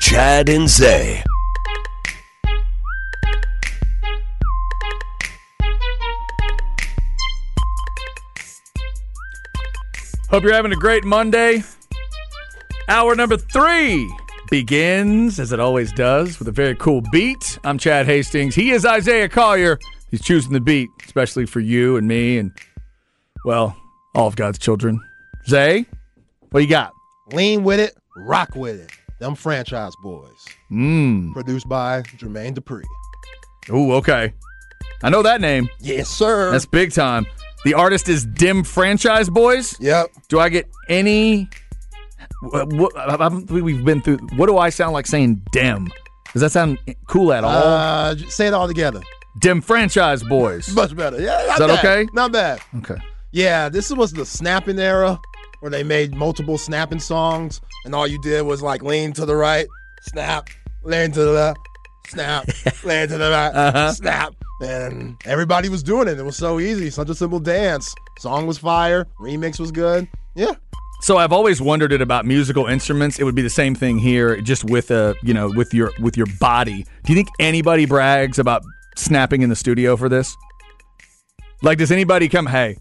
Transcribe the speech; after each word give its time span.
Chad 0.00 0.48
and 0.48 0.68
Zay. 0.68 1.22
Hope 10.30 10.42
you're 10.42 10.52
having 10.52 10.72
a 10.72 10.76
great 10.76 11.04
Monday. 11.04 11.62
Hour 12.88 13.14
number 13.14 13.36
three 13.36 14.10
begins, 14.50 15.38
as 15.38 15.52
it 15.52 15.60
always 15.60 15.92
does, 15.92 16.38
with 16.38 16.48
a 16.48 16.52
very 16.52 16.74
cool 16.76 17.02
beat. 17.12 17.58
I'm 17.64 17.78
Chad 17.78 18.06
Hastings. 18.06 18.54
He 18.54 18.70
is 18.70 18.84
Isaiah 18.84 19.28
Collier. 19.28 19.78
He's 20.10 20.22
choosing 20.22 20.52
the 20.52 20.60
beat, 20.60 20.88
especially 21.04 21.46
for 21.46 21.60
you 21.60 21.96
and 21.96 22.08
me 22.08 22.38
and, 22.38 22.52
well, 23.44 23.76
all 24.14 24.26
of 24.26 24.36
God's 24.36 24.58
children. 24.58 25.00
Zay, 25.46 25.86
what 26.50 26.60
you 26.60 26.68
got? 26.68 26.92
Lean 27.32 27.64
with 27.64 27.80
it, 27.80 27.96
rock 28.16 28.54
with 28.54 28.80
it. 28.80 28.97
Them 29.20 29.34
franchise 29.34 29.92
boys. 30.02 30.46
Mmm. 30.70 31.32
Produced 31.32 31.68
by 31.68 32.02
Jermaine 32.02 32.54
Dupri. 32.54 32.84
Ooh, 33.70 33.92
okay. 33.94 34.32
I 35.02 35.10
know 35.10 35.22
that 35.22 35.40
name. 35.40 35.68
Yes, 35.80 36.08
sir. 36.08 36.50
That's 36.50 36.66
big 36.66 36.92
time. 36.92 37.26
The 37.64 37.74
artist 37.74 38.08
is 38.08 38.24
Dim 38.24 38.62
Franchise 38.64 39.28
Boys. 39.28 39.76
yep. 39.80 40.10
Do 40.28 40.38
I 40.38 40.48
get 40.48 40.68
any? 40.88 41.48
What, 42.40 42.72
what, 42.72 43.50
we've 43.50 43.84
been 43.84 44.00
through. 44.00 44.18
What 44.36 44.46
do 44.46 44.58
I 44.58 44.70
sound 44.70 44.92
like 44.92 45.06
saying? 45.06 45.42
Dim. 45.52 45.88
Does 46.32 46.42
that 46.42 46.52
sound 46.52 46.78
cool 47.08 47.32
at 47.32 47.42
all? 47.42 47.50
Uh, 47.50 48.16
say 48.28 48.46
it 48.46 48.54
all 48.54 48.68
together. 48.68 49.00
Dim 49.40 49.60
Franchise 49.60 50.22
Boys. 50.22 50.72
Much 50.74 50.94
better. 50.96 51.20
Yeah, 51.20 51.44
not 51.48 51.58
that 51.58 51.68
bad. 51.68 51.78
okay? 51.78 52.08
Not 52.12 52.32
bad. 52.32 52.60
Okay. 52.76 52.96
Yeah, 53.32 53.68
this 53.68 53.90
was 53.90 54.12
the 54.12 54.24
snapping 54.24 54.78
era 54.78 55.18
where 55.60 55.70
they 55.70 55.82
made 55.82 56.14
multiple 56.14 56.58
snapping 56.58 57.00
songs, 57.00 57.60
and 57.84 57.94
all 57.94 58.06
you 58.06 58.20
did 58.22 58.42
was 58.42 58.62
like 58.62 58.82
lean 58.82 59.12
to 59.14 59.26
the 59.26 59.36
right, 59.36 59.66
snap, 60.02 60.48
lean 60.84 61.10
to 61.12 61.24
the 61.24 61.32
left, 61.32 61.60
snap, 62.08 62.46
lean 62.84 63.08
to 63.08 63.18
the 63.18 63.30
right, 63.30 63.50
Uh-huh. 63.54 63.92
snap. 63.92 64.34
And 64.60 65.16
everybody 65.24 65.68
was 65.68 65.82
doing 65.84 66.08
it. 66.08 66.18
It 66.18 66.24
was 66.24 66.36
so 66.36 66.58
easy. 66.58 66.90
Such 66.90 67.08
a 67.10 67.14
simple 67.14 67.38
dance. 67.38 67.94
Song 68.18 68.46
was 68.48 68.58
fire. 68.58 69.06
Remix 69.20 69.60
was 69.60 69.70
good. 69.70 70.08
Yeah. 70.34 70.52
So 71.02 71.16
I've 71.16 71.32
always 71.32 71.62
wondered 71.62 71.92
it 71.92 72.00
about 72.00 72.26
musical 72.26 72.66
instruments. 72.66 73.20
It 73.20 73.24
would 73.24 73.36
be 73.36 73.42
the 73.42 73.48
same 73.50 73.76
thing 73.76 74.00
here, 74.00 74.40
just 74.40 74.64
with 74.64 74.90
a 74.90 75.14
you 75.22 75.32
know 75.32 75.48
with 75.54 75.72
your 75.72 75.92
with 76.00 76.16
your 76.16 76.26
body. 76.40 76.84
Do 77.04 77.12
you 77.12 77.14
think 77.14 77.28
anybody 77.38 77.86
brags 77.86 78.40
about 78.40 78.62
snapping 78.96 79.42
in 79.42 79.48
the 79.48 79.54
studio 79.54 79.96
for 79.96 80.08
this? 80.08 80.36
Like, 81.62 81.78
does 81.78 81.92
anybody 81.92 82.28
come? 82.28 82.46
Hey, 82.46 82.78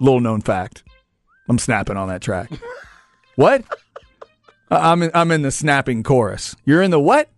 little 0.00 0.18
known 0.20 0.40
fact, 0.40 0.82
I'm 1.48 1.58
snapping 1.60 1.96
on 1.96 2.08
that 2.08 2.20
track. 2.20 2.50
what? 3.36 3.62
I- 4.70 4.92
I'm 4.92 5.02
in, 5.02 5.10
I'm 5.14 5.30
in 5.30 5.42
the 5.42 5.50
snapping 5.50 6.02
chorus. 6.02 6.54
You're 6.64 6.82
in 6.82 6.90
the 6.90 7.00
what? 7.00 7.28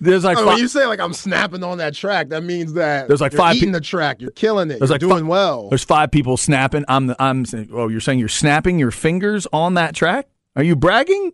There's 0.00 0.24
like 0.24 0.36
Oh, 0.36 0.46
when 0.46 0.58
you 0.58 0.68
say 0.68 0.86
like 0.86 1.00
I'm 1.00 1.14
snapping 1.14 1.62
on 1.62 1.78
that 1.78 1.94
track, 1.94 2.28
that 2.28 2.42
means 2.44 2.74
that 2.74 3.08
There's 3.08 3.20
like 3.20 3.32
you're 3.32 3.38
five 3.38 3.56
eating 3.56 3.70
pe- 3.70 3.78
the 3.78 3.80
track. 3.80 4.20
You're 4.20 4.32
killing 4.32 4.70
it. 4.70 4.78
There's 4.78 4.90
you're 4.90 4.98
like 4.98 5.00
doing 5.00 5.26
well. 5.28 5.68
There's 5.70 5.84
five 5.84 6.10
people 6.10 6.36
snapping. 6.36 6.84
I'm 6.88 7.06
the, 7.06 7.16
I'm 7.22 7.46
saying, 7.46 7.70
oh, 7.72 7.88
you're 7.88 8.00
saying 8.00 8.18
you're 8.18 8.28
snapping 8.28 8.78
your 8.78 8.90
fingers 8.90 9.46
on 9.52 9.74
that 9.74 9.94
track? 9.94 10.28
Are 10.56 10.62
you 10.62 10.76
bragging? 10.76 11.32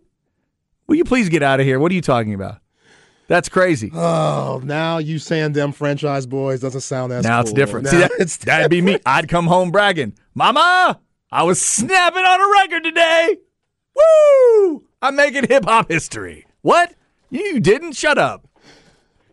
Will 0.87 0.95
you 0.95 1.03
please 1.03 1.27
get 1.27 1.43
out 1.43 1.59
of 1.59 1.65
here? 1.65 1.79
What 1.79 1.91
are 1.91 1.95
you 1.95 2.01
talking 2.01 2.33
about? 2.33 2.59
That's 3.27 3.49
crazy. 3.49 3.91
Oh, 3.93 4.61
now 4.63 4.97
you 4.99 5.17
saying 5.17 5.53
them 5.53 5.71
franchise 5.71 6.25
boys 6.25 6.59
doesn't 6.61 6.81
sound 6.81 7.13
as 7.13 7.23
now 7.23 7.41
it's 7.41 7.53
different. 7.53 7.85
Now 7.85 7.91
See, 7.91 7.97
that, 7.97 8.11
it's 8.19 8.37
that'd 8.37 8.69
be 8.69 8.81
me. 8.81 8.99
I'd 9.05 9.27
come 9.27 9.47
home 9.47 9.71
bragging, 9.71 10.13
Mama, 10.33 10.99
I 11.31 11.43
was 11.43 11.59
snapping 11.61 12.23
on 12.23 12.41
a 12.41 12.51
record 12.61 12.83
today. 12.83 13.37
Woo! 13.95 14.83
I'm 15.01 15.15
making 15.15 15.47
hip 15.47 15.65
hop 15.65 15.89
history. 15.89 16.45
What? 16.61 16.93
You 17.29 17.59
didn't? 17.59 17.93
Shut 17.93 18.17
up. 18.17 18.47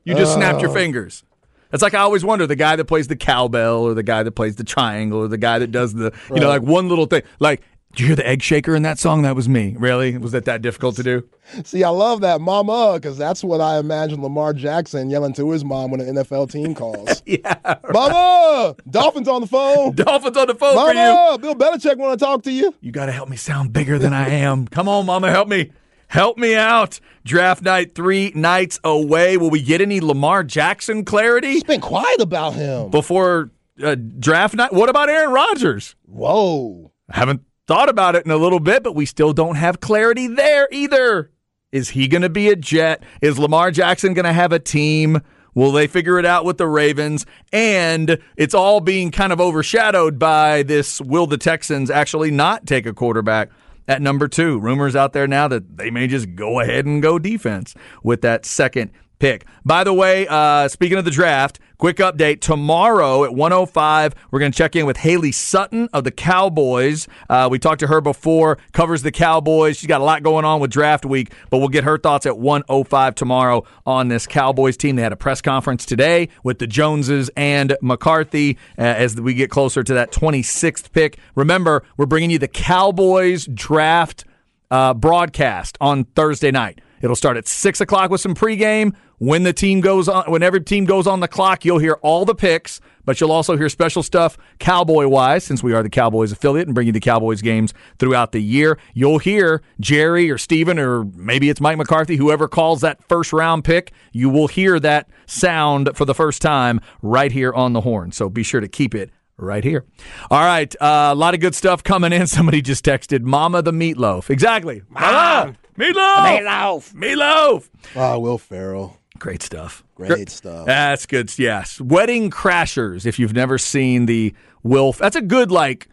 You 0.04 0.14
just 0.14 0.34
snapped 0.34 0.60
your 0.60 0.70
uh. 0.70 0.74
fingers. 0.74 1.24
That's 1.70 1.82
like 1.82 1.94
I 1.94 2.00
always 2.00 2.24
wonder 2.24 2.46
the 2.46 2.56
guy 2.56 2.76
that 2.76 2.86
plays 2.86 3.08
the 3.08 3.16
cowbell 3.16 3.82
or 3.82 3.92
the 3.92 4.02
guy 4.02 4.22
that 4.22 4.32
plays 4.32 4.56
the 4.56 4.64
triangle 4.64 5.20
or 5.20 5.28
the 5.28 5.36
guy 5.36 5.58
that 5.58 5.70
does 5.70 5.92
the, 5.92 6.12
you 6.30 6.40
know, 6.40 6.48
like 6.48 6.62
one 6.62 6.88
little 6.88 7.04
thing. 7.04 7.22
Like, 7.40 7.62
did 7.98 8.02
you 8.04 8.06
hear 8.10 8.16
the 8.16 8.28
egg 8.28 8.42
shaker 8.44 8.76
in 8.76 8.84
that 8.84 9.00
song? 9.00 9.22
That 9.22 9.34
was 9.34 9.48
me. 9.48 9.74
Really? 9.76 10.16
Was 10.18 10.32
it 10.32 10.44
that 10.44 10.62
difficult 10.62 10.94
to 10.96 11.02
do? 11.02 11.28
See, 11.64 11.82
I 11.82 11.88
love 11.88 12.20
that 12.20 12.40
mama 12.40 12.92
because 12.94 13.18
that's 13.18 13.42
what 13.42 13.60
I 13.60 13.78
imagine 13.78 14.22
Lamar 14.22 14.52
Jackson 14.52 15.10
yelling 15.10 15.32
to 15.32 15.50
his 15.50 15.64
mom 15.64 15.90
when 15.90 16.00
an 16.00 16.14
NFL 16.14 16.48
team 16.52 16.76
calls. 16.76 17.22
Yeah. 17.26 17.56
mama, 17.92 18.76
Dolphins 18.88 19.26
on 19.26 19.40
the 19.40 19.48
phone. 19.48 19.92
Dolphins 19.96 20.36
on 20.36 20.46
the 20.46 20.54
phone 20.54 20.76
for 20.76 20.90
you. 20.94 20.94
Mama, 20.94 21.38
Bill 21.38 21.56
Belichick 21.56 21.96
want 21.96 22.16
to 22.16 22.24
talk 22.24 22.42
to 22.44 22.52
you. 22.52 22.72
You 22.80 22.92
got 22.92 23.06
to 23.06 23.12
help 23.12 23.28
me 23.28 23.36
sound 23.36 23.72
bigger 23.72 23.98
than 23.98 24.12
I 24.12 24.28
am. 24.28 24.68
Come 24.68 24.88
on, 24.88 25.04
mama, 25.06 25.32
help 25.32 25.48
me. 25.48 25.72
Help 26.06 26.38
me 26.38 26.54
out. 26.54 27.00
Draft 27.24 27.62
night 27.62 27.96
three 27.96 28.30
nights 28.36 28.78
away. 28.84 29.36
Will 29.36 29.50
we 29.50 29.60
get 29.60 29.80
any 29.80 30.00
Lamar 30.00 30.44
Jackson 30.44 31.04
clarity 31.04 31.48
It's 31.54 31.64
been 31.64 31.80
quiet 31.80 32.20
about 32.20 32.54
him. 32.54 32.90
before 32.90 33.50
uh, 33.82 33.96
draft 33.96 34.54
night? 34.54 34.72
What 34.72 34.88
about 34.88 35.08
Aaron 35.10 35.32
Rodgers? 35.32 35.96
Whoa. 36.06 36.92
I 37.10 37.16
haven't 37.18 37.42
thought 37.68 37.90
about 37.90 38.16
it 38.16 38.24
in 38.24 38.32
a 38.32 38.36
little 38.36 38.58
bit, 38.58 38.82
but 38.82 38.94
we 38.94 39.06
still 39.06 39.32
don't 39.32 39.56
have 39.56 39.78
clarity 39.78 40.26
there 40.26 40.66
either. 40.72 41.30
Is 41.70 41.90
he 41.90 42.08
going 42.08 42.22
to 42.22 42.30
be 42.30 42.48
a 42.48 42.56
Jet? 42.56 43.02
Is 43.20 43.38
Lamar 43.38 43.70
Jackson 43.70 44.14
going 44.14 44.24
to 44.24 44.32
have 44.32 44.52
a 44.52 44.58
team? 44.58 45.20
Will 45.54 45.70
they 45.70 45.86
figure 45.86 46.18
it 46.18 46.24
out 46.24 46.46
with 46.46 46.56
the 46.56 46.66
Ravens? 46.66 47.26
And 47.52 48.18
it's 48.36 48.54
all 48.54 48.80
being 48.80 49.10
kind 49.10 49.34
of 49.34 49.40
overshadowed 49.40 50.18
by 50.18 50.62
this 50.62 51.00
will 51.02 51.26
the 51.26 51.36
Texans 51.36 51.90
actually 51.90 52.30
not 52.30 52.66
take 52.66 52.86
a 52.86 52.94
quarterback 52.94 53.50
at 53.86 54.00
number 54.00 54.28
two? 54.28 54.58
Rumors 54.58 54.96
out 54.96 55.12
there 55.12 55.26
now 55.26 55.46
that 55.48 55.76
they 55.76 55.90
may 55.90 56.06
just 56.06 56.34
go 56.34 56.60
ahead 56.60 56.86
and 56.86 57.02
go 57.02 57.18
defense 57.18 57.74
with 58.02 58.22
that 58.22 58.46
second 58.46 58.92
pick. 59.18 59.44
By 59.64 59.84
the 59.84 59.92
way, 59.92 60.26
uh, 60.28 60.68
speaking 60.68 60.98
of 60.98 61.04
the 61.04 61.10
draft, 61.10 61.60
quick 61.78 61.96
update. 61.98 62.40
Tomorrow 62.40 63.24
at 63.24 63.34
105, 63.34 64.14
we're 64.30 64.38
going 64.38 64.52
to 64.52 64.56
check 64.56 64.76
in 64.76 64.86
with 64.86 64.98
Haley 64.98 65.32
Sutton 65.32 65.88
of 65.92 66.04
the 66.04 66.10
Cowboys. 66.10 67.08
Uh, 67.28 67.48
we 67.50 67.58
talked 67.58 67.80
to 67.80 67.86
her 67.86 68.00
before, 68.00 68.58
covers 68.72 69.02
the 69.02 69.12
Cowboys. 69.12 69.76
She's 69.76 69.86
got 69.86 70.00
a 70.00 70.04
lot 70.04 70.22
going 70.22 70.44
on 70.44 70.60
with 70.60 70.70
draft 70.70 71.04
week, 71.04 71.32
but 71.50 71.58
we'll 71.58 71.68
get 71.68 71.84
her 71.84 71.98
thoughts 71.98 72.26
at 72.26 72.38
105 72.38 73.14
tomorrow 73.14 73.64
on 73.86 74.08
this 74.08 74.26
Cowboys 74.26 74.76
team. 74.76 74.96
They 74.96 75.02
had 75.02 75.12
a 75.12 75.16
press 75.16 75.40
conference 75.40 75.86
today 75.86 76.28
with 76.42 76.58
the 76.58 76.66
Joneses 76.66 77.30
and 77.36 77.76
McCarthy 77.80 78.58
uh, 78.78 78.82
as 78.82 79.20
we 79.20 79.34
get 79.34 79.50
closer 79.50 79.82
to 79.82 79.94
that 79.94 80.12
26th 80.12 80.92
pick. 80.92 81.18
Remember, 81.34 81.84
we're 81.96 82.06
bringing 82.06 82.30
you 82.30 82.38
the 82.38 82.48
Cowboys 82.48 83.46
draft 83.46 84.24
uh, 84.70 84.94
broadcast 84.94 85.78
on 85.80 86.04
Thursday 86.04 86.50
night. 86.50 86.80
It'll 87.00 87.16
start 87.16 87.36
at 87.36 87.46
six 87.46 87.80
o'clock 87.80 88.10
with 88.10 88.20
some 88.20 88.34
pregame. 88.34 88.94
When 89.18 89.42
the 89.42 89.52
team 89.52 89.80
goes 89.80 90.08
on, 90.08 90.30
when 90.30 90.42
every 90.42 90.60
team 90.60 90.84
goes 90.84 91.06
on 91.06 91.20
the 91.20 91.28
clock, 91.28 91.64
you'll 91.64 91.78
hear 91.78 91.94
all 92.02 92.24
the 92.24 92.34
picks, 92.34 92.80
but 93.04 93.20
you'll 93.20 93.32
also 93.32 93.56
hear 93.56 93.68
special 93.68 94.02
stuff 94.02 94.38
Cowboy 94.58 95.08
wise, 95.08 95.42
since 95.44 95.62
we 95.62 95.72
are 95.72 95.82
the 95.82 95.90
Cowboys 95.90 96.30
affiliate 96.30 96.68
and 96.68 96.74
bring 96.74 96.86
you 96.86 96.92
the 96.92 97.00
Cowboys 97.00 97.42
games 97.42 97.74
throughout 97.98 98.32
the 98.32 98.40
year. 98.40 98.78
You'll 98.94 99.18
hear 99.18 99.62
Jerry 99.80 100.30
or 100.30 100.38
Stephen 100.38 100.78
or 100.78 101.04
maybe 101.04 101.50
it's 101.50 101.60
Mike 101.60 101.78
McCarthy, 101.78 102.16
whoever 102.16 102.46
calls 102.46 102.80
that 102.82 103.02
first 103.08 103.32
round 103.32 103.64
pick. 103.64 103.92
You 104.12 104.28
will 104.30 104.46
hear 104.48 104.78
that 104.80 105.08
sound 105.26 105.90
for 105.94 106.04
the 106.04 106.14
first 106.14 106.40
time 106.40 106.80
right 107.02 107.32
here 107.32 107.52
on 107.52 107.72
the 107.72 107.80
horn. 107.80 108.12
So 108.12 108.28
be 108.28 108.42
sure 108.44 108.60
to 108.60 108.68
keep 108.68 108.94
it 108.94 109.10
right 109.36 109.64
here. 109.64 109.84
All 110.30 110.44
right, 110.44 110.74
uh, 110.80 111.10
a 111.10 111.14
lot 111.14 111.34
of 111.34 111.40
good 111.40 111.54
stuff 111.54 111.82
coming 111.82 112.12
in. 112.12 112.26
Somebody 112.28 112.60
just 112.60 112.84
texted, 112.84 113.22
"Mama 113.22 113.62
the 113.62 113.72
meatloaf." 113.72 114.30
Exactly, 114.30 114.82
Mama 114.88 115.56
meatloaf, 115.78 116.42
meatloaf, 116.42 116.94
meatloaf. 116.94 117.68
Ah, 117.96 118.18
Will 118.18 118.38
Ferrell. 118.38 118.96
Great 119.18 119.42
stuff. 119.42 119.84
Great 119.94 120.28
stuff. 120.30 120.66
That's 120.66 121.06
good. 121.06 121.36
Yes, 121.38 121.80
Wedding 121.80 122.30
Crashers. 122.30 123.04
If 123.06 123.18
you've 123.18 123.34
never 123.34 123.58
seen 123.58 124.06
the 124.06 124.34
Will, 124.62 124.92
that's 124.92 125.16
a 125.16 125.22
good 125.22 125.50
like. 125.50 125.88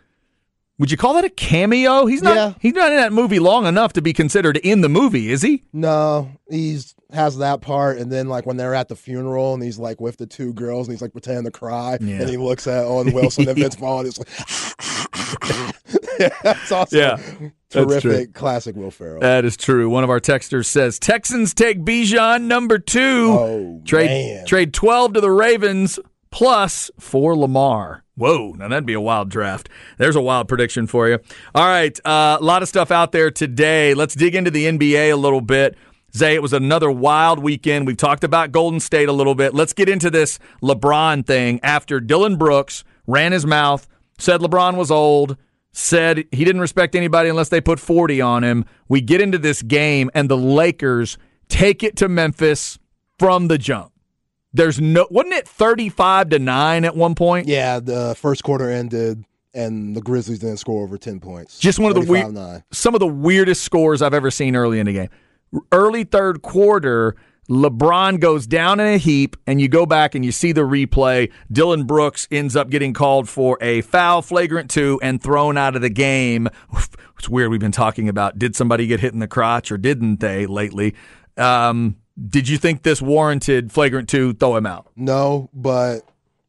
Would 0.77 0.91
you 0.91 0.97
call 0.97 1.13
that 1.13 1.23
a 1.23 1.29
cameo? 1.29 2.05
He's 2.05 2.21
not. 2.21 2.35
Yeah. 2.35 2.53
He's 2.59 2.73
not 2.73 2.91
in 2.91 2.97
that 2.97 3.13
movie 3.13 3.39
long 3.39 3.65
enough 3.65 3.93
to 3.93 4.01
be 4.01 4.11
considered 4.11 4.57
in 4.57 4.81
the 4.81 4.89
movie, 4.89 5.31
is 5.31 5.41
he? 5.41 5.63
No, 5.71 6.29
he's 6.49 6.93
has 7.13 7.37
that 7.37 7.61
part, 7.61 7.97
and 7.97 8.11
then 8.11 8.27
like 8.27 8.45
when 8.45 8.57
they're 8.57 8.75
at 8.75 8.89
the 8.89 8.95
funeral, 8.95 9.53
and 9.53 9.63
he's 9.63 9.79
like 9.79 10.01
with 10.01 10.17
the 10.17 10.25
two 10.27 10.51
girls, 10.53 10.87
and 10.87 10.93
he's 10.93 11.01
like 11.01 11.13
pretending 11.13 11.45
to 11.45 11.51
cry, 11.51 11.97
Yeah. 12.01 12.19
and 12.19 12.29
he 12.29 12.35
looks 12.35 12.67
at 12.67 12.83
Owen 12.83 13.13
Wilson 13.13 13.47
and 13.47 13.57
Vince 13.57 13.75
Vaughn, 13.75 14.05
and 14.05 14.07
it's 14.09 14.19
like, 14.19 14.27
that's 16.43 16.71
awesome. 16.71 16.99
Yeah, 16.99 17.15
that's 17.69 18.01
terrific, 18.01 18.33
classic 18.33 18.75
Will 18.75 18.91
Ferrell. 18.91 19.21
That 19.21 19.45
is 19.45 19.57
true. 19.57 19.89
One 19.89 20.03
of 20.03 20.09
our 20.09 20.19
texters 20.19 20.65
says 20.65 20.99
Texans 20.99 21.53
take 21.53 21.79
Bijan 21.79 22.43
number 22.43 22.79
two. 22.79 23.27
Oh, 23.31 23.81
trade 23.85 24.07
man. 24.07 24.45
trade 24.45 24.73
twelve 24.73 25.13
to 25.13 25.21
the 25.21 25.31
Ravens 25.31 25.99
plus 26.31 26.91
for 26.99 27.35
Lamar. 27.35 28.03
Whoa, 28.17 28.53
now 28.57 28.69
that'd 28.69 28.85
be 28.85 28.93
a 28.93 29.01
wild 29.01 29.29
draft. 29.29 29.67
There's 29.97 30.15
a 30.15 30.21
wild 30.21 30.47
prediction 30.47 30.87
for 30.87 31.09
you. 31.09 31.19
All 31.53 31.65
right, 31.67 31.97
uh, 32.05 32.37
a 32.39 32.43
lot 32.43 32.61
of 32.61 32.69
stuff 32.69 32.91
out 32.91 33.11
there 33.11 33.29
today. 33.29 33.93
Let's 33.93 34.15
dig 34.15 34.35
into 34.35 34.51
the 34.51 34.65
NBA 34.65 35.11
a 35.11 35.17
little 35.17 35.41
bit. 35.41 35.77
Zay, 36.15 36.33
it 36.35 36.41
was 36.41 36.53
another 36.53 36.89
wild 36.89 37.39
weekend. 37.39 37.85
We've 37.85 37.97
talked 37.97 38.23
about 38.23 38.53
Golden 38.53 38.79
State 38.79 39.09
a 39.09 39.13
little 39.13 39.35
bit. 39.35 39.53
Let's 39.53 39.73
get 39.73 39.89
into 39.89 40.09
this 40.09 40.39
LeBron 40.63 41.25
thing 41.25 41.59
after 41.61 41.99
Dillon 41.99 42.37
Brooks 42.37 42.85
ran 43.05 43.33
his 43.33 43.45
mouth, 43.45 43.85
said 44.17 44.39
LeBron 44.39 44.77
was 44.77 44.89
old, 44.89 45.35
said 45.77 46.23
he 46.31 46.45
didn't 46.45 46.61
respect 46.61 46.95
anybody 46.95 47.27
unless 47.27 47.49
they 47.49 47.59
put 47.59 47.81
40 47.81 48.21
on 48.21 48.43
him. 48.43 48.63
We 48.87 49.01
get 49.01 49.19
into 49.19 49.37
this 49.37 49.61
game, 49.61 50.09
and 50.13 50.29
the 50.29 50.37
Lakers 50.37 51.17
take 51.49 51.83
it 51.83 51.97
to 51.97 52.07
Memphis 52.07 52.79
from 53.19 53.49
the 53.49 53.57
jump. 53.57 53.91
There's 54.53 54.79
no, 54.79 55.05
wasn't 55.11 55.33
it 55.33 55.47
35 55.47 56.29
to 56.29 56.39
9 56.39 56.85
at 56.85 56.95
one 56.95 57.13
point? 57.13 57.49
Yeah, 57.49 57.81
the 57.81 58.15
first 58.17 58.41
quarter 58.43 58.69
ended 58.69 59.25
and 59.53 59.95
the 59.95 60.01
Grizzlies 60.01 60.39
didn't 60.39 60.57
score 60.57 60.81
over 60.81 60.97
10 60.97 61.19
points. 61.19 61.59
Just 61.59 61.77
one 61.77 61.95
of 61.95 62.05
the 62.05 62.09
weird, 62.09 62.63
some 62.71 62.93
of 62.93 62.99
the 63.01 63.07
weirdest 63.07 63.63
scores 63.63 64.01
I've 64.01 64.13
ever 64.13 64.31
seen 64.31 64.55
early 64.55 64.79
in 64.79 64.85
the 64.85 64.93
game. 64.93 65.09
Early 65.73 66.05
third 66.05 66.41
quarter, 66.41 67.15
LeBron 67.49 68.19
goes 68.19 68.47
down 68.47 68.79
in 68.79 68.87
a 68.87 68.97
heap, 68.97 69.35
and 69.45 69.61
you 69.61 69.67
go 69.67 69.85
back 69.85 70.15
and 70.15 70.25
you 70.25 70.31
see 70.31 70.51
the 70.51 70.61
replay. 70.61 71.31
Dillon 71.51 71.85
Brooks 71.85 72.27
ends 72.31 72.55
up 72.55 72.69
getting 72.69 72.93
called 72.93 73.29
for 73.29 73.57
a 73.61 73.81
foul, 73.81 74.21
flagrant 74.21 74.71
two, 74.71 74.99
and 75.03 75.21
thrown 75.21 75.57
out 75.57 75.75
of 75.75 75.81
the 75.81 75.89
game. 75.89 76.49
It's 77.17 77.29
weird. 77.29 77.49
We've 77.49 77.61
been 77.61 77.71
talking 77.71 78.09
about 78.09 78.37
did 78.37 78.57
somebody 78.57 78.87
get 78.87 78.99
hit 78.99 79.13
in 79.13 79.19
the 79.19 79.27
crotch 79.27 79.71
or 79.71 79.77
didn't 79.77 80.19
they 80.19 80.45
lately? 80.45 80.95
Um, 81.37 81.95
did 82.27 82.49
you 82.49 82.57
think 82.57 82.83
this 82.83 83.01
warranted 83.01 83.71
flagrant 83.71 84.09
two? 84.09 84.33
Throw 84.33 84.57
him 84.57 84.65
out. 84.65 84.91
No, 84.97 85.49
but 85.53 86.01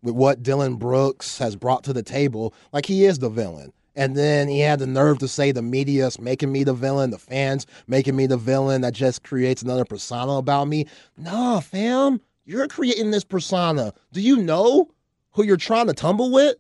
with 0.03 0.15
what 0.15 0.43
Dillon 0.43 0.75
Brooks 0.75 1.39
has 1.39 1.57
brought 1.57 1.85
to 1.85 1.93
the 1.93 2.03
table, 2.03 2.53
like 2.73 2.87
he 2.87 3.05
is 3.05 3.21
the 3.21 3.29
villain. 3.29 3.73
And 3.97 4.15
then 4.15 4.47
he 4.47 4.61
had 4.61 4.79
the 4.79 4.87
nerve 4.87 5.19
to 5.21 5.29
say 5.29 5.51
the 5.51 5.63
media's 5.63 6.21
making 6.21 6.53
me 6.53 6.65
the 6.65 6.75
villain, 6.75 7.11
the 7.11 7.19
fans 7.19 7.67
making 7.87 8.15
me 8.15 8.27
the 8.27 8.37
villain. 8.37 8.83
That 8.83 8.93
just 8.93 9.25
creates 9.25 9.63
another 9.63 9.87
persona 9.87 10.33
about 10.33 10.69
me. 10.69 10.87
Nah, 11.17 11.61
fam, 11.61 12.21
you're 12.45 12.69
creating 12.69 13.11
this 13.11 13.25
persona. 13.25 13.95
Do 14.13 14.21
you 14.21 14.37
know 14.37 14.91
who 15.33 15.45
you're 15.45 15.57
trying 15.57 15.87
to 15.87 15.95
tumble 15.95 16.31
with? 16.31 16.57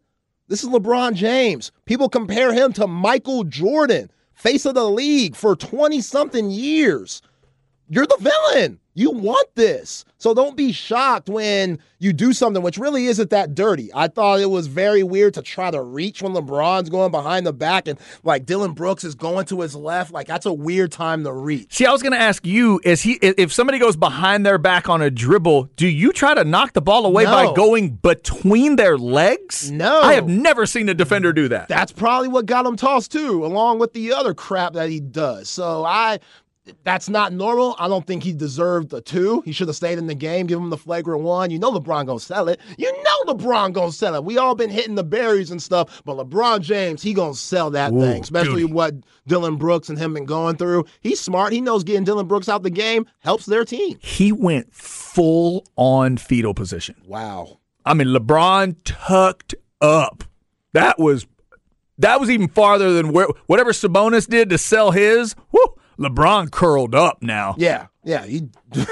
This 0.48 0.64
is 0.64 0.70
LeBron 0.70 1.14
James. 1.14 1.72
People 1.84 2.08
compare 2.08 2.54
him 2.54 2.72
to 2.74 2.86
Michael 2.86 3.44
Jordan, 3.44 4.10
face 4.32 4.64
of 4.64 4.74
the 4.74 4.88
league 4.88 5.36
for 5.36 5.54
20 5.54 6.00
something 6.00 6.50
years. 6.50 7.20
You're 7.88 8.06
the 8.06 8.18
villain. 8.20 8.80
You 8.94 9.10
want 9.10 9.54
this. 9.56 10.06
So 10.16 10.32
don't 10.32 10.56
be 10.56 10.72
shocked 10.72 11.28
when 11.28 11.78
you 11.98 12.14
do 12.14 12.32
something 12.32 12.62
which 12.62 12.78
really 12.78 13.06
isn't 13.06 13.28
that 13.28 13.54
dirty. 13.54 13.90
I 13.94 14.08
thought 14.08 14.40
it 14.40 14.48
was 14.48 14.68
very 14.68 15.02
weird 15.02 15.34
to 15.34 15.42
try 15.42 15.70
to 15.70 15.82
reach 15.82 16.22
when 16.22 16.32
LeBron's 16.32 16.88
going 16.88 17.10
behind 17.10 17.46
the 17.46 17.52
back 17.52 17.86
and 17.88 17.98
like 18.24 18.46
Dillon 18.46 18.72
Brooks 18.72 19.04
is 19.04 19.14
going 19.14 19.44
to 19.46 19.60
his 19.60 19.76
left. 19.76 20.12
Like 20.12 20.26
that's 20.26 20.46
a 20.46 20.52
weird 20.52 20.92
time 20.92 21.24
to 21.24 21.32
reach. 21.32 21.74
See, 21.74 21.84
I 21.84 21.92
was 21.92 22.02
going 22.02 22.14
to 22.14 22.18
ask 22.18 22.46
you: 22.46 22.80
Is 22.84 23.02
he 23.02 23.18
if 23.20 23.52
somebody 23.52 23.78
goes 23.78 23.96
behind 23.96 24.46
their 24.46 24.56
back 24.56 24.88
on 24.88 25.02
a 25.02 25.10
dribble, 25.10 25.64
do 25.76 25.86
you 25.86 26.10
try 26.10 26.32
to 26.34 26.42
knock 26.44 26.72
the 26.72 26.80
ball 26.82 27.04
away 27.04 27.24
No. 27.24 27.30
by 27.32 27.54
going 27.54 27.90
between 27.96 28.76
their 28.76 28.96
legs? 28.96 29.70
No. 29.70 30.00
I 30.00 30.14
have 30.14 30.26
never 30.26 30.64
seen 30.64 30.88
a 30.88 30.94
defender 30.94 31.34
do 31.34 31.48
that. 31.48 31.68
That's 31.68 31.92
probably 31.92 32.28
what 32.28 32.46
got 32.46 32.64
him 32.64 32.76
tossed 32.76 33.12
too, 33.12 33.44
along 33.44 33.78
with 33.78 33.92
the 33.92 34.14
other 34.14 34.32
crap 34.32 34.72
that 34.72 34.88
he 34.88 35.00
does. 35.00 35.50
So 35.50 35.84
I 35.84 36.18
that's 36.84 37.08
not 37.08 37.32
normal. 37.32 37.76
I 37.78 37.88
don't 37.88 38.06
think 38.06 38.22
he 38.22 38.32
deserved 38.32 38.92
a 38.92 39.00
two. 39.00 39.42
He 39.44 39.52
should 39.52 39.68
have 39.68 39.76
stayed 39.76 39.98
in 39.98 40.06
the 40.06 40.14
game, 40.14 40.46
give 40.46 40.58
him 40.58 40.70
the 40.70 40.76
flagrant 40.76 41.22
one. 41.22 41.50
You 41.50 41.58
know 41.58 41.72
LeBron 41.72 42.06
gonna 42.06 42.20
sell 42.20 42.48
it. 42.48 42.60
You 42.78 42.92
know 43.02 43.34
LeBron 43.34 43.72
gonna 43.72 43.92
sell 43.92 44.14
it. 44.14 44.24
We 44.24 44.38
all 44.38 44.54
been 44.54 44.70
hitting 44.70 44.94
the 44.94 45.04
berries 45.04 45.50
and 45.50 45.62
stuff, 45.62 46.02
but 46.04 46.16
LeBron 46.16 46.60
James, 46.60 47.02
he 47.02 47.14
gonna 47.14 47.34
sell 47.34 47.70
that 47.70 47.92
Ooh, 47.92 48.00
thing. 48.00 48.22
Especially 48.22 48.62
duty. 48.62 48.72
what 48.72 48.94
Dillon 49.26 49.56
Brooks 49.56 49.88
and 49.88 49.98
him 49.98 50.14
been 50.14 50.24
going 50.24 50.56
through. 50.56 50.84
He's 51.00 51.20
smart. 51.20 51.52
He 51.52 51.60
knows 51.60 51.84
getting 51.84 52.04
Dillon 52.04 52.26
Brooks 52.26 52.48
out 52.48 52.62
the 52.62 52.70
game 52.70 53.06
helps 53.20 53.46
their 53.46 53.64
team. 53.64 53.98
He 54.00 54.32
went 54.32 54.72
full 54.72 55.66
on 55.76 56.16
fetal 56.16 56.54
position. 56.54 56.96
Wow. 57.06 57.60
I 57.84 57.94
mean, 57.94 58.08
LeBron 58.08 58.76
tucked 58.84 59.54
up. 59.80 60.24
That 60.72 60.98
was 60.98 61.26
that 61.98 62.20
was 62.20 62.30
even 62.30 62.48
farther 62.48 62.92
than 62.92 63.12
where 63.12 63.28
whatever 63.46 63.72
Sabonis 63.72 64.28
did 64.28 64.50
to 64.50 64.58
sell 64.58 64.90
his. 64.90 65.34
Whew, 65.50 65.74
LeBron 65.98 66.50
curled 66.50 66.94
up 66.94 67.22
now. 67.22 67.54
Yeah. 67.58 67.86
Yeah. 68.04 68.24
He 68.26 68.48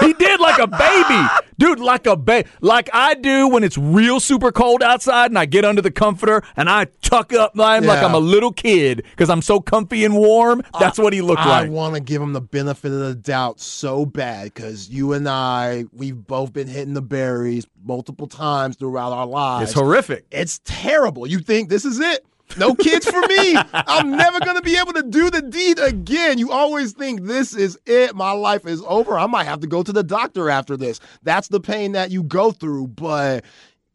He 0.00 0.12
did 0.12 0.38
like 0.38 0.58
a 0.58 0.66
baby, 0.66 1.28
dude, 1.58 1.80
like 1.80 2.06
a 2.06 2.14
baby, 2.16 2.48
like 2.60 2.90
I 2.92 3.14
do 3.14 3.48
when 3.48 3.64
it's 3.64 3.78
real 3.78 4.20
super 4.20 4.52
cold 4.52 4.82
outside, 4.82 5.30
and 5.30 5.38
I 5.38 5.46
get 5.46 5.64
under 5.64 5.80
the 5.80 5.90
comforter 5.90 6.42
and 6.56 6.68
I 6.68 6.88
tuck 7.00 7.32
up 7.32 7.56
line 7.56 7.84
like 7.84 8.00
Yeah. 8.00 8.06
I'm 8.08 8.14
a 8.14 8.18
little 8.18 8.52
kid 8.52 9.04
because 9.10 9.30
I'm 9.30 9.40
so 9.40 9.60
comfy 9.60 10.04
and 10.04 10.14
warm. 10.14 10.62
That's 10.78 10.98
what 10.98 11.14
he 11.14 11.22
looked 11.22 11.40
I 11.40 11.48
like. 11.48 11.66
I 11.66 11.68
want 11.70 11.94
to 11.94 12.00
give 12.00 12.20
him 12.20 12.34
the 12.34 12.42
benefit 12.42 12.92
of 12.92 12.98
the 12.98 13.14
doubt 13.14 13.60
so 13.60 14.04
bad 14.04 14.52
because 14.52 14.90
you 14.90 15.14
and 15.14 15.26
I, 15.26 15.84
we've 15.92 16.26
both 16.26 16.52
been 16.52 16.68
hitting 16.68 16.92
the 16.94 17.02
berries 17.02 17.66
multiple 17.82 18.26
times 18.26 18.76
throughout 18.76 19.12
our 19.12 19.26
lives. 19.26 19.70
It's 19.70 19.78
horrific. 19.78 20.26
It's 20.30 20.60
terrible. 20.64 21.26
You 21.26 21.38
think 21.38 21.70
this 21.70 21.86
is 21.86 21.98
it? 21.98 22.26
No 22.56 22.74
kids 22.74 23.06
for 23.08 23.20
me. 23.20 23.56
I'm 23.72 24.10
never 24.10 24.40
going 24.40 24.56
to 24.56 24.62
be 24.62 24.76
able 24.76 24.92
to 24.94 25.02
do 25.02 25.30
the 25.30 25.42
deed 25.42 25.78
again. 25.78 26.38
You 26.38 26.52
always 26.52 26.92
think 26.92 27.22
this 27.22 27.54
is 27.54 27.78
it. 27.86 28.14
My 28.14 28.32
life 28.32 28.66
is 28.66 28.82
over. 28.86 29.18
I 29.18 29.26
might 29.26 29.44
have 29.44 29.60
to 29.60 29.66
go 29.66 29.82
to 29.82 29.92
the 29.92 30.02
doctor 30.02 30.50
after 30.50 30.76
this. 30.76 31.00
That's 31.22 31.48
the 31.48 31.60
pain 31.60 31.92
that 31.92 32.10
you 32.10 32.22
go 32.22 32.50
through. 32.50 32.88
But 32.88 33.44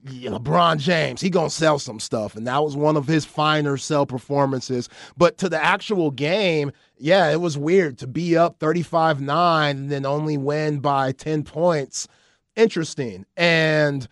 yeah, 0.10 0.32
LeBron 0.32 0.78
James, 0.78 1.20
he 1.20 1.30
gonna 1.30 1.50
sell 1.50 1.78
some 1.78 2.00
stuff, 2.00 2.36
and 2.36 2.48
that 2.48 2.64
was 2.64 2.76
one 2.76 2.96
of 2.96 3.08
his 3.08 3.26
finer 3.26 3.76
sell 3.76 4.06
performances. 4.06 4.88
But 5.18 5.38
to 5.40 5.50
the 5.50 5.62
actual 5.62 6.12
game, 6.12 6.72
yeah, 6.98 7.30
it 7.32 7.42
was 7.42 7.58
weird 7.58 7.98
to 8.00 8.08
be 8.08 8.38
up 8.38 8.60
35-9 8.60 9.70
and 9.72 9.92
then 9.92 10.06
only 10.06 10.38
win 10.38 10.80
by 10.80 11.12
10 11.12 11.44
points. 11.44 12.08
Interesting. 12.56 13.26
And 13.36 14.08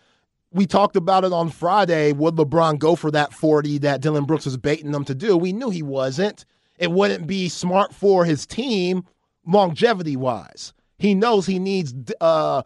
we 0.52 0.66
talked 0.66 0.96
about 0.96 1.24
it 1.24 1.32
on 1.32 1.50
Friday. 1.50 2.12
Would 2.12 2.36
LeBron 2.36 2.78
go 2.78 2.96
for 2.96 3.10
that 3.10 3.32
40 3.32 3.78
that 3.78 4.00
Dillon 4.00 4.24
Brooks 4.24 4.46
was 4.46 4.56
baiting 4.56 4.92
them 4.92 5.04
to 5.04 5.14
do? 5.14 5.36
We 5.36 5.52
knew 5.52 5.70
he 5.70 5.82
wasn't. 5.82 6.44
It 6.78 6.90
wouldn't 6.90 7.26
be 7.26 7.48
smart 7.48 7.94
for 7.94 8.24
his 8.24 8.46
team 8.46 9.04
longevity 9.46 10.16
wise. 10.16 10.72
He 10.98 11.14
knows 11.14 11.46
he 11.46 11.58
needs 11.58 11.94
uh, 12.20 12.62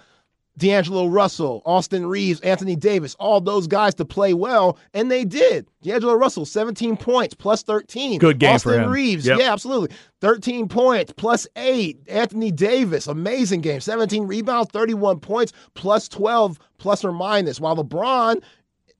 D'Angelo 0.58 1.06
Russell, 1.06 1.62
Austin 1.64 2.04
Reaves, 2.06 2.38
Anthony 2.40 2.76
Davis, 2.76 3.14
all 3.18 3.40
those 3.40 3.66
guys 3.66 3.94
to 3.94 4.04
play 4.04 4.34
well, 4.34 4.78
and 4.92 5.10
they 5.10 5.24
did. 5.24 5.66
D'Angelo 5.82 6.14
Russell, 6.14 6.44
17 6.44 6.96
points, 6.98 7.34
plus 7.34 7.62
13. 7.62 8.18
Good 8.18 8.38
game 8.38 8.54
Austin 8.54 8.72
for 8.74 8.78
him. 8.80 8.90
Reaves, 8.90 9.26
Yep. 9.26 9.38
yeah, 9.38 9.50
absolutely. 9.52 9.96
13 10.20 10.68
points, 10.68 11.12
plus 11.16 11.46
8. 11.56 12.00
Anthony 12.06 12.50
Davis, 12.52 13.06
amazing 13.06 13.62
game. 13.62 13.80
17 13.80 14.26
rebounds, 14.26 14.68
31 14.72 15.20
points, 15.20 15.52
plus 15.74 16.06
12, 16.08 16.58
plus 16.76 17.02
or 17.02 17.12
minus. 17.12 17.58
While 17.58 17.76
LeBron, 17.76 18.42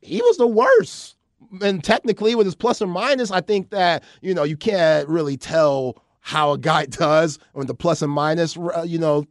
he 0.01 0.23
was 0.23 0.39
the 0.39 0.47
worst. 0.47 1.17
And 1.61 1.85
technically, 1.85 2.35
with 2.35 2.47
his 2.47 2.55
plus 2.55 2.81
or 2.81 2.87
minus, 2.87 3.31
I 3.31 3.43
think 3.43 3.69
that, 3.71 4.03
you 4.23 4.33
know, 4.33 4.45
you 4.45 4.57
can't 4.57 5.07
really 5.07 5.37
tell 5.37 5.99
how 6.21 6.53
a 6.53 6.59
guy 6.59 6.87
does 6.87 7.39
with 7.53 7.67
the 7.67 7.75
plus 7.75 8.01
and 8.01 8.11
minus, 8.11 8.57
uh, 8.57 8.85
you 8.87 8.99
know, 8.99 9.27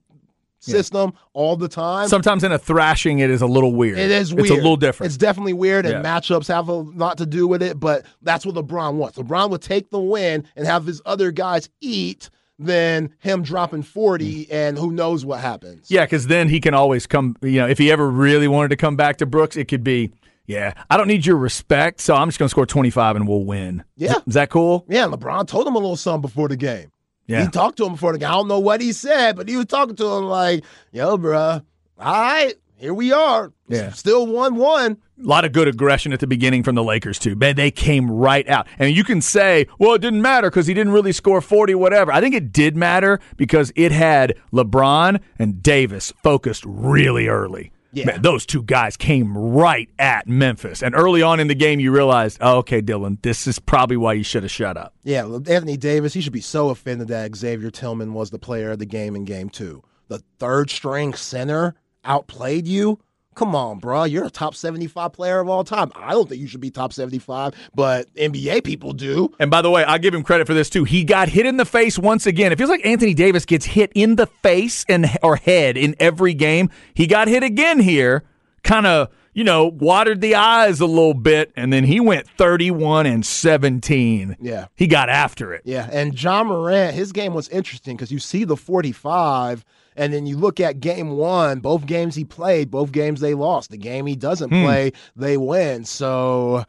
system 0.61 1.13
all 1.33 1.55
the 1.55 1.67
time. 1.67 2.07
Sometimes 2.07 2.43
in 2.43 2.51
a 2.51 2.59
thrashing, 2.59 3.19
it 3.19 3.29
is 3.29 3.41
a 3.41 3.47
little 3.47 3.73
weird. 3.73 3.97
It 3.97 4.11
is 4.11 4.33
weird. 4.33 4.47
It's 4.47 4.51
a 4.51 4.55
little 4.55 4.77
different. 4.77 5.07
It's 5.07 5.17
definitely 5.17 5.53
weird, 5.53 5.85
and 5.85 6.03
Yeah. 6.03 6.19
matchups 6.19 6.47
have 6.47 6.69
a 6.69 6.73
lot 6.73 7.17
to 7.17 7.25
do 7.25 7.47
with 7.47 7.61
it. 7.61 7.79
But 7.79 8.05
that's 8.21 8.45
what 8.45 8.55
LeBron 8.55 8.95
wants. 8.95 9.17
LeBron 9.17 9.49
would 9.49 9.61
take 9.61 9.89
the 9.89 9.99
win 9.99 10.45
and 10.55 10.65
have 10.65 10.85
his 10.85 11.01
other 11.05 11.31
guys 11.31 11.69
eat 11.81 12.29
than 12.59 13.09
him 13.17 13.41
dropping 13.41 13.81
forty, 13.81 14.45
mm. 14.45 14.53
and 14.53 14.77
who 14.77 14.91
knows 14.91 15.25
what 15.25 15.39
happens. 15.39 15.89
Yeah, 15.89 16.05
because 16.05 16.27
then 16.27 16.47
he 16.47 16.59
can 16.59 16.73
always 16.73 17.07
come. 17.07 17.35
You 17.41 17.61
know, 17.61 17.67
if 17.67 17.77
he 17.77 17.91
ever 17.91 18.09
really 18.09 18.47
wanted 18.47 18.69
to 18.69 18.77
come 18.77 18.95
back 18.95 19.17
to 19.17 19.25
Brooks, 19.25 19.57
it 19.57 19.67
could 19.67 19.83
be, 19.83 20.11
yeah, 20.45 20.73
I 20.89 20.97
don't 20.97 21.07
need 21.07 21.25
your 21.25 21.37
respect, 21.37 22.01
so 22.01 22.13
I'm 22.15 22.27
just 22.27 22.37
going 22.37 22.47
to 22.47 22.51
score 22.51 22.67
25 22.67 23.15
and 23.15 23.27
we'll 23.27 23.45
win. 23.45 23.83
Yeah. 23.95 24.15
Is 24.27 24.35
that 24.35 24.49
cool? 24.51 24.85
Yeah, 24.87 25.05
LeBron 25.05 25.47
told 25.47 25.65
him 25.67 25.75
a 25.75 25.79
little 25.79 25.95
something 25.95 26.21
before 26.21 26.49
the 26.49 26.57
game. 26.57 26.91
Yeah. 27.27 27.43
He 27.43 27.49
talked 27.49 27.77
to 27.77 27.85
him 27.85 27.93
before 27.93 28.13
the 28.13 28.19
game. 28.19 28.29
I 28.29 28.33
don't 28.33 28.47
know 28.47 28.59
what 28.59 28.81
he 28.81 28.91
said, 28.91 29.35
but 29.35 29.47
he 29.47 29.55
was 29.55 29.67
talking 29.67 29.95
to 29.95 30.05
him 30.05 30.25
like, 30.25 30.63
"Yo, 30.91 31.17
bruh, 31.17 31.63
all 31.99 32.21
right, 32.21 32.55
here 32.81 32.93
we 32.95 33.11
are. 33.13 33.53
Yeah. 33.67 33.91
still 33.91 34.25
one 34.25 34.55
one. 34.55 34.97
A 35.23 35.27
lot 35.27 35.45
of 35.45 35.51
good 35.51 35.67
aggression 35.67 36.13
at 36.13 36.19
the 36.19 36.25
beginning 36.25 36.63
from 36.63 36.73
the 36.73 36.83
Lakers 36.83 37.19
too. 37.19 37.35
Man, 37.35 37.55
they 37.55 37.69
came 37.69 38.09
right 38.09 38.47
out. 38.49 38.67
And 38.79 38.95
you 38.95 39.03
can 39.03 39.21
say, 39.21 39.67
well, 39.77 39.93
it 39.93 40.01
didn't 40.01 40.23
matter 40.23 40.49
because 40.49 40.65
he 40.65 40.73
didn't 40.73 40.91
really 40.91 41.11
score 41.11 41.41
40, 41.41 41.75
whatever. 41.75 42.11
I 42.11 42.19
think 42.19 42.33
it 42.33 42.51
did 42.51 42.75
matter 42.75 43.19
because 43.37 43.71
it 43.75 43.91
had 43.91 44.33
LeBron 44.51 45.21
and 45.37 45.61
Davis 45.61 46.11
focused 46.23 46.63
really 46.65 47.27
early. 47.27 47.71
Yeah. 47.93 48.05
Man, 48.05 48.21
those 48.21 48.45
two 48.45 48.63
guys 48.63 48.95
came 48.95 49.37
right 49.37 49.89
at 49.99 50.27
Memphis. 50.27 50.81
And 50.81 50.95
early 50.95 51.21
on 51.21 51.39
in 51.39 51.47
the 51.47 51.55
game, 51.55 51.79
you 51.79 51.91
realized, 51.91 52.37
oh, 52.41 52.57
okay, 52.59 52.81
Dillon, 52.81 53.17
this 53.21 53.47
is 53.47 53.59
probably 53.59 53.97
why 53.97 54.13
you 54.13 54.23
should 54.23 54.43
have 54.43 54.51
shut 54.51 54.77
up. 54.77 54.93
Yeah, 55.03 55.25
Anthony 55.25 55.77
Davis, 55.77 56.13
he 56.13 56.21
should 56.21 56.33
be 56.33 56.41
so 56.41 56.69
offended 56.69 57.09
that 57.09 57.35
Xavier 57.35 57.69
Tillman 57.69 58.13
was 58.13 58.29
the 58.29 58.39
player 58.39 58.71
of 58.71 58.79
the 58.79 58.85
game 58.85 59.15
in 59.15 59.25
game 59.25 59.49
two. 59.49 59.83
The 60.07 60.23
third 60.39 60.69
string 60.69 61.13
center 61.13 61.75
outplayed 62.03 62.67
you. 62.67 62.99
Come 63.33 63.55
on, 63.55 63.79
bro. 63.79 64.03
You're 64.03 64.25
a 64.25 64.29
top 64.29 64.55
75 64.55 65.13
player 65.13 65.39
of 65.39 65.47
all 65.47 65.63
time. 65.63 65.91
I 65.95 66.11
don't 66.11 66.27
think 66.27 66.41
you 66.41 66.47
should 66.47 66.59
be 66.59 66.69
top 66.69 66.91
75, 66.91 67.53
but 67.73 68.13
NBA 68.15 68.63
people 68.63 68.91
do. 68.91 69.29
And 69.39 69.49
by 69.49 69.61
the 69.61 69.69
way, 69.69 69.85
I 69.85 69.97
give 69.99 70.13
him 70.13 70.23
credit 70.23 70.47
for 70.47 70.53
this 70.53 70.69
too. 70.69 70.83
He 70.83 71.03
got 71.03 71.29
hit 71.29 71.45
in 71.45 71.57
the 71.57 71.65
face 71.65 71.97
once 71.97 72.25
again. 72.25 72.51
It 72.51 72.57
feels 72.57 72.69
like 72.69 72.85
Anthony 72.85 73.13
Davis 73.13 73.45
gets 73.45 73.65
hit 73.65 73.91
in 73.95 74.15
the 74.17 74.27
face 74.27 74.85
and 74.89 75.09
or 75.23 75.37
head 75.37 75.77
in 75.77 75.95
every 75.99 76.33
game. 76.33 76.69
He 76.93 77.07
got 77.07 77.29
hit 77.29 77.41
again 77.41 77.79
here, 77.79 78.23
kind 78.63 78.85
of 78.85 79.09
you 79.33 79.43
know, 79.43 79.65
watered 79.65 80.21
the 80.21 80.35
eyes 80.35 80.79
a 80.79 80.85
little 80.85 81.13
bit, 81.13 81.51
and 81.55 81.71
then 81.71 81.85
he 81.85 81.99
went 81.99 82.27
31 82.27 83.05
and 83.05 83.25
17. 83.25 84.37
Yeah. 84.41 84.67
He 84.75 84.87
got 84.87 85.09
after 85.09 85.53
it. 85.53 85.61
Yeah, 85.63 85.87
and 85.91 86.21
Ja 86.21 86.43
Morant, 86.43 86.93
his 86.93 87.11
game 87.11 87.33
was 87.33 87.47
interesting 87.49 87.95
because 87.95 88.11
you 88.11 88.19
see 88.19 88.43
the 88.43 88.57
45, 88.57 89.63
and 89.95 90.13
then 90.13 90.25
you 90.25 90.37
look 90.37 90.59
at 90.59 90.79
game 90.79 91.11
one, 91.17 91.59
both 91.59 91.85
games 91.85 92.15
he 92.15 92.23
played, 92.25 92.71
both 92.71 92.91
games 92.91 93.19
they 93.19 93.33
lost. 93.33 93.69
The 93.71 93.77
game 93.77 94.05
he 94.05 94.15
doesn't 94.15 94.49
Hmm. 94.49 94.63
play, 94.63 94.91
they 95.15 95.37
win. 95.37 95.85
So 95.85 96.63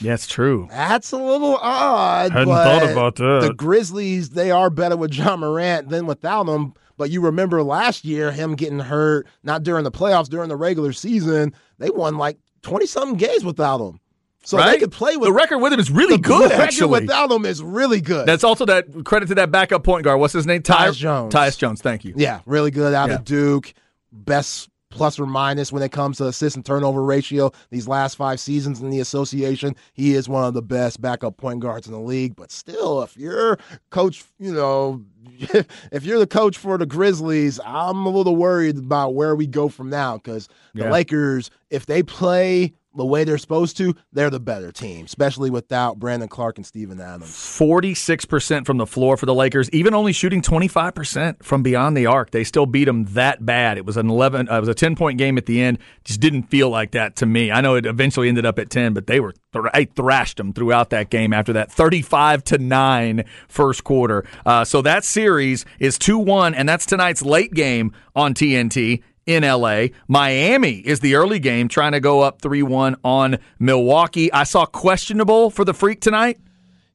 Yeah, 0.00 0.14
it's 0.14 0.26
true. 0.26 0.68
that's 0.70 1.12
a 1.12 1.16
little 1.16 1.56
odd. 1.56 2.32
Hadn't 2.32 2.48
but 2.48 2.64
thought 2.64 2.90
about 2.90 3.16
that. 3.16 3.40
The 3.48 3.54
Grizzlies, 3.54 4.30
they 4.30 4.50
are 4.50 4.70
better 4.70 4.96
with 4.96 5.14
Ja 5.14 5.36
Morant 5.36 5.88
than 5.88 6.06
without 6.06 6.48
him. 6.48 6.74
But 6.96 7.10
you 7.10 7.20
remember 7.20 7.62
last 7.62 8.04
year, 8.04 8.32
him 8.32 8.56
getting 8.56 8.80
hurt, 8.80 9.26
not 9.44 9.62
during 9.62 9.84
the 9.84 9.92
playoffs, 9.92 10.28
during 10.28 10.48
the 10.48 10.56
regular 10.56 10.92
season, 10.92 11.54
they 11.78 11.90
won 11.90 12.18
like 12.18 12.38
20 12.62 12.86
something 12.86 13.16
games 13.16 13.44
without 13.44 13.80
him. 13.80 14.00
So 14.48 14.56
they 14.56 14.62
Right? 14.62 14.80
could 14.80 14.92
play 14.92 15.14
with 15.18 15.26
the 15.26 15.32
record 15.34 15.58
with 15.58 15.74
him 15.74 15.78
is 15.78 15.90
really 15.90 16.16
good, 16.16 16.44
The 16.44 16.48
record 16.54 16.62
actually. 16.62 17.00
without 17.02 17.30
him 17.30 17.44
is 17.44 17.62
really 17.62 18.00
good. 18.00 18.26
That's 18.26 18.42
also 18.44 18.64
that 18.64 19.04
credit 19.04 19.26
to 19.26 19.34
that 19.34 19.50
backup 19.50 19.84
point 19.84 20.04
guard. 20.04 20.20
What's 20.20 20.32
his 20.32 20.46
name? 20.46 20.62
Ty- 20.62 20.88
Tyus 20.88 20.96
Jones. 20.96 21.34
Tyus 21.34 21.58
Jones. 21.58 21.82
Thank 21.82 22.02
you. 22.06 22.14
Yeah, 22.16 22.40
really 22.46 22.70
good 22.70 22.94
out 22.94 23.10
Yeah. 23.10 23.16
of 23.16 23.24
Duke. 23.26 23.74
Best 24.10 24.70
plus 24.90 25.20
or 25.20 25.26
minus 25.26 25.70
when 25.70 25.82
it 25.82 25.92
comes 25.92 26.16
to 26.16 26.26
assist 26.28 26.56
and 26.56 26.64
turnover 26.64 27.02
ratio. 27.04 27.52
These 27.70 27.86
last 27.86 28.14
five 28.14 28.40
seasons 28.40 28.80
in 28.80 28.88
the 28.88 29.00
association, 29.00 29.76
he 29.92 30.14
is 30.14 30.30
one 30.30 30.46
of 30.46 30.54
the 30.54 30.62
best 30.62 31.02
backup 31.02 31.36
point 31.36 31.60
guards 31.60 31.86
in 31.86 31.92
the 31.92 32.00
league. 32.00 32.34
But 32.34 32.50
still, 32.50 33.02
if 33.02 33.14
you're 33.18 33.58
coach, 33.90 34.24
you 34.38 34.50
know, 34.54 35.02
if 35.92 36.04
you're 36.04 36.18
the 36.18 36.26
coach 36.26 36.56
for 36.56 36.78
the 36.78 36.86
Grizzlies, 36.86 37.60
I'm 37.66 38.06
a 38.06 38.08
little 38.08 38.34
worried 38.34 38.78
about 38.78 39.14
where 39.14 39.36
we 39.36 39.46
go 39.46 39.68
from 39.68 39.90
now 39.90 40.16
because 40.16 40.48
the 40.74 40.84
Yeah. 40.84 40.90
Lakers, 40.90 41.50
if 41.70 41.86
they 41.86 42.02
play 42.02 42.74
the 42.98 43.06
way 43.06 43.24
they're 43.24 43.38
supposed 43.38 43.76
to, 43.76 43.94
they're 44.12 44.30
the 44.30 44.40
better 44.40 44.72
team, 44.72 45.06
especially 45.06 45.50
without 45.50 45.98
Brandon 45.98 46.28
Clarke 46.28 46.58
and 46.58 46.66
Steven 46.66 47.00
Adams. 47.00 47.28
46% 47.28 48.66
from 48.66 48.76
the 48.76 48.86
floor 48.86 49.16
for 49.16 49.26
the 49.26 49.34
Lakers, 49.34 49.70
even 49.70 49.94
only 49.94 50.12
shooting 50.12 50.42
25% 50.42 51.42
from 51.42 51.62
beyond 51.62 51.96
the 51.96 52.06
arc. 52.06 52.30
They 52.30 52.44
still 52.44 52.66
beat 52.66 52.84
them 52.84 53.04
that 53.14 53.46
bad. 53.46 53.78
It 53.78 53.86
was 53.86 53.96
an 53.96 54.10
11 54.10 54.48
uh, 54.48 54.56
it 54.56 54.60
was 54.60 54.68
a 54.68 54.74
10-point 54.74 55.16
game 55.16 55.38
at 55.38 55.46
the 55.46 55.60
end. 55.60 55.78
Just 56.04 56.20
didn't 56.20 56.44
feel 56.44 56.70
like 56.70 56.90
that 56.92 57.16
to 57.16 57.26
me. 57.26 57.50
I 57.50 57.60
know 57.60 57.76
it 57.76 57.86
eventually 57.86 58.28
ended 58.28 58.44
up 58.44 58.58
at 58.58 58.68
10, 58.68 58.94
but 58.94 59.06
they 59.06 59.20
were 59.20 59.34
thr- 59.52 59.68
thrashed 59.94 60.38
them 60.38 60.52
throughout 60.52 60.90
that 60.90 61.10
game 61.10 61.32
after 61.32 61.52
that 61.52 61.70
35 61.70 62.44
to 62.44 62.58
9 62.58 63.24
first 63.48 63.84
quarter. 63.84 64.24
Uh, 64.44 64.64
so 64.64 64.82
that 64.82 65.04
series 65.04 65.64
is 65.78 65.98
2-1 65.98 66.54
and 66.56 66.68
that's 66.68 66.84
tonight's 66.84 67.22
late 67.22 67.54
game 67.54 67.92
on 68.16 68.34
TNT 68.34 69.02
in 69.28 69.42
LA. 69.42 69.88
Miami 70.08 70.78
is 70.78 71.00
the 71.00 71.14
early 71.14 71.38
game 71.38 71.68
trying 71.68 71.92
to 71.92 72.00
go 72.00 72.22
up 72.22 72.40
3-1 72.40 72.96
on 73.04 73.38
Milwaukee. 73.58 74.32
I 74.32 74.44
saw 74.44 74.64
questionable 74.64 75.50
for 75.50 75.64
the 75.64 75.74
Freak 75.74 76.00
tonight. 76.00 76.40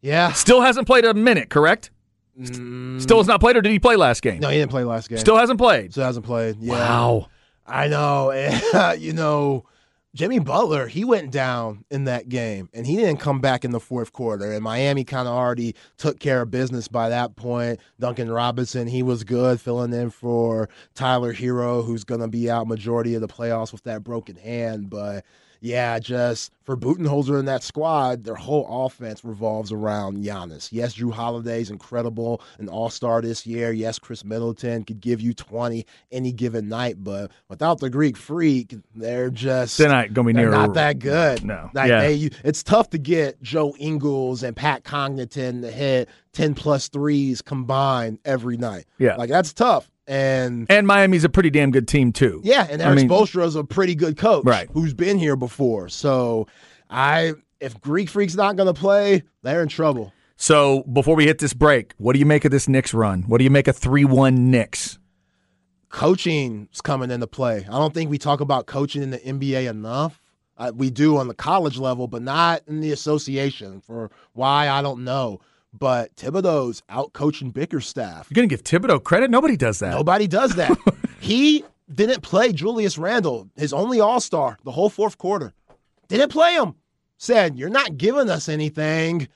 Yeah. 0.01 0.33
Still 0.33 0.61
hasn't 0.61 0.87
played 0.87 1.05
a 1.05 1.13
minute, 1.13 1.49
correct? 1.49 1.91
St- 2.43 2.57
mm. 2.57 3.01
Still 3.01 3.19
has 3.19 3.27
not 3.27 3.39
played, 3.39 3.55
or 3.55 3.61
did 3.61 3.71
he 3.71 3.77
play 3.79 3.95
last 3.95 4.23
game? 4.23 4.39
No, 4.39 4.49
he 4.49 4.57
didn't 4.57 4.71
play 4.71 4.83
last 4.83 5.07
game. 5.09 5.19
Still 5.19 5.37
hasn't 5.37 5.59
played. 5.59 5.91
Still 5.91 6.05
hasn't 6.05 6.25
played. 6.25 6.57
Yeah. 6.59 6.73
Wow. 6.73 7.27
I 7.67 7.87
know. 7.87 8.31
You 8.97 9.13
know, 9.13 9.65
Jimmy 10.15 10.37
Butler, 10.37 10.87
he 10.87 11.03
went 11.03 11.31
down 11.31 11.85
in 11.89 12.03
that 12.03 12.29
game 12.29 12.69
and 12.71 12.85
he 12.85 12.95
didn't 12.95 13.17
come 13.17 13.41
back 13.41 13.65
in 13.65 13.71
the 13.71 13.79
fourth 13.79 14.13
quarter. 14.13 14.51
And 14.51 14.63
Miami 14.63 15.03
kind 15.03 15.27
of 15.27 15.33
already 15.33 15.73
took 15.97 16.19
care 16.19 16.43
of 16.43 16.51
business 16.51 16.87
by 16.87 17.09
that 17.09 17.35
point. 17.35 17.79
Duncan 17.99 18.29
Robinson, 18.29 18.87
he 18.87 19.01
was 19.01 19.23
good 19.23 19.59
filling 19.59 19.91
in 19.91 20.11
for 20.11 20.69
Tyler 20.93 21.33
Herro, 21.33 21.83
who's 21.83 22.03
going 22.03 22.21
to 22.21 22.27
be 22.27 22.47
out 22.47 22.67
majority 22.67 23.15
of 23.15 23.21
the 23.21 23.27
playoffs 23.27 23.71
with 23.71 23.83
that 23.85 24.03
broken 24.03 24.35
hand. 24.35 24.91
But 24.91 25.25
yeah, 25.63 25.97
just 25.97 26.51
for 26.65 26.75
Budenholzer 26.75 27.39
in 27.39 27.45
that 27.45 27.63
squad, 27.63 28.25
their 28.25 28.35
whole 28.35 28.85
offense 28.85 29.23
revolves 29.23 29.71
around 29.71 30.17
Giannis. 30.17 30.67
Yes, 30.73 30.95
Jrue 30.95 31.13
Holiday's 31.13 31.69
incredible, 31.69 32.41
an 32.59 32.67
all 32.67 32.89
star 32.89 33.21
this 33.21 33.47
year. 33.47 33.71
Yes, 33.71 33.97
Khris 33.97 34.25
Middleton 34.25 34.83
could 34.83 34.99
give 34.99 35.21
you 35.21 35.33
20 35.33 35.85
any 36.11 36.33
given 36.33 36.67
night, 36.67 37.01
but 37.01 37.31
without 37.47 37.79
the 37.79 37.89
Greek 37.89 38.17
freak, 38.17 38.75
they're 38.93 39.29
just. 39.29 39.77
They're 39.77 39.87
not 39.87 40.13
going 40.13 40.27
to 40.27 40.33
be 40.33 40.39
near. 40.41 40.49
not 40.51 40.73
that 40.73 40.99
good. 40.99 41.45
No. 41.45 41.69
Like 41.73 41.87
Yeah. 41.87 42.01
they, 42.01 42.29
it's 42.43 42.61
tough 42.61 42.89
to 42.89 42.97
get 42.97 43.41
Joe 43.41 43.73
Ingles 43.79 44.43
and 44.43 44.55
Pat 44.57 44.83
Connaughton 44.83 45.61
to 45.61 45.71
hit 45.71 46.09
10 46.33 46.55
plus 46.55 46.89
threes 46.89 47.41
combined 47.41 48.19
every 48.25 48.57
night. 48.57 48.83
Yeah. 48.97 49.15
Like 49.15 49.29
that's 49.29 49.53
tough. 49.53 49.89
And 50.07 50.65
and 50.69 50.85
Miami's 50.85 51.23
a 51.23 51.29
pretty 51.29 51.49
damn 51.49 51.71
good 51.71 51.87
team 51.87 52.11
too. 52.11 52.41
yeah, 52.43 52.67
and 52.69 52.81
I 52.81 52.85
Erik 52.87 52.97
mean- 52.97 53.09
Spoelstra's 53.09 53.55
a 53.55 53.63
pretty 53.63 53.95
good 53.95 54.17
coach, 54.17 54.43
Right. 54.45 54.69
Who's 54.73 54.93
been 54.93 55.17
here 55.17 55.35
before. 55.35 55.87
So, 55.89 56.47
I 56.89 57.33
if 57.61 57.79
Greek 57.79 58.09
Freak's 58.09 58.35
not 58.35 58.57
going 58.57 58.67
to 58.67 58.73
play, 58.79 59.23
they're 59.43 59.61
in 59.61 59.69
trouble. 59.69 60.11
So 60.35 60.83
before 60.91 61.15
we 61.15 61.25
hit 61.25 61.39
this 61.39 61.53
break, 61.53 61.93
what 61.97 62.11
do 62.13 62.19
you 62.19 62.25
make 62.25 62.43
of 62.43 62.51
this 62.51 62.67
Knicks 62.67 62.93
run? 62.93 63.21
What 63.23 63.37
do 63.37 63.45
you 63.45 63.49
make 63.49 63.69
of 63.69 63.77
three 63.77 64.03
one 64.03 64.51
Knicks? 64.51 64.99
Coaching's 65.89 66.81
coming 66.81 67.11
into 67.11 67.27
play. 67.27 67.65
I 67.69 67.77
don't 67.77 67.93
think 67.93 68.09
we 68.09 68.17
talk 68.17 68.41
about 68.41 68.65
coaching 68.65 69.03
in 69.03 69.11
the 69.11 69.19
NBA 69.19 69.69
enough. 69.69 70.19
Uh, 70.57 70.71
we 70.75 70.89
do 70.89 71.17
on 71.17 71.27
the 71.27 71.33
college 71.33 71.77
level, 71.77 72.07
but 72.07 72.21
not 72.21 72.61
in 72.67 72.79
the 72.81 72.91
association. 72.91 73.79
For 73.81 74.09
why 74.33 74.69
I 74.69 74.81
don't 74.81 75.03
know. 75.03 75.39
But 75.73 76.15
Thibodeau's 76.15 76.83
out 76.87 77.13
coaching 77.13 77.49
Bickerstaff. 77.49 78.27
You're 78.29 78.35
going 78.35 78.47
to 78.47 78.55
give 78.55 78.63
Thibodeau 78.63 79.03
credit? 79.03 79.31
Nobody 79.31 79.57
does 79.57 79.79
that. 79.79 79.91
Nobody 79.91 80.27
does 80.27 80.55
that. 80.55 80.77
he 81.19 81.63
didn't 81.91 82.21
play 82.21 82.53
Julius 82.53 82.97
Randle, 82.97 83.49
his 83.55 83.73
only 83.73 83.99
All 83.99 84.19
Star, 84.19 84.57
the 84.63 84.71
whole 84.71 84.89
fourth 84.89 85.17
quarter. 85.17 85.53
Didn't 86.07 86.29
play 86.29 86.55
him. 86.55 86.75
Said, 87.17 87.57
You're 87.57 87.69
not 87.69 87.97
giving 87.97 88.29
us 88.29 88.49
anything. 88.49 89.27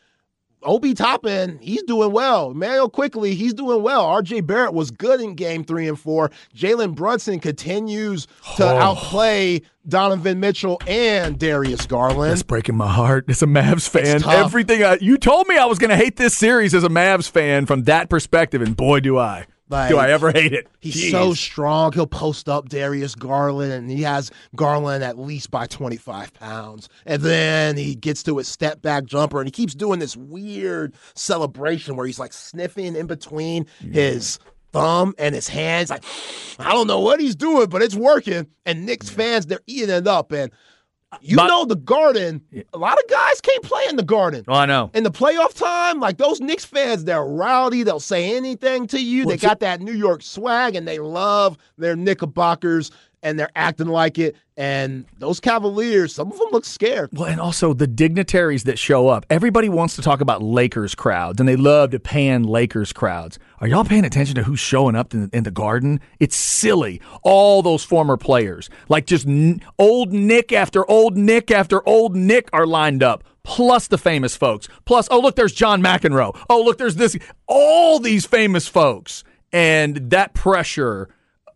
Obi 0.64 0.94
Toppin, 0.94 1.60
he's 1.62 1.84
doing 1.84 2.12
well. 2.12 2.54
Mario 2.54 2.88
quickly, 2.90 3.36
he's 3.36 3.54
doing 3.54 3.84
well. 3.84 4.04
RJ 4.06 4.46
Barrett 4.46 4.74
was 4.74 4.92
good 4.92 5.22
in 5.22 5.36
game 5.36 5.64
three 5.64 5.88
and 5.88 6.00
four. 6.00 6.32
Jalen 6.56 6.96
Brunson 6.96 7.40
continues 7.40 8.28
to 8.58 8.66
Oh. 8.66 8.78
outplay 8.78 9.62
Donovan 9.88 10.40
Mitchell 10.40 10.80
and 10.88 11.38
Darius 11.40 11.86
Garland. 11.86 12.32
That's 12.32 12.44
breaking 12.44 12.76
my 12.76 12.92
heart 12.92 13.26
as 13.30 13.42
a 13.42 13.46
Mavs 13.46 13.88
fan. 13.88 14.24
Everything 14.28 14.84
I, 14.84 14.98
you 15.00 15.18
told 15.18 15.48
me 15.48 15.58
I 15.58 15.66
was 15.66 15.80
going 15.80 15.92
to 15.92 15.96
hate 15.96 16.18
this 16.18 16.36
series 16.36 16.74
as 16.74 16.84
a 16.84 16.90
Mavs 16.90 17.30
fan 17.30 17.66
from 17.66 17.84
that 17.84 18.10
perspective, 18.10 18.62
and 18.62 18.76
boy, 18.76 19.00
do 19.00 19.18
I! 19.18 19.46
Like, 19.70 19.90
do 19.90 19.98
I 19.98 20.12
ever 20.12 20.32
hate 20.32 20.54
it? 20.54 20.68
He's 20.80 20.96
Jeez. 20.96 21.12
so 21.12 21.34
strong. 21.34 21.92
He'll 21.92 22.08
post 22.08 22.48
up 22.48 22.70
Darius 22.70 23.16
Garland, 23.16 23.74
and 23.74 23.90
he 23.90 24.04
has 24.04 24.32
Garland 24.56 25.04
at 25.04 25.20
least 25.20 25.52
by 25.52 25.68
25 25.68 26.34
pounds. 26.34 26.88
And 27.06 27.22
then 27.22 27.76
he 27.76 27.96
gets 27.96 28.24
to 28.24 28.38
his 28.38 28.48
step 28.48 28.82
back 28.82 29.06
jumper, 29.06 29.40
and 29.40 29.48
he 29.48 29.52
keeps 29.52 29.76
doing 29.76 30.00
this 30.00 30.16
weird 30.16 30.94
celebration 31.16 31.98
where 31.98 32.06
he's 32.06 32.20
like 32.20 32.34
sniffing 32.34 32.96
in 32.96 33.08
between 33.08 33.66
his 33.92 34.40
thumb 34.72 35.14
and 35.18 35.36
his 35.36 35.48
hands. 35.48 35.90
Like, 35.90 36.04
I 36.60 36.72
don't 36.72 36.88
know 36.88 37.02
what 37.02 37.20
he's 37.20 37.36
doing, 37.36 37.68
but 37.68 37.82
it's 37.82 37.96
working. 37.96 38.48
And 38.66 38.86
Knicks 38.86 39.10
fans, 39.10 39.48
they're 39.48 39.60
eating 39.68 39.90
it 39.90 40.08
up. 40.08 40.32
And 40.32 40.52
you 41.22 41.36
But- 41.36 41.48
know, 41.48 41.66
the 41.66 41.76
Garden, 41.76 42.42
a 42.74 42.78
lot 42.78 42.94
of 42.94 43.10
guys 43.10 43.42
can't 43.42 43.64
play 43.64 43.84
in 43.90 43.96
the 43.96 44.04
Garden. 44.04 44.44
Oh, 44.48 44.54
I 44.54 44.66
know. 44.66 44.92
In 44.94 45.04
the 45.04 45.12
playoff 45.12 45.54
time, 45.54 46.00
like 46.00 46.18
those 46.18 46.40
Knicks 46.40 46.66
fans, 46.66 47.04
they're 47.06 47.24
rowdy. 47.24 47.84
They'll 47.84 48.00
say 48.00 48.36
anything 48.36 48.88
to 48.88 49.00
you. 49.02 49.26
Well, 49.26 49.36
they 49.36 49.38
got 49.42 49.60
that 49.62 49.82
New 49.82 49.94
York 49.94 50.22
swag 50.24 50.76
and 50.76 50.88
they 50.88 51.00
love 51.00 51.58
their 51.78 51.96
Knickerbockers 51.96 52.92
and 53.24 53.40
they're 53.40 53.52
acting 53.56 53.88
like 53.88 54.18
it. 54.20 54.36
And 54.56 55.06
those 55.20 55.40
Cavaliers, 55.40 56.16
some 56.16 56.32
of 56.32 56.38
them 56.38 56.48
look 56.52 56.66
scared. 56.66 57.10
Well, 57.14 57.30
and 57.30 57.40
also 57.40 57.74
the 57.74 57.86
dignitaries 57.86 58.64
that 58.64 58.80
show 58.80 59.08
up. 59.08 59.26
Everybody 59.30 59.70
wants 59.70 59.96
to 59.98 60.02
talk 60.02 60.20
about 60.20 60.42
Lakers 60.42 60.96
crowds, 60.96 61.40
and 61.40 61.48
they 61.48 61.56
love 61.56 61.92
to 61.92 62.00
pan 62.00 62.44
Lakers 62.44 62.92
crowds. 62.92 63.38
Are 63.60 63.68
y'all 63.68 63.86
paying 63.86 64.06
attention 64.06 64.34
to 64.36 64.44
who's 64.44 64.60
showing 64.60 64.96
up 64.96 65.14
in, 65.14 65.30
in 65.32 65.44
the 65.44 65.52
garden? 65.52 66.00
It's 66.20 66.36
silly. 66.36 67.02
All 67.22 67.62
those 67.62 67.84
former 67.84 68.18
players, 68.18 68.70
like 68.90 69.06
just 69.06 69.28
n- 69.28 69.62
old 69.78 70.12
Nick 70.12 70.52
after 70.52 70.90
old 70.90 71.18
Nick 71.18 71.52
after 71.52 71.88
old 71.88 72.16
Nick, 72.16 72.50
are 72.52 72.66
lined 72.66 73.04
up. 73.04 73.24
Plus 73.44 73.88
the 73.88 73.98
famous 73.98 74.36
folks. 74.36 74.68
Plus, 74.86 75.08
oh 75.12 75.20
look, 75.20 75.36
there's 75.36 75.54
John 75.54 75.82
McEnroe. 75.82 76.38
Oh 76.50 76.62
look, 76.64 76.78
there's 76.78 76.96
this. 76.96 77.16
All 77.48 78.00
these 78.00 78.26
famous 78.26 78.68
folks, 78.68 79.24
and 79.54 80.10
that 80.10 80.34
pressure 80.34 81.10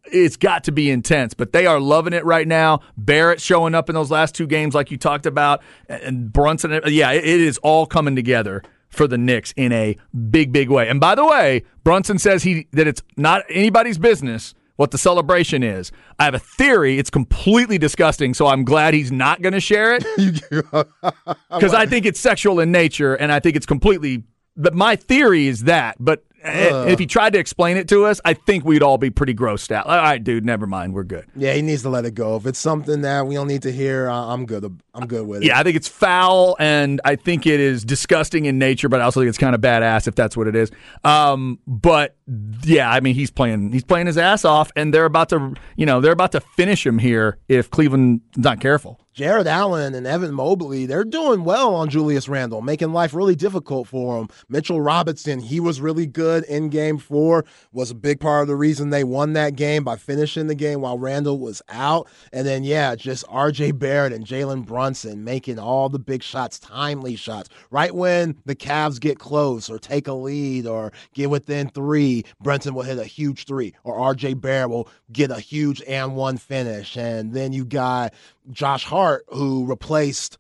it's 0.06 0.38
got 0.38 0.64
to 0.66 0.72
be 0.72 0.90
intense, 0.90 1.34
but 1.34 1.54
they 1.54 1.66
are 1.66 1.80
loving 1.80 2.14
it 2.14 2.26
right 2.26 2.48
now. 2.48 2.82
Barrett 2.98 3.42
showing 3.42 3.76
up 3.76 3.90
in 3.90 3.96
those 3.96 4.12
last 4.12 4.36
two 4.36 4.48
games, 4.48 4.74
like 4.74 4.92
you 4.92 4.98
talked 4.98 5.26
about, 5.26 5.62
and 5.88 6.32
Brunson. 6.32 6.74
Uh, 6.74 6.82
yeah, 6.88 7.12
it 7.12 7.24
it 7.24 7.42
is 7.42 7.58
all 7.60 7.86
coming 7.86 8.16
together 8.16 8.64
for 8.90 9.08
the 9.08 9.18
Knicks 9.18 9.54
in 9.56 9.72
a 9.72 9.96
big, 10.30 10.52
big 10.52 10.70
way. 10.70 10.90
And 10.90 11.00
by 11.00 11.16
the 11.16 11.26
way, 11.26 11.64
Brunson 11.84 12.20
says 12.20 12.44
he 12.44 12.68
that 12.72 12.88
it's 12.88 13.02
not 13.18 13.44
anybody's 13.50 13.98
business 13.98 14.54
what 14.76 14.92
the 14.92 14.98
celebration 14.98 15.62
is. 15.62 15.92
I 16.20 16.26
have 16.26 16.34
a 16.34 16.40
theory; 16.40 16.98
it's 16.98 17.10
completely 17.10 17.78
disgusting. 17.78 18.34
So 18.34 18.48
I'm 18.48 18.64
glad 18.64 18.94
he's 18.94 19.12
not 19.12 19.42
going 19.42 19.54
to 19.54 19.60
share 19.60 19.96
it 19.96 20.06
because 21.50 21.74
I 21.74 21.86
think 21.86 22.06
it's 22.06 22.20
sexual 22.20 22.60
in 22.60 22.72
nature, 22.72 23.16
and 23.16 23.32
I 23.32 23.40
think 23.40 23.56
it's 23.56 23.66
completely. 23.66 24.24
But 24.58 24.74
my 24.74 24.96
theory 24.96 25.48
is 25.48 25.64
that. 25.64 25.96
But 26.00 26.24
And 26.44 26.90
if 26.90 27.00
he 27.00 27.06
tried 27.06 27.34
to 27.34 27.40
explain 27.40 27.78
it 27.78 27.88
to 27.90 28.06
us, 28.06 28.20
I 28.26 28.34
think 28.34 28.66
we'd 28.66 28.84
all 28.84 28.98
be 28.98 29.10
pretty 29.10 29.34
grossed 29.34 29.72
out. 29.72 29.86
All 29.86 29.96
right, 29.96 30.24
dude, 30.24 30.46
never 30.46 30.66
mind. 30.66 30.94
We're 30.94 31.04
good. 31.04 31.26
Yeah, 31.36 31.54
he 31.54 31.62
needs 31.62 31.84
to 31.84 31.90
let 31.90 32.06
it 32.06 32.16
go. 32.16 32.36
If 32.36 32.46
it's 32.46 32.60
something 32.60 33.02
that 33.02 33.28
we 33.28 33.36
don't 33.36 33.48
need 33.48 33.62
to 33.64 33.72
hear, 33.72 34.08
I'm 34.08 34.46
good. 34.46 34.64
I'm 34.94 35.08
good 35.08 35.28
with 35.28 35.44
it. 35.44 35.46
Yeah, 35.46 35.60
I 35.60 35.64
think 35.64 35.76
it's 35.76 35.88
foul, 35.88 36.56
and 36.60 37.00
I 37.06 37.16
think 37.16 37.46
it 37.46 37.60
is 37.60 37.86
disgusting 37.86 38.46
in 38.46 38.58
nature, 38.58 38.90
but 38.90 39.02
I 39.02 39.04
also 39.04 39.20
think 39.20 39.30
it's 39.30 39.38
kind 39.38 39.56
of 39.56 39.62
badass 39.62 40.08
if 40.08 40.16
that's 40.16 40.36
what 40.36 40.48
it 40.48 40.56
is. 40.56 40.72
Um, 41.04 41.60
but 41.68 42.18
yeah, 42.64 42.90
I 42.90 43.00
mean, 43.00 43.16
he's 43.16 43.32
playing 43.32 43.72
he's 43.72 43.84
playing 43.84 44.08
his 44.08 44.18
ass 44.18 44.44
off, 44.46 44.72
and 44.76 44.94
they're 44.94 45.06
about 45.06 45.30
to 45.30 45.54
you 45.76 45.86
know 45.86 46.02
they're 46.02 46.12
about 46.12 46.32
to 46.34 46.42
finish 46.42 46.86
him 46.86 46.98
here 46.98 47.38
if 47.48 47.70
Cleveland's 47.70 48.22
not 48.38 48.60
careful. 48.60 49.00
Jarrett 49.14 49.48
Allen 49.48 49.94
and 49.94 50.08
Evan 50.08 50.34
Mobley, 50.34 50.86
they're 50.86 51.04
doing 51.04 51.44
well 51.44 51.76
on 51.76 51.90
Julius 51.90 52.30
Randle, 52.30 52.62
making 52.62 52.94
life 52.94 53.14
really 53.14 53.36
difficult 53.36 53.90
for 53.90 54.18
him. 54.18 54.30
Mitchell 54.48 54.80
Robinson, 54.80 55.40
he 55.42 55.60
was 55.60 55.82
really 55.82 56.08
good 56.08 56.46
in 56.46 56.70
game 56.70 56.98
four, 56.98 57.44
was 57.74 57.92
a 57.92 57.96
big 57.96 58.22
part 58.22 58.44
of 58.44 58.48
the 58.48 58.56
reason 58.56 58.90
they 58.90 59.04
won 59.04 59.34
that 59.34 59.58
game 59.58 59.84
by 59.84 59.98
finishing 59.98 60.48
the 60.48 60.56
game 60.56 60.80
while 60.80 60.98
Randle 60.98 61.40
was 61.40 61.62
out. 61.68 62.08
And 62.32 62.48
then, 62.48 62.64
yeah, 62.64 62.96
just 62.96 63.28
RJ 63.28 63.78
Barrett 63.78 64.14
and 64.14 64.26
Jalen 64.26 64.66
Brunson 64.66 65.26
making 65.26 65.60
all 65.60 65.90
the 65.90 66.00
big 66.00 66.24
shots, 66.24 66.58
timely 66.58 67.18
shots. 67.18 67.50
Right 67.70 67.94
when 67.94 68.38
the 68.46 68.56
Cavs 68.56 68.98
get 68.98 69.20
close 69.20 69.70
or 69.70 69.78
take 69.78 70.08
a 70.08 70.14
lead 70.14 70.66
or 70.66 70.94
get 71.14 71.30
within 71.30 71.68
three, 71.68 72.24
Brunson 72.40 72.74
will 72.74 72.84
hit 72.84 72.98
a 72.98 73.04
huge 73.04 73.46
three, 73.46 73.74
or 73.84 74.14
RJ 74.14 74.40
Barrett 74.40 74.70
will 74.70 74.88
get 75.12 75.32
a 75.32 75.40
huge 75.42 75.82
and 75.86 76.16
one 76.16 76.38
finish. 76.38 76.96
And 76.96 77.34
then 77.34 77.52
you 77.52 77.66
got 77.66 78.14
Josh 78.50 78.86
Hart, 78.86 79.26
who 79.30 79.66
replaced 79.66 80.38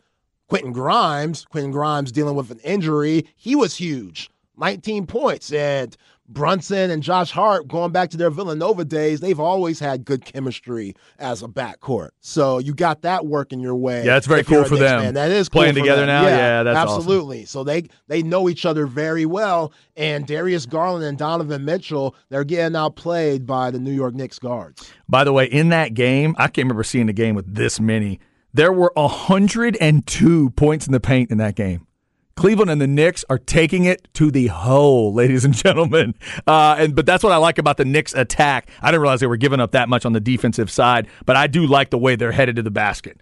Quentin 0.47 0.73
Grimes. 0.73 1.45
Quentin 1.45 1.71
Grimes 1.71 2.11
dealing 2.11 2.35
with 2.35 2.51
an 2.51 2.59
injury. 2.59 3.27
He 3.35 3.55
was 3.55 3.75
huge. 3.75 4.29
19 4.61 5.07
points. 5.07 5.51
And 5.51 5.97
Brunson 6.29 6.91
and 6.91 7.03
Josh 7.03 7.31
Hart, 7.31 7.67
going 7.67 7.91
back 7.91 8.09
to 8.11 8.17
their 8.17 8.29
Villanova 8.29 8.85
days, 8.85 9.19
they've 9.19 9.39
always 9.39 9.79
had 9.79 10.05
good 10.05 10.23
chemistry 10.23 10.95
as 11.19 11.43
a 11.43 11.47
backcourt. 11.47 12.09
So 12.21 12.59
you 12.59 12.73
got 12.73 13.01
that 13.01 13.25
working 13.25 13.59
your 13.59 13.75
way. 13.75 14.05
Yeah, 14.05 14.13
that's 14.13 14.27
very 14.27 14.43
cool 14.43 14.63
for 14.63 14.77
them. 14.77 15.01
Fan. 15.01 15.13
That 15.15 15.31
is 15.31 15.49
playing 15.49 15.75
cool 15.75 15.83
together 15.83 16.05
now. 16.05 16.23
Yeah, 16.23 16.37
yeah 16.37 16.63
that's 16.63 16.79
absolutely. 16.79 17.39
Awesome. 17.39 17.47
So 17.47 17.63
they 17.63 17.87
they 18.07 18.23
know 18.23 18.47
each 18.47 18.65
other 18.65 18.85
very 18.85 19.25
well. 19.25 19.73
And 19.97 20.25
Darius 20.25 20.65
Garland 20.65 21.03
and 21.03 21.17
Donovan 21.17 21.65
Mitchell, 21.65 22.15
they're 22.29 22.45
getting 22.45 22.75
outplayed 22.75 23.45
by 23.45 23.71
the 23.71 23.79
New 23.79 23.91
York 23.91 24.15
Knicks 24.15 24.39
guards. 24.39 24.89
By 25.09 25.23
the 25.23 25.33
way, 25.33 25.45
in 25.45 25.69
that 25.69 25.93
game, 25.93 26.35
I 26.37 26.43
can't 26.43 26.65
remember 26.65 26.83
seeing 26.83 27.09
a 27.09 27.13
game 27.13 27.35
with 27.35 27.53
this 27.53 27.79
many. 27.79 28.19
There 28.53 28.71
were 28.71 28.91
102 28.95 30.49
points 30.51 30.85
in 30.85 30.93
the 30.93 30.99
paint 30.99 31.31
in 31.31 31.37
that 31.37 31.55
game. 31.55 31.87
Cleveland 32.35 32.71
and 32.71 32.81
the 32.81 32.87
Knicks 32.87 33.23
are 33.29 33.37
taking 33.37 33.85
it 33.85 34.07
to 34.15 34.31
the 34.31 34.47
hole, 34.47 35.13
ladies 35.15 35.45
and 35.45 35.53
gentlemen. 35.53 36.15
Uh, 36.47 36.75
and 36.77 36.95
but 36.95 37.05
that's 37.05 37.23
what 37.23 37.33
I 37.33 37.37
like 37.37 37.57
about 37.57 37.77
the 37.77 37.85
Knicks 37.85 38.13
attack. 38.13 38.69
I 38.81 38.91
didn't 38.91 39.01
realize 39.01 39.19
they 39.19 39.27
were 39.27 39.37
giving 39.37 39.59
up 39.59 39.71
that 39.71 39.89
much 39.89 40.05
on 40.05 40.13
the 40.13 40.19
defensive 40.19 40.71
side, 40.71 41.07
but 41.25 41.35
I 41.35 41.47
do 41.47 41.65
like 41.65 41.89
the 41.89 41.97
way 41.97 42.15
they're 42.15 42.31
headed 42.31 42.55
to 42.57 42.61
the 42.61 42.71
basket. 42.71 43.21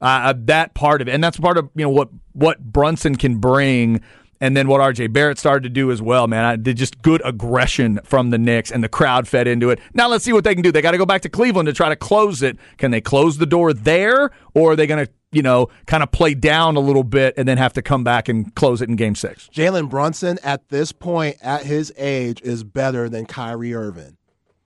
Uh, 0.00 0.32
that 0.36 0.72
part 0.72 1.02
of 1.02 1.08
it, 1.08 1.12
and 1.12 1.22
that's 1.22 1.36
part 1.36 1.58
of 1.58 1.68
you 1.74 1.84
know 1.84 1.90
what 1.90 2.08
what 2.32 2.58
Brunson 2.60 3.16
can 3.16 3.36
bring 3.36 4.00
and 4.40 4.56
then 4.56 4.68
what 4.68 4.80
RJ 4.80 5.12
Barrett 5.12 5.38
started 5.38 5.62
to 5.64 5.68
do 5.68 5.90
as 5.90 6.00
well, 6.00 6.26
man. 6.26 6.44
I 6.44 6.56
did 6.56 6.76
just 6.76 7.02
good 7.02 7.20
aggression 7.24 8.00
from 8.04 8.30
the 8.30 8.38
Knicks, 8.38 8.70
and 8.70 8.82
the 8.82 8.88
crowd 8.88 9.28
fed 9.28 9.46
into 9.46 9.70
it. 9.70 9.78
Now 9.92 10.08
let's 10.08 10.24
see 10.24 10.32
what 10.32 10.44
they 10.44 10.54
can 10.54 10.62
do. 10.62 10.72
They 10.72 10.82
got 10.82 10.92
to 10.92 10.98
go 10.98 11.06
back 11.06 11.22
to 11.22 11.28
Cleveland 11.28 11.66
to 11.66 11.72
try 11.72 11.90
to 11.90 11.96
close 11.96 12.42
it. 12.42 12.56
Can 12.78 12.90
they 12.90 13.00
close 13.00 13.36
the 13.36 13.46
door 13.46 13.72
there, 13.72 14.30
or 14.54 14.72
are 14.72 14.76
they 14.76 14.86
going 14.86 15.04
to, 15.04 15.12
you 15.32 15.42
know, 15.42 15.68
kind 15.86 16.02
of 16.02 16.10
play 16.10 16.34
down 16.34 16.76
a 16.76 16.80
little 16.80 17.04
bit 17.04 17.34
and 17.36 17.46
then 17.46 17.58
have 17.58 17.72
to 17.74 17.82
come 17.82 18.04
back 18.04 18.28
and 18.28 18.54
close 18.54 18.82
it 18.82 18.88
in 18.88 18.96
Game 18.96 19.14
Six? 19.14 19.48
Jalen 19.52 19.88
Brunson 19.88 20.38
at 20.42 20.68
this 20.68 20.92
point, 20.92 21.36
at 21.42 21.64
his 21.64 21.92
age, 21.96 22.40
is 22.42 22.64
better 22.64 23.08
than 23.08 23.26
Kyrie 23.26 23.74
Irving. 23.74 24.16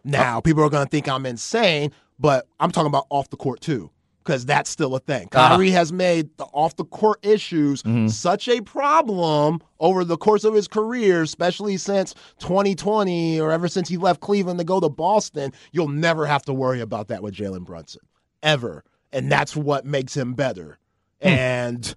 Now, 0.04 0.40
people 0.40 0.62
are 0.62 0.70
going 0.70 0.84
to 0.84 0.90
think 0.90 1.08
I'm 1.08 1.24
insane, 1.26 1.92
but 2.18 2.46
I'm 2.60 2.70
talking 2.70 2.88
about 2.88 3.06
off 3.10 3.30
the 3.30 3.36
court 3.36 3.60
too 3.60 3.90
because 4.24 4.46
that's 4.46 4.70
still 4.70 4.94
a 4.94 5.00
thing. 5.00 5.28
Uh-huh. 5.32 5.50
Kyrie 5.50 5.70
has 5.70 5.92
made 5.92 6.34
the 6.38 6.44
off 6.44 6.76
the 6.76 6.84
court 6.84 7.24
issues 7.24 7.82
mm-hmm. 7.82 8.08
such 8.08 8.48
a 8.48 8.60
problem 8.62 9.60
over 9.80 10.04
the 10.04 10.16
course 10.16 10.44
of 10.44 10.54
his 10.54 10.66
career, 10.66 11.22
especially 11.22 11.76
since 11.76 12.14
2020 12.38 13.40
or 13.40 13.52
ever 13.52 13.68
since 13.68 13.88
he 13.88 13.96
left 13.96 14.20
Cleveland 14.20 14.58
to 14.58 14.64
go 14.64 14.80
to 14.80 14.88
Boston. 14.88 15.52
You'll 15.72 15.88
never 15.88 16.26
have 16.26 16.42
to 16.46 16.54
worry 16.54 16.80
about 16.80 17.08
that 17.08 17.22
with 17.22 17.34
Jalen 17.34 17.64
Brunson 17.64 18.00
ever, 18.42 18.84
and 19.14 19.32
that's 19.32 19.56
what 19.56 19.86
makes 19.86 20.14
him 20.14 20.34
better. 20.34 20.78
Hmm. 21.22 21.28
And 21.28 21.94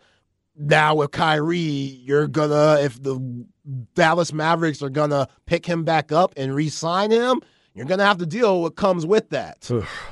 now 0.55 0.95
with 0.95 1.11
Kyrie, 1.11 1.59
you're 1.59 2.27
gonna 2.27 2.79
if 2.81 3.01
the 3.03 3.45
Dallas 3.95 4.31
Mavericks 4.31 4.81
are 4.81 4.89
gonna 4.89 5.27
pick 5.45 5.65
him 5.65 5.83
back 5.83 6.11
up 6.13 6.33
and 6.37 6.55
re-sign 6.55 7.11
him 7.11 7.41
you're 7.77 7.85
to 7.99 8.05
have 8.05 8.17
to 8.17 8.25
deal 8.25 8.55
with 8.55 8.71
what 8.71 8.75
comes 8.75 9.05
with 9.05 9.29
that. 9.29 9.69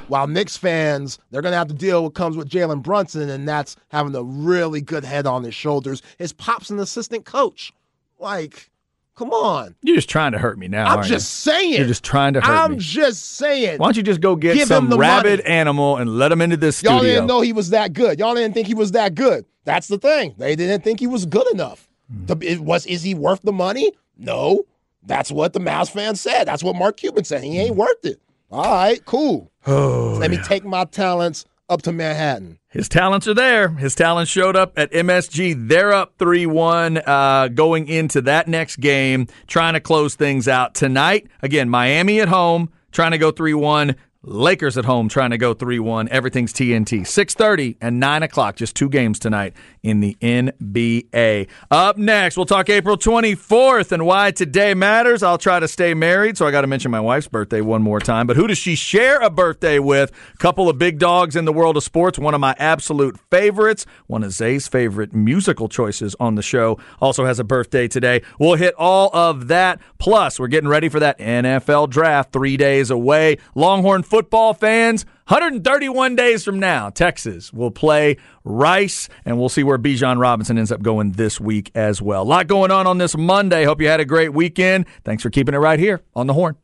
While 0.07 0.27
Knicks 0.27 0.55
fans, 0.55 1.17
they're 1.31 1.41
to 1.51 1.57
have 1.57 1.67
to 1.69 1.73
deal 1.73 2.03
with 2.03 2.11
what 2.11 2.13
comes 2.13 2.37
with 2.37 2.47
Jalen 2.47 2.83
Brunson, 2.83 3.27
and 3.27 3.47
that's 3.47 3.75
having 3.87 4.13
a 4.13 4.21
really 4.21 4.81
good 4.81 5.03
head 5.03 5.25
on 5.25 5.43
his 5.43 5.55
shoulders. 5.55 6.03
His 6.19 6.31
pop's 6.31 6.69
an 6.69 6.77
assistant 6.77 7.25
coach. 7.25 7.73
Like, 8.19 8.69
come 9.15 9.32
on. 9.32 9.75
You're 9.82 9.95
just 9.95 10.10
trying 10.10 10.34
to 10.34 10.38
hurt 10.38 10.58
me 10.58 10.67
now. 10.67 10.86
I'm 10.86 11.04
just 11.04 11.45
you? 11.45 11.51
saying. 11.51 11.73
You're 11.73 11.88
just 11.88 12.04
trying 12.04 12.34
to 12.34 12.41
hurt 12.41 12.49
I'm 12.49 12.71
me. 12.71 12.75
I'm 12.75 12.80
just 12.80 13.38
saying. 13.38 13.80
Why 13.80 13.88
don't 13.88 13.97
you 13.97 14.04
just 14.04 14.21
go 14.21 14.36
get 14.36 14.56
Give 14.56 14.67
some 14.67 14.89
rabid 14.89 15.39
money. 15.39 15.49
animal 15.49 15.97
and 15.97 16.17
let 16.17 16.32
him 16.32 16.41
into 16.41 16.58
this 16.58 16.84
Y'all 16.84 17.01
didn't 17.01 17.28
know 17.28 17.41
he 17.41 17.54
was 17.54 17.71
that 17.71 17.93
good. 17.93 18.19
Y'all 18.19 18.36
didn't 18.36 18.54
think 18.54 18.67
he 18.67 18.73
was 18.73 18.91
that 18.91 19.15
good. 19.15 19.45
That's 19.63 19.88
the 19.88 19.97
thing. 19.97 20.36
They 20.38 20.56
didn't 20.56 20.84
think 20.84 20.99
he 20.99 21.08
was 21.08 21.25
good 21.25 21.49
enough. 21.51 21.89
Mm. 22.13 22.39
To, 22.39 22.58
was 22.60 22.86
is 22.86 23.01
he 23.04 23.15
worth 23.15 23.41
the 23.41 23.54
money? 23.54 23.91
No. 24.17 24.63
That's 25.04 25.32
what 25.32 25.54
the 25.54 25.60
Mavs 25.60 25.91
fans 25.91 26.19
said. 26.21 26.45
That's 26.45 26.63
what 26.63 26.75
Mark 26.75 26.97
Cuban 26.97 27.23
said. 27.23 27.43
He 27.43 27.60
ain't 27.60 27.75
worth 27.75 28.04
it. 28.06 28.19
All 28.51 28.63
right, 28.63 29.04
cool. 29.06 29.51
Oh, 29.67 30.15
Let 30.19 30.32
me 30.32 30.38
take 30.38 30.63
my 30.63 30.86
talents 30.86 31.45
up 31.69 31.82
to 31.84 31.91
Manhattan. 31.91 32.60
His 32.69 32.89
talents 32.89 33.28
are 33.28 33.34
there. 33.34 33.69
His 33.69 33.95
talents 33.95 34.32
showed 34.32 34.56
up 34.56 34.73
at 34.78 34.91
MSG. 34.91 35.67
They're 35.67 35.93
up 35.93 36.13
3 36.19 36.45
1 36.45 36.97
uh, 36.97 37.47
going 37.49 37.88
into 37.88 38.21
that 38.21 38.47
next 38.47 38.78
game, 38.78 39.28
trying 39.47 39.73
to 39.73 39.80
close 39.80 40.15
things 40.15 40.47
out 40.47 40.75
tonight. 40.75 41.28
Again, 41.41 41.69
Miami 41.69 42.19
at 42.19 42.28
home, 42.28 42.71
trying 42.91 43.12
to 43.12 43.17
go 43.17 43.32
3 43.32 43.54
1. 43.54 43.95
Lakers 44.27 44.75
at 44.77 44.85
home 44.85 45.07
trying 45.07 45.29
to 45.29 45.38
go 45.38 45.53
3-1. 45.53 46.07
Everything's 46.09 46.51
TNT. 46.51 47.01
6:30 47.01 47.77
and 47.79 47.99
9 47.99 48.23
o'clock. 48.23 48.55
Just 48.55 48.75
two 48.75 48.89
games 48.89 49.19
tonight 49.19 49.53
in 49.83 49.99
the 49.99 50.17
NBA. 50.19 51.47
Up 51.69 51.97
next, 51.97 52.35
we'll 52.35 52.47
talk 52.47 52.69
April 52.69 52.97
24th 52.97 53.91
and 53.91 54.05
why 54.05 54.31
today 54.31 54.73
matters. 54.73 55.21
I'll 55.21 55.38
try 55.38 55.59
to 55.59 55.67
stay 55.67 55.93
married, 55.93 56.38
so 56.38 56.47
I 56.47 56.51
got 56.51 56.61
to 56.61 56.67
mention 56.67 56.89
my 56.89 56.99
wife's 56.99 57.27
birthday 57.27 57.61
one 57.61 57.83
more 57.83 57.99
time. 57.99 58.25
But 58.25 58.35
who 58.35 58.47
does 58.47 58.57
she 58.57 58.75
share 58.75 59.19
a 59.21 59.29
birthday 59.29 59.77
with? 59.77 60.11
A 60.33 60.38
couple 60.38 60.69
of 60.69 60.79
big 60.79 60.97
dogs 60.97 61.35
in 61.35 61.45
the 61.45 61.53
world 61.53 61.77
of 61.77 61.83
sports. 61.83 62.17
One 62.17 62.33
of 62.33 62.41
my 62.41 62.55
absolute 62.57 63.19
favorites. 63.29 63.85
One 64.07 64.23
of 64.23 64.31
Zay's 64.31 64.67
favorite 64.67 65.13
musical 65.13 65.69
choices 65.69 66.15
on 66.19 66.33
the 66.33 66.41
show. 66.41 66.79
Also 66.99 67.25
has 67.25 67.39
a 67.39 67.43
birthday 67.43 67.88
today. 67.88 68.23
We'll 68.39 68.55
hit 68.55 68.73
all 68.75 69.11
of 69.13 69.47
that. 69.49 69.79
Plus, 69.99 70.39
we're 70.39 70.47
getting 70.47 70.69
ready 70.69 70.89
for 70.89 70.99
that 70.99 71.19
NFL 71.19 71.89
draft 71.91 72.33
three 72.33 72.57
days 72.57 72.89
away. 72.89 73.38
Longhorn 73.53 74.01
football 74.15 74.54
fans, 74.54 75.04
131 75.28 76.15
days 76.15 76.45
from 76.45 76.58
now, 76.58 76.89
Texas 76.89 77.51
will 77.51 77.69
play 77.69 78.15
Rice, 78.45 79.10
and 79.25 79.38
we'll 79.38 79.49
see 79.49 79.62
where 79.62 79.78
Bijan 79.78 80.21
Robinson 80.21 80.58
ends 80.58 80.71
up 80.71 80.82
going 80.82 81.12
this 81.12 81.38
week 81.38 81.69
as 81.75 82.01
well. 82.01 82.21
A 82.21 82.23
lot 82.23 82.47
going 82.47 82.71
on 82.71 82.88
on 82.88 82.97
this 82.97 83.17
Monday. 83.17 83.65
Hope 83.65 83.82
you 83.82 83.89
had 83.89 83.99
a 83.99 84.06
great 84.06 84.34
weekend. 84.34 84.86
Thanks 85.04 85.21
for 85.21 85.30
keeping 85.30 85.54
it 85.54 85.58
right 85.58 85.80
here 85.80 86.01
on 86.15 86.28
the 86.28 86.34
horn. 86.34 86.56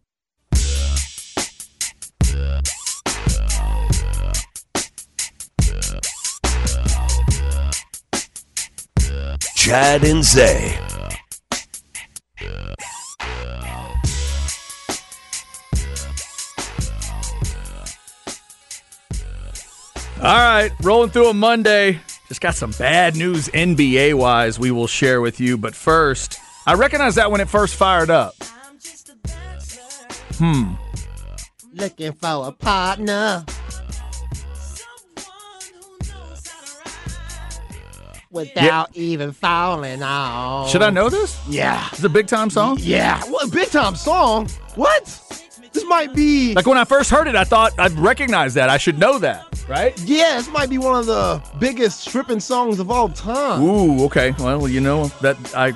Chad 9.57 10.05
and 10.05 10.23
Zay. 10.23 10.79
All 20.23 20.27
right, 20.27 20.71
rolling 20.83 21.09
through 21.09 21.29
a 21.29 21.33
Monday. 21.33 21.99
Just 22.27 22.41
got 22.41 22.53
some 22.53 22.69
bad 22.77 23.15
news 23.15 23.47
NBA 23.47 24.13
wise 24.13 24.59
we 24.59 24.69
will 24.69 24.85
share 24.85 25.19
with 25.19 25.39
you. 25.39 25.57
But 25.57 25.73
first, 25.73 26.37
I 26.67 26.75
recognize 26.75 27.15
that 27.15 27.31
when 27.31 27.41
it 27.41 27.49
first 27.49 27.73
fired 27.75 28.11
up. 28.11 28.35
Hmm. 30.37 30.73
Looking 31.73 32.11
for 32.13 32.47
a 32.49 32.51
partner. 32.51 33.43
Without 38.29 38.95
even 38.95 39.31
falling 39.31 40.03
off. 40.03 40.69
Should 40.69 40.83
I 40.83 40.91
know 40.91 41.09
this? 41.09 41.41
Yeah. 41.49 41.87
It's 41.93 42.03
a 42.03 42.09
big 42.09 42.27
time 42.27 42.51
song? 42.51 42.77
Yeah. 42.79 43.23
What 43.23 43.51
big 43.51 43.69
time 43.71 43.95
song? 43.95 44.49
What? 44.75 45.05
This 45.73 45.85
might 45.85 46.13
be 46.13 46.53
like 46.53 46.65
when 46.67 46.77
I 46.77 46.83
first 46.83 47.09
heard 47.09 47.27
it, 47.27 47.35
I 47.35 47.43
thought 47.43 47.73
I'd 47.79 47.93
recognize 47.93 48.53
that. 48.55 48.69
I 48.69 48.77
should 48.77 48.99
know 48.99 49.19
that, 49.19 49.50
right? 49.67 49.99
Yeah, 50.01 50.37
this 50.37 50.49
might 50.49 50.69
be 50.69 50.77
one 50.77 50.99
of 50.99 51.05
the 51.05 51.41
biggest 51.59 52.01
stripping 52.01 52.39
songs 52.39 52.79
of 52.79 52.91
all 52.91 53.09
time. 53.09 53.61
Ooh, 53.61 54.05
okay. 54.05 54.33
Well, 54.39 54.67
you 54.67 54.81
know 54.81 55.07
that 55.21 55.37
I 55.55 55.73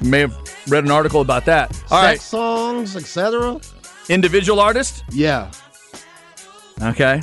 may 0.00 0.20
have 0.20 0.36
read 0.68 0.84
an 0.84 0.90
article 0.90 1.20
about 1.20 1.44
that. 1.46 1.70
All 1.90 2.02
Sex 2.02 2.02
right, 2.02 2.20
songs, 2.20 2.96
etc. 2.96 3.60
individual 4.08 4.60
artist. 4.60 5.04
Yeah. 5.10 5.50
Okay, 6.82 7.20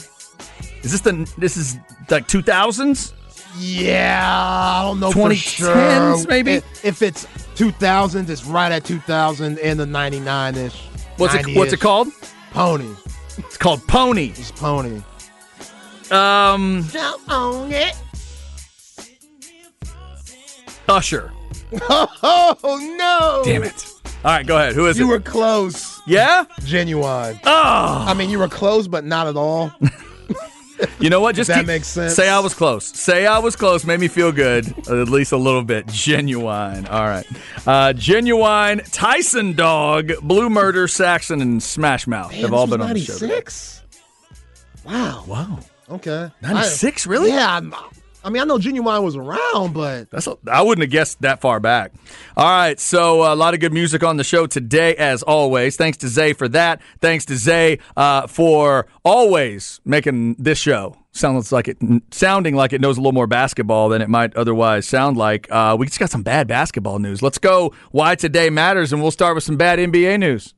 is 0.84 0.92
this 0.92 1.02
the 1.02 1.32
this 1.38 1.58
is 1.58 1.78
like 2.10 2.28
two 2.28 2.42
thousands? 2.42 3.14
Yeah, 3.58 4.22
I 4.24 4.84
don't 4.84 5.00
know 5.00 5.12
2010s 5.12 6.22
sure. 6.22 6.28
maybe? 6.28 6.54
If, 6.54 6.86
if 6.86 7.02
it's 7.02 7.28
2000, 7.56 8.30
it's 8.30 8.46
right 8.46 8.72
at 8.72 8.86
2000 8.86 9.60
and 9.60 9.80
the 9.80 9.86
99 9.86 10.56
ish. 10.56 10.82
What's 11.18 11.36
it 11.36 11.56
What's 11.56 11.74
it 11.74 11.82
called? 11.82 12.08
Pony. 12.52 12.90
It's 13.38 13.58
called 13.58 13.86
Pony. 13.88 14.30
It's 14.30 14.52
Pony. 14.52 15.02
Um, 16.12 16.86
Don't 16.92 17.22
own 17.32 17.72
it. 17.72 17.96
Usher. 20.88 21.32
Oh 21.90 22.96
no! 22.98 23.44
Damn 23.46 23.64
it! 23.64 23.88
All 24.26 24.32
right, 24.32 24.46
go 24.46 24.58
ahead. 24.58 24.76
Who 24.76 24.88
is 24.88 24.98
it? 24.98 25.04
You 25.04 25.08
it? 25.08 25.12
were 25.12 25.20
close. 25.22 26.02
yeah. 26.06 26.44
Ginuwine. 26.62 27.40
Oh, 27.46 28.06
I 28.08 28.14
mean, 28.14 28.30
you 28.30 28.40
were 28.40 28.50
close, 28.50 28.88
but 28.90 29.06
not 29.06 29.28
at 29.28 29.38
all. 29.38 29.72
you 31.00 31.10
know 31.10 31.22
what? 31.22 31.34
Just 31.36 31.48
that 31.48 31.60
keep- 31.60 31.68
makes 31.68 31.88
sense. 31.88 32.14
Say 32.14 32.28
I 32.28 32.40
was 32.40 32.54
close. 32.54 32.86
Say 32.86 33.26
I 33.26 33.40
was 33.40 33.56
close. 33.56 33.86
Made 33.86 34.02
me 34.02 34.10
feel 34.10 34.34
good, 34.34 34.68
at 34.90 35.08
least 35.08 35.32
a 35.32 35.38
little 35.38 35.64
bit. 35.64 35.86
Ginuwine. 35.88 36.90
All 36.92 37.06
right. 37.08 37.26
Uh, 37.66 37.94
Ginuwine, 37.94 38.86
Tyson 38.92 39.54
Dog, 39.54 40.12
Blue 40.22 40.50
Murder, 40.50 40.90
Saxon, 40.90 41.42
and 41.42 41.64
Smash 41.64 42.06
Mouth 42.06 42.34
have 42.34 42.52
all 42.54 42.68
been 42.68 42.82
on 42.82 42.94
the 42.94 43.00
show. 43.00 43.14
today. 43.14 43.28
96. 43.28 43.82
Wow. 44.84 45.24
Wow. 45.26 45.60
Okay. 45.92 46.32
96, 46.42 47.06
I- 47.06 47.10
really? 47.10 47.30
Yeah. 47.30 47.54
I'm- 47.54 47.74
I 48.24 48.30
mean, 48.30 48.40
I 48.40 48.46
know 48.46 48.60
Ginuwine 48.60 49.02
was 49.04 49.16
around, 49.16 49.74
but 49.74 50.12
That's 50.12 50.28
a, 50.28 50.38
I 50.48 50.62
wouldn't 50.62 50.84
have 50.84 50.92
guessed 50.92 51.22
that 51.22 51.42
far 51.42 51.60
back. 51.60 51.92
All 52.38 52.46
right, 52.48 52.80
so 52.80 53.24
uh, 53.24 53.34
a 53.34 53.36
lot 53.36 53.56
of 53.56 53.60
good 53.60 53.74
music 53.74 54.04
on 54.04 54.18
the 54.18 54.24
show 54.24 54.46
today, 54.46 54.96
as 54.96 55.24
always. 55.24 55.76
Thanks 55.76 55.98
to 56.00 56.08
Zay 56.08 56.34
for 56.34 56.48
that. 56.50 56.84
Thanks 57.00 57.26
to 57.26 57.36
Zay 57.36 57.80
uh, 57.98 58.28
for 58.28 58.86
always 59.04 59.82
making 59.86 60.36
this 60.38 60.60
show 60.60 60.96
sounds 61.14 61.52
like 61.52 61.68
it 61.68 61.78
sounding 62.12 62.56
like 62.56 62.72
it 62.74 62.80
knows 62.80 62.98
a 62.98 63.02
little 63.02 63.12
more 63.12 63.28
basketball 63.28 63.90
than 63.90 64.02
it 64.04 64.08
might 64.08 64.36
otherwise 64.36 64.88
sound 64.88 65.18
like. 65.18 65.52
Uh, 65.52 65.76
we 65.78 65.88
just 65.88 66.00
got 66.00 66.12
some 66.12 66.22
bad 66.24 66.48
basketball 66.48 67.00
news. 67.00 67.24
Let's 67.24 67.40
go. 67.40 67.74
Why 67.90 68.14
today 68.14 68.50
matters, 68.52 68.94
and 68.94 69.02
we'll 69.02 69.10
start 69.12 69.34
with 69.34 69.44
some 69.44 69.58
bad 69.58 69.80
NBA 69.80 70.20
news. 70.20 70.54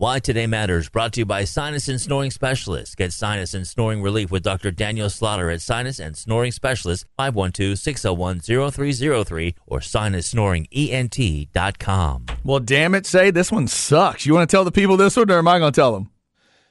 Why 0.00 0.18
Today 0.18 0.46
Matters, 0.46 0.88
brought 0.88 1.12
to 1.12 1.20
you 1.20 1.26
by 1.26 1.44
Sinus 1.44 1.86
and 1.86 2.00
Snoring 2.00 2.30
Specialists. 2.30 2.94
Get 2.94 3.12
sinus 3.12 3.52
and 3.52 3.68
snoring 3.68 4.00
relief 4.00 4.30
with 4.30 4.42
Dr. 4.42 4.70
Daniel 4.70 5.10
Slaughter 5.10 5.50
at 5.50 5.60
Sinus 5.60 6.00
and 6.00 6.16
Snoring 6.16 6.52
Specialists, 6.52 7.04
512-601-0303 7.18 9.54
or 9.66 9.80
sinussnoringent.com. 9.80 12.26
Well, 12.42 12.60
damn 12.60 12.94
it, 12.94 13.06
Zay, 13.06 13.30
this 13.30 13.52
one 13.52 13.66
sucks. 13.66 14.24
You 14.24 14.32
want 14.32 14.48
to 14.48 14.56
tell 14.56 14.64
the 14.64 14.72
people 14.72 14.96
this 14.96 15.18
one, 15.18 15.30
or 15.30 15.36
am 15.36 15.46
I 15.46 15.58
going 15.58 15.70
to 15.70 15.78
tell 15.78 15.92
them? 15.92 16.08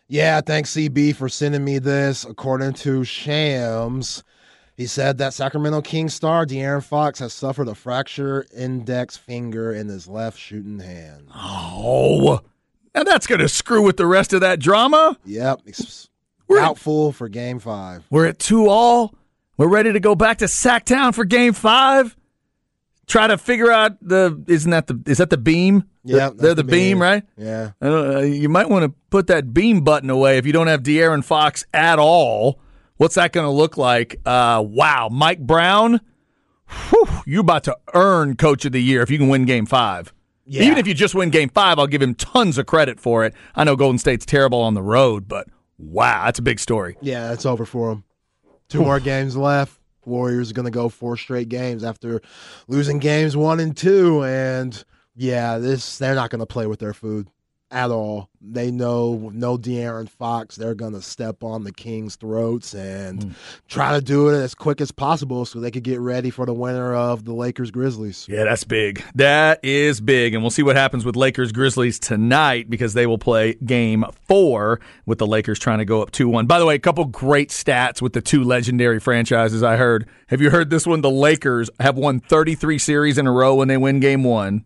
yeah, 0.08 0.42
thanks 0.42 0.72
CB 0.72 1.16
for 1.16 1.30
sending 1.30 1.64
me 1.64 1.78
this. 1.78 2.26
According 2.26 2.74
to 2.74 3.04
Shams, 3.04 4.24
he 4.76 4.88
said 4.88 5.20
that 5.20 5.36
Sacramento 5.36 5.84
Kings 5.84 6.16
star 6.16 6.48
De'Aaron 6.48 6.84
Fox 6.84 7.20
has 7.20 7.34
suffered 7.34 7.68
a 7.68 7.76
fracture 7.76 8.48
index 8.58 9.18
finger 9.18 9.72
in 9.72 9.88
his 9.88 10.08
left 10.08 10.40
shooting 10.40 10.80
hand. 10.80 11.28
Oh, 11.36 12.42
now 12.96 13.04
that's 13.04 13.28
going 13.28 13.40
to 13.42 13.50
screw 13.50 13.82
with 13.82 13.98
the 13.98 14.06
rest 14.08 14.34
of 14.34 14.42
that 14.42 14.60
drama. 14.60 15.18
Yep, 15.26 15.62
We're- 16.48 16.62
doubtful 16.62 17.12
for 17.12 17.30
Game 17.30 17.60
Five. 17.60 18.04
We're 18.10 18.28
at 18.28 18.40
two 18.40 18.68
all. 18.68 19.14
We're 19.58 19.68
ready 19.68 19.92
to 19.92 20.00
go 20.00 20.16
back 20.16 20.38
to 20.38 20.46
Sacktown 20.46 21.14
for 21.14 21.26
game 21.26 21.52
five. 21.52 22.16
Try 23.08 23.28
to 23.28 23.38
figure 23.38 23.72
out 23.72 23.98
the 24.02 24.42
isn't 24.48 24.72
that 24.72 24.88
the 24.88 25.02
is 25.06 25.18
that 25.18 25.30
the 25.30 25.38
beam? 25.38 25.84
Yeah, 26.06 26.30
they're 26.34 26.56
the 26.56 26.64
beam, 26.64 27.02
right? 27.02 27.24
Yeah. 27.38 27.72
Uh, 27.82 28.20
you 28.20 28.48
might 28.50 28.70
want 28.70 28.86
to 28.86 28.94
put 29.10 29.28
that 29.28 29.54
beam 29.54 29.82
button 29.82 30.10
away 30.10 30.38
if 30.38 30.46
you 30.46 30.54
don't 30.54 30.68
have 30.68 30.82
De'Aaron 30.84 31.24
Fox 31.24 31.66
at 31.74 32.00
all. 32.00 32.62
What's 32.98 33.16
that 33.16 33.34
going 33.34 33.46
to 33.46 33.52
look 33.52 33.78
like? 33.78 34.20
Uh, 34.26 34.64
wow, 34.66 35.10
Mike 35.12 35.40
Brown, 35.40 36.00
whew, 36.90 37.08
you're 37.26 37.42
about 37.42 37.64
to 37.66 37.78
earn 37.94 38.36
Coach 38.38 38.64
of 38.66 38.72
the 38.72 38.82
Year 38.82 39.02
if 39.02 39.10
you 39.12 39.18
can 39.18 39.28
win 39.28 39.44
Game 39.46 39.66
Five. 39.66 40.14
Yeah. 40.52 40.64
Even 40.64 40.80
if 40.80 40.88
you 40.88 40.96
just 40.96 41.14
win 41.14 41.30
Game 41.30 41.50
Five, 41.50 41.78
I'll 41.78 41.86
give 41.86 42.02
him 42.02 42.16
tons 42.16 42.58
of 42.58 42.66
credit 42.66 43.00
for 43.00 43.24
it. 43.24 43.36
I 43.56 43.64
know 43.64 43.76
Golden 43.76 44.00
State's 44.00 44.26
terrible 44.26 44.62
on 44.62 44.74
the 44.74 44.82
road, 44.82 45.28
but 45.28 45.48
wow, 45.78 46.26
that's 46.26 46.40
a 46.40 46.42
big 46.42 46.60
story. 46.60 46.98
Yeah, 47.02 47.28
that's 47.28 47.46
over 47.46 47.66
for 47.66 47.90
them. 47.90 48.04
Two 48.68 48.82
more 48.82 49.00
games 49.00 49.38
left. 49.38 49.80
Warriors 50.06 50.50
are 50.50 50.56
going 50.56 50.66
to 50.66 50.72
go 50.72 50.90
four 50.90 51.18
straight 51.18 51.50
games 51.50 51.84
after 51.84 52.22
losing 52.68 52.98
games 52.98 53.38
one 53.38 53.60
and 53.60 53.78
two. 53.78 54.24
And 54.24 54.84
yeah, 55.16 55.60
this 55.60 56.00
they're 56.00 56.16
not 56.16 56.32
going 56.32 56.40
to 56.40 56.48
play 56.48 56.66
with 56.66 56.80
their 56.80 56.94
food 56.94 57.28
at 57.72 57.92
all. 57.92 58.30
They 58.42 58.72
know 58.72 59.32
no 59.34 59.58
De'Aaron 59.58 60.10
Fox, 60.10 60.56
they're 60.56 60.76
going 60.76 60.94
to 60.94 61.02
step 61.02 61.44
on 61.44 61.64
the 61.64 61.74
Kings' 61.74 62.16
throats 62.16 62.74
and 62.74 63.24
hmm. 63.24 63.32
try 63.68 63.94
to 63.94 64.02
do 64.02 64.30
it 64.30 64.38
as 64.38 64.56
quick 64.56 64.80
as 64.80 64.92
possible 64.92 65.46
so 65.46 65.60
they 65.60 65.72
could 65.72 65.84
get 65.84 66.00
ready 66.00 66.30
for 66.30 66.46
the 66.46 66.54
winner 66.54 66.96
of 66.96 67.26
the 67.26 67.34
Lakers 67.34 67.70
Grizzlies. 67.70 68.26
Yeah, 68.30 68.46
that's 68.46 68.64
big. 68.64 69.04
That 69.16 69.60
is 69.64 70.00
big. 70.00 70.34
And 70.34 70.42
we'll 70.42 70.52
see 70.52 70.64
what 70.64 70.78
happens 70.78 71.04
with 71.04 71.16
Lakers 71.16 71.52
Grizzlies 71.52 72.00
tonight 72.00 72.70
because 72.70 72.94
they 72.94 73.06
will 73.06 73.18
play 73.18 73.56
game 73.66 74.06
four 74.28 74.80
with 75.06 75.18
the 75.18 75.28
Lakers 75.28 75.60
trying 75.60 75.80
to 75.80 75.86
go 75.86 76.02
up 76.02 76.12
2 76.12 76.30
1. 76.30 76.46
By 76.46 76.60
the 76.60 76.66
way, 76.66 76.76
a 76.76 76.80
couple 76.80 77.06
great 77.06 77.50
stats 77.50 78.02
with 78.02 78.14
the 78.14 78.22
two 78.22 78.44
legendary 78.44 79.00
franchises 79.00 79.64
I 79.64 79.76
heard. 79.76 80.08
Have 80.28 80.42
you 80.42 80.50
heard 80.50 80.70
this 80.70 80.88
one? 80.88 81.02
The 81.02 81.12
Lakers 81.12 81.70
have 81.80 81.98
won 81.98 82.20
33 82.20 82.78
series 82.78 83.18
in 83.18 83.28
a 83.28 83.32
row 83.32 83.56
when 83.56 83.68
they 83.68 83.78
win 83.78 84.00
game 84.00 84.24
one, 84.24 84.64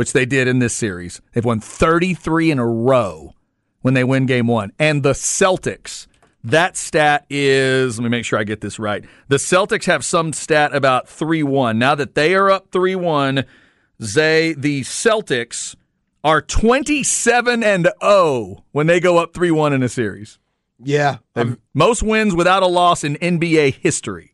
which 0.00 0.14
they 0.14 0.24
did 0.24 0.48
in 0.48 0.60
this 0.60 0.72
series. 0.72 1.20
They've 1.34 1.44
won 1.44 1.60
33 1.60 2.52
in 2.52 2.58
a 2.58 2.66
row 2.66 3.34
when 3.82 3.92
they 3.92 4.02
win 4.02 4.24
game 4.24 4.46
one. 4.46 4.72
And 4.78 5.02
the 5.02 5.12
Celtics. 5.12 6.06
That 6.42 6.78
stat 6.78 7.26
is, 7.28 7.98
let 7.98 8.04
me 8.04 8.08
make 8.08 8.24
sure 8.24 8.38
I 8.38 8.44
get 8.44 8.62
this 8.62 8.78
right. 8.78 9.04
The 9.28 9.36
Celtics 9.36 9.84
have 9.84 10.02
some 10.02 10.32
stat 10.32 10.74
about 10.74 11.06
3 11.06 11.42
1. 11.42 11.78
Now 11.78 11.94
that 11.94 12.14
they 12.14 12.34
are 12.34 12.50
up 12.50 12.70
3 12.72 12.94
1, 12.96 13.44
Zay, 14.02 14.54
the 14.54 14.80
Celtics 14.80 15.76
are 16.24 16.40
27 16.40 17.62
and 17.62 17.90
0 18.02 18.64
when 18.72 18.86
they 18.86 19.00
go 19.00 19.18
up 19.18 19.34
3 19.34 19.50
1 19.50 19.74
in 19.74 19.82
a 19.82 19.88
series. 19.90 20.38
Yeah. 20.82 21.18
Most 21.74 22.02
wins 22.02 22.34
without 22.34 22.62
a 22.62 22.66
loss 22.68 23.04
in 23.04 23.16
NBA 23.16 23.74
history. 23.74 24.29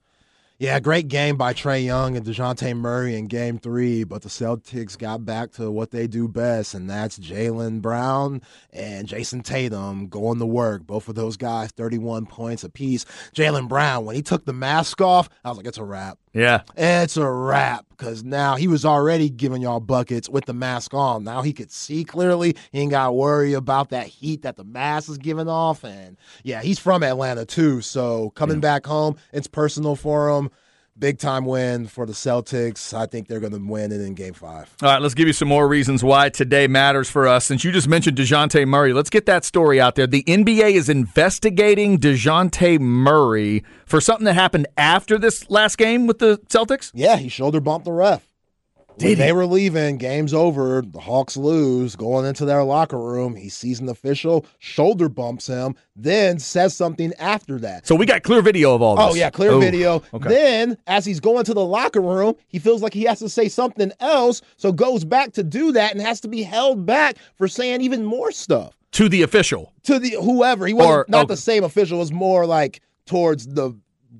Yeah, 0.58 0.80
great 0.80 1.08
game 1.08 1.36
by 1.36 1.52
Trae 1.52 1.84
Young 1.84 2.16
and 2.16 2.24
DeJounte 2.24 2.74
Murray 2.78 3.14
in 3.14 3.26
game 3.26 3.58
three, 3.58 4.04
but 4.04 4.22
the 4.22 4.30
Celtics 4.30 4.96
got 4.96 5.22
back 5.22 5.52
to 5.52 5.70
what 5.70 5.90
they 5.90 6.06
do 6.06 6.28
best, 6.28 6.72
and 6.72 6.88
that's 6.88 7.18
Jaylen 7.18 7.82
Brown 7.82 8.40
and 8.72 9.06
Jayson 9.06 9.42
Tatum 9.42 10.08
going 10.08 10.38
to 10.38 10.46
work. 10.46 10.86
Both 10.86 11.10
of 11.10 11.14
those 11.14 11.36
guys, 11.36 11.72
31 11.72 12.24
points 12.24 12.64
apiece. 12.64 13.04
Jaylen 13.34 13.68
Brown, 13.68 14.06
when 14.06 14.16
he 14.16 14.22
took 14.22 14.46
the 14.46 14.54
mask 14.54 15.02
off, 15.02 15.28
I 15.44 15.50
was 15.50 15.58
like, 15.58 15.66
it's 15.66 15.76
a 15.76 15.84
wrap. 15.84 16.16
Yeah. 16.36 16.62
It's 16.76 17.16
a 17.16 17.28
wrap 17.30 17.86
because 17.88 18.22
now 18.22 18.56
he 18.56 18.68
was 18.68 18.84
already 18.84 19.30
giving 19.30 19.62
y'all 19.62 19.80
buckets 19.80 20.28
with 20.28 20.44
the 20.44 20.52
mask 20.52 20.92
on. 20.92 21.24
Now 21.24 21.40
he 21.40 21.54
could 21.54 21.72
see 21.72 22.04
clearly. 22.04 22.54
He 22.72 22.80
ain't 22.80 22.90
got 22.90 23.06
to 23.06 23.12
worry 23.12 23.54
about 23.54 23.88
that 23.88 24.06
heat 24.06 24.42
that 24.42 24.56
the 24.56 24.64
mask 24.64 25.08
is 25.08 25.16
giving 25.16 25.48
off. 25.48 25.82
And 25.82 26.18
yeah, 26.44 26.60
he's 26.60 26.78
from 26.78 27.02
Atlanta 27.02 27.46
too. 27.46 27.80
So 27.80 28.30
coming 28.30 28.60
back 28.60 28.84
home, 28.84 29.16
it's 29.32 29.46
personal 29.46 29.96
for 29.96 30.28
him. 30.28 30.50
Big 30.98 31.18
time 31.18 31.44
win 31.44 31.86
for 31.86 32.06
the 32.06 32.14
Celtics. 32.14 32.94
I 32.94 33.04
think 33.04 33.28
they're 33.28 33.40
going 33.40 33.52
to 33.52 33.58
win 33.58 33.92
it 33.92 34.00
in 34.00 34.14
game 34.14 34.32
five. 34.32 34.74
All 34.82 34.88
right, 34.88 35.02
let's 35.02 35.12
give 35.12 35.26
you 35.26 35.34
some 35.34 35.48
more 35.48 35.68
reasons 35.68 36.02
why 36.02 36.30
today 36.30 36.66
matters 36.66 37.10
for 37.10 37.28
us. 37.28 37.44
Since 37.44 37.64
you 37.64 37.72
just 37.72 37.86
mentioned 37.86 38.16
DeJounte 38.16 38.66
Murray, 38.66 38.94
let's 38.94 39.10
get 39.10 39.26
that 39.26 39.44
story 39.44 39.78
out 39.78 39.94
there. 39.94 40.06
The 40.06 40.22
NBA 40.22 40.72
is 40.72 40.88
investigating 40.88 41.98
DeJounte 41.98 42.80
Murray 42.80 43.62
for 43.84 44.00
something 44.00 44.24
that 44.24 44.34
happened 44.34 44.68
after 44.78 45.18
this 45.18 45.50
last 45.50 45.76
game 45.76 46.06
with 46.06 46.18
the 46.18 46.38
Celtics. 46.48 46.92
Yeah, 46.94 47.18
he 47.18 47.28
shoulder 47.28 47.60
bumped 47.60 47.84
the 47.84 47.92
ref. 47.92 48.26
Did 48.98 49.08
he? 49.08 49.14
they 49.14 49.32
were 49.32 49.46
leaving, 49.46 49.98
game's 49.98 50.32
over, 50.32 50.82
the 50.86 51.00
Hawks 51.00 51.36
lose, 51.36 51.96
going 51.96 52.24
into 52.26 52.44
their 52.44 52.62
locker 52.62 52.98
room, 52.98 53.34
he 53.36 53.48
sees 53.48 53.80
an 53.80 53.88
official, 53.88 54.46
shoulder 54.58 55.08
bumps 55.08 55.46
him, 55.46 55.74
then 55.94 56.38
says 56.38 56.74
something 56.74 57.12
after 57.18 57.58
that. 57.60 57.86
So 57.86 57.94
we 57.94 58.06
got 58.06 58.22
clear 58.22 58.42
video 58.42 58.74
of 58.74 58.82
all 58.82 58.98
oh, 58.98 59.06
this. 59.08 59.14
Oh 59.14 59.18
yeah, 59.18 59.30
clear 59.30 59.50
Oh, 59.52 59.60
video. 59.60 60.02
Okay. 60.14 60.28
Then, 60.28 60.78
as 60.86 61.04
he's 61.04 61.20
going 61.20 61.44
to 61.44 61.54
the 61.54 61.64
locker 61.64 62.00
room, 62.00 62.34
he 62.48 62.58
feels 62.58 62.82
like 62.82 62.94
he 62.94 63.04
has 63.04 63.18
to 63.20 63.28
say 63.28 63.48
something 63.48 63.92
else, 64.00 64.40
so 64.56 64.72
goes 64.72 65.04
back 65.04 65.32
to 65.34 65.42
do 65.42 65.72
that 65.72 65.92
and 65.92 66.00
has 66.00 66.20
to 66.22 66.28
be 66.28 66.42
held 66.42 66.86
back 66.86 67.16
for 67.36 67.48
saying 67.48 67.82
even 67.82 68.04
more 68.04 68.32
stuff 68.32 68.76
to 68.92 69.08
the 69.08 69.22
official. 69.22 69.72
to 69.82 69.98
the 69.98 70.10
whoever. 70.22 70.66
He 70.66 70.72
wasn't 70.72 70.92
Or- 70.92 71.06
not 71.08 71.24
okay. 71.24 71.34
the 71.34 71.36
same 71.36 71.64
official. 71.64 71.98
It 71.98 72.00
was 72.00 72.12
more 72.12 72.46
like 72.46 72.80
towards 73.04 73.46
the 73.46 73.72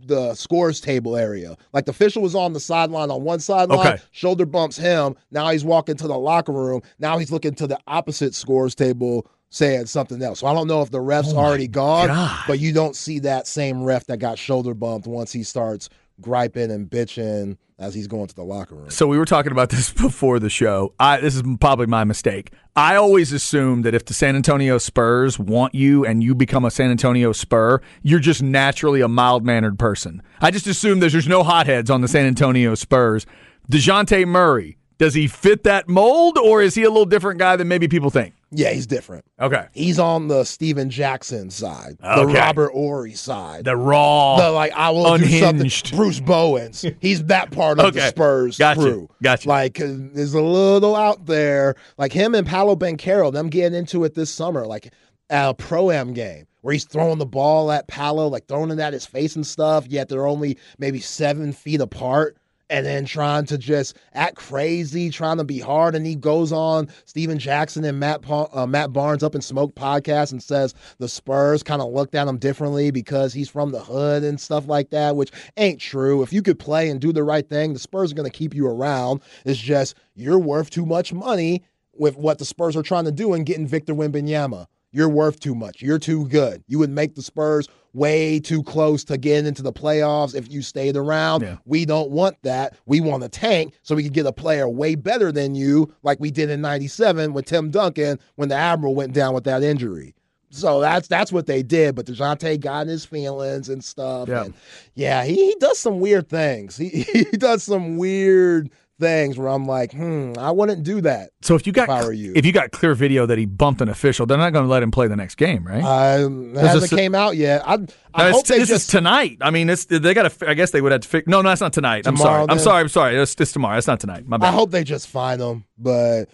the 0.07 0.35
scores 0.35 0.81
table 0.81 1.17
area. 1.17 1.57
Like 1.73 1.85
the 1.87 1.91
official 1.91 2.23
was 2.23 2.35
on 2.35 2.53
the 2.53 2.61
sideline 2.61 3.11
on 3.11 3.23
one 3.23 3.41
sideline, 3.41 3.79
Okay. 3.95 4.03
shoulder 4.13 4.47
bumps 4.47 4.77
him. 4.77 5.15
Now 5.31 5.51
he's 5.51 5.65
walking 5.65 5.97
to 5.97 6.07
the 6.09 6.19
locker 6.19 6.53
room. 6.53 6.83
Now 6.99 7.19
he's 7.19 7.31
looking 7.31 7.55
to 7.57 7.67
the 7.67 7.79
opposite 7.87 8.35
scores 8.35 8.75
table 8.75 9.27
saying 9.49 9.87
something 9.87 10.21
else. 10.23 10.41
So 10.41 10.47
I 10.49 10.53
don't 10.55 10.67
know 10.67 10.83
if 10.83 10.91
the 10.91 11.01
ref's 11.01 11.33
Oh 11.33 11.37
already 11.39 11.69
gone, 11.69 12.09
God. 12.09 12.45
but 12.49 12.59
you 12.59 12.73
don't 12.73 12.97
see 12.97 13.21
that 13.21 13.47
same 13.47 13.83
ref 13.83 14.05
that 14.07 14.19
got 14.19 14.39
shoulder 14.39 14.75
bumped 14.75 15.07
once 15.07 15.33
he 15.33 15.43
starts 15.45 15.89
griping 16.21 16.71
and 16.71 16.89
bitching 16.89 17.57
as 17.79 17.95
he's 17.95 18.07
going 18.07 18.27
to 18.27 18.35
the 18.35 18.43
locker 18.43 18.75
room. 18.75 18.91
So 18.91 19.07
we 19.07 19.19
were 19.19 19.25
talking 19.25 19.53
about 19.53 19.69
this 19.69 19.93
before 20.03 20.39
the 20.39 20.51
show. 20.51 20.95
I 20.99 21.21
this 21.21 21.35
is 21.35 21.43
probably 21.61 21.87
my 21.87 22.05
mistake. 22.05 22.53
I 22.75 22.97
always 22.97 23.33
assume 23.33 23.83
that 23.83 23.95
if 23.95 24.05
the 24.05 24.15
San 24.15 24.37
Antonio 24.37 24.79
Spurs 24.79 25.39
want 25.39 25.75
you 25.75 26.05
and 26.05 26.23
you 26.23 26.35
become 26.35 26.65
a 26.65 26.71
San 26.71 26.91
Antonio 26.91 27.33
Spur, 27.33 27.81
you're 28.03 28.21
just 28.21 28.43
naturally 28.43 29.01
a 29.01 29.09
mild 29.09 29.45
mannered 29.45 29.79
person. 29.79 30.23
I 30.41 30.51
just 30.51 30.67
assume 30.67 31.01
there's 31.01 31.13
there's 31.13 31.29
no 31.29 31.43
hotheads 31.43 31.91
on 31.91 32.01
the 32.01 32.09
San 32.09 32.27
Antonio 32.27 32.75
Spurs. 32.75 33.27
Dejounte 33.71 34.27
Murray, 34.27 34.79
does 34.99 35.15
he 35.15 35.27
fit 35.27 35.65
that 35.65 35.89
mold, 35.89 36.39
or 36.39 36.63
is 36.63 36.75
he 36.75 36.85
a 36.85 36.89
little 36.89 37.07
different 37.07 37.39
guy 37.39 37.57
than 37.57 37.69
maybe 37.69 37.89
people 37.89 38.11
think? 38.11 38.35
Yeah, 38.53 38.71
he's 38.71 38.87
different. 38.87 39.25
Okay, 39.41 39.67
He's 39.73 39.99
on 39.99 40.29
the 40.29 40.45
Stephen 40.45 40.89
Jackson 40.89 41.51
side, 41.51 41.97
the 42.01 42.27
Robert 42.27 42.71
Horry 42.73 43.13
side. 43.15 43.65
the 43.65 43.77
raw. 43.77 44.37
the 44.37 44.51
like 44.51 44.73
I 44.73 44.91
will 44.91 45.05
do 45.19 45.25
Unhinged. 45.25 45.87
something. 45.89 45.97
Bruce 45.99 46.21
Bowens, 46.21 46.85
he's 47.01 47.25
that 47.25 47.51
part 47.51 47.81
of 47.81 47.93
the 47.93 48.01
Okay. 48.01 48.09
Spurs 48.11 48.57
Gotcha. 48.57 48.81
crew. 48.81 49.09
Gotcha. 49.23 49.49
Like 49.49 49.79
there's 49.79 50.35
a 50.35 50.41
little 50.41 50.95
out 50.95 51.27
there, 51.27 51.75
like 51.99 52.13
him 52.13 52.35
and 52.37 52.47
Paolo 52.47 52.77
Banchero, 52.77 53.33
them 53.33 53.49
getting 53.49 53.77
into 53.77 54.05
it 54.05 54.15
this 54.15 54.31
summer, 54.31 54.65
like 54.65 54.93
at 55.29 55.49
a 55.51 55.55
pro 55.55 55.91
am 55.91 56.13
game 56.15 56.47
where 56.61 56.73
he's 56.73 56.85
throwing 56.85 57.19
the 57.19 57.27
ball 57.27 57.73
at 57.73 57.89
Paolo, 57.89 58.29
like 58.29 58.47
throwing 58.47 58.71
it 58.71 58.79
at 58.79 58.93
his 58.93 59.07
face 59.07 59.35
and 59.35 59.47
stuff. 59.47 59.87
Yet 59.89 60.09
they're 60.09 60.27
only 60.27 60.57
maybe 60.79 61.01
seven 61.01 61.53
feet 61.53 61.81
apart. 61.81 62.37
And 62.69 62.85
then 62.85 63.05
trying 63.05 63.47
to 63.47 63.59
just 63.59 63.97
act 64.13 64.35
crazy, 64.37 65.11
trying 65.11 65.37
to 65.37 65.45
be 65.45 65.61
hard, 65.61 65.95
and 65.95 66.05
he 66.05 66.17
goes 66.17 66.51
on 66.51 66.89
Stephen 67.05 67.39
Jackson 67.39 67.85
and 67.85 68.01
Matt 68.01 68.23
Pa- 68.23 68.49
uh, 68.53 68.67
Matt 68.67 68.93
Barnes 68.93 69.23
up 69.23 69.37
in 69.37 69.41
Smoke 69.41 69.77
podcast 69.77 70.33
and 70.33 70.43
says 70.43 70.75
the 70.99 71.09
Spurs 71.09 71.63
kind 71.63 71.81
of 71.81 71.93
looked 71.93 72.17
at 72.17 72.27
him 72.27 72.39
differently 72.39 72.91
because 72.91 73.33
he's 73.33 73.49
from 73.49 73.71
the 73.71 73.79
hood 73.79 74.25
and 74.25 74.41
stuff 74.41 74.67
like 74.67 74.91
that, 74.91 75.15
which 75.15 75.31
ain't 75.57 75.81
true. 75.81 76.23
If 76.23 76.33
you 76.33 76.43
could 76.43 76.59
play 76.59 76.91
and 76.91 77.01
do 77.01 77.13
the 77.13 77.23
right 77.23 77.49
thing, 77.49 77.73
the 77.73 77.79
Spurs 77.79 78.11
are 78.11 78.17
going 78.17 78.29
to 78.31 78.37
keep 78.37 78.53
you 78.53 78.67
around. 78.67 79.21
It's 79.45 79.61
just 79.61 79.95
you're 80.17 80.39
worth 80.39 80.71
too 80.71 80.87
much 80.87 81.13
money 81.13 81.63
with 81.93 82.17
what 82.17 82.39
the 82.39 82.45
Spurs 82.45 82.77
are 82.77 82.83
trying 82.83 83.05
to 83.05 83.13
do 83.13 83.33
and 83.33 83.47
getting 83.47 83.67
Victor 83.67 83.95
Wembanyama. 83.95 84.67
You're 84.93 85.09
worth 85.09 85.41
too 85.41 85.55
much. 85.55 85.83
You're 85.83 85.99
too 85.99 86.27
good. 86.29 86.65
You 86.69 86.79
would 86.79 86.91
make 86.91 87.15
the 87.15 87.23
Spurs 87.23 87.69
way 87.93 88.39
too 88.39 88.63
close 88.63 89.05
to 89.05 89.17
getting 89.17 89.47
into 89.47 89.63
the 89.63 89.73
playoffs 89.73 90.35
if 90.35 90.51
you 90.51 90.63
stayed 90.63 90.97
around. 90.97 91.43
Yeah. 91.43 91.57
We 91.65 91.85
don't 91.85 92.11
want 92.11 92.37
that. 92.43 92.77
We 92.87 93.01
want 93.01 93.25
a 93.25 93.29
tank 93.29 93.75
so 93.83 93.95
we 93.95 94.03
can 94.03 94.13
get 94.13 94.27
a 94.27 94.33
player 94.33 94.69
way 94.69 94.95
better 94.95 95.33
than 95.33 95.55
you, 95.55 95.93
like 96.03 96.21
we 96.21 96.31
did 96.31 96.51
in 96.51 96.61
'97 96.61 97.33
with 97.33 97.47
Tim 97.47 97.71
Duncan 97.71 98.19
when 98.37 98.49
the 98.49 98.55
Admiral 98.55 98.95
went 98.95 99.13
down 99.13 99.35
with 99.35 99.45
that 99.45 99.63
injury. 99.63 100.15
So 100.51 100.81
that's 100.81 101.09
that's 101.09 101.33
what 101.33 101.47
they 101.47 101.63
did. 101.63 101.95
But 101.95 102.07
Dejounte 102.07 102.61
got 102.61 102.83
in 102.83 102.89
his 102.89 103.05
feelings 103.05 103.69
and 103.69 103.83
stuff. 103.83 104.29
Yeah. 104.29 104.45
And 104.45 104.55
yeah, 104.95 105.25
he, 105.25 105.35
he 105.35 105.57
does 105.59 105.79
some 105.79 106.01
weird 106.01 106.29
things. 106.29 106.77
He 106.77 106.89
he 107.13 107.25
does 107.25 107.63
some 107.63 107.97
weird 107.97 108.71
things 108.99 109.39
where 109.39 109.49
I'm 109.49 109.67
like, 109.67 109.93
hmm, 109.93 110.33
I 110.39 110.51
wouldn't 110.51 110.83
do 110.83 111.01
that. 111.03 111.31
so 111.43 111.55
if 111.55 111.67
you 111.67 111.73
got 111.73 111.89
if 111.89 112.19
you. 112.19 112.33
if 112.35 112.47
you 112.47 112.53
got 112.53 112.71
clear 112.71 112.95
video 112.95 113.27
that 113.27 113.39
he 113.39 113.45
bumped 113.45 113.81
an 113.81 113.89
official, 113.89 114.27
they're 114.27 114.39
not 114.39 114.53
going 114.53 114.65
to 114.65 114.71
let 114.71 114.83
him 114.83 114.91
play 114.91 115.09
the 115.09 115.17
next 115.17 115.37
game, 115.37 115.67
right? 115.67 115.83
Um, 115.83 116.57
it 116.57 116.61
hasn't 116.61 116.91
came 116.91 117.15
out 117.15 117.37
yet. 117.37 117.63
I, 117.67 117.79
I 118.15 118.31
hope 118.31 118.47
they 118.47 118.59
this 118.59 118.69
just 118.69 118.85
is 118.85 118.91
tonight. 118.91 119.39
I 119.41 119.51
mean, 119.51 119.69
it's 119.69 119.85
they 119.85 120.15
got 120.15 120.31
to. 120.31 120.51
I 120.51 120.55
guess 120.55 120.71
they 120.71 120.81
would 120.81 120.93
have 120.93 121.03
to 121.03 121.09
fix. 121.09 121.27
No, 121.27 121.43
no, 121.43 121.51
that's 121.51 121.61
not 121.61 121.73
tonight. 121.73 122.07
I'm 122.07 122.17
sorry. 122.17 122.43
Tomorrow, 122.43 122.47
I'm 122.51 122.59
sorry. 122.59 122.81
I'm 122.81 122.89
sorry. 122.89 123.17
It's, 123.17 123.37
it's 123.39 123.53
tomorrow. 123.53 123.77
It's 123.77 123.87
not 123.87 124.01
tonight. 124.01 124.27
My 124.27 124.39
bad. 124.39 124.49
I 124.49 124.53
hope 124.53 124.71
they 124.71 124.85
just 124.85 125.09
find 125.09 125.41
him. 125.41 125.65
But 125.79 126.27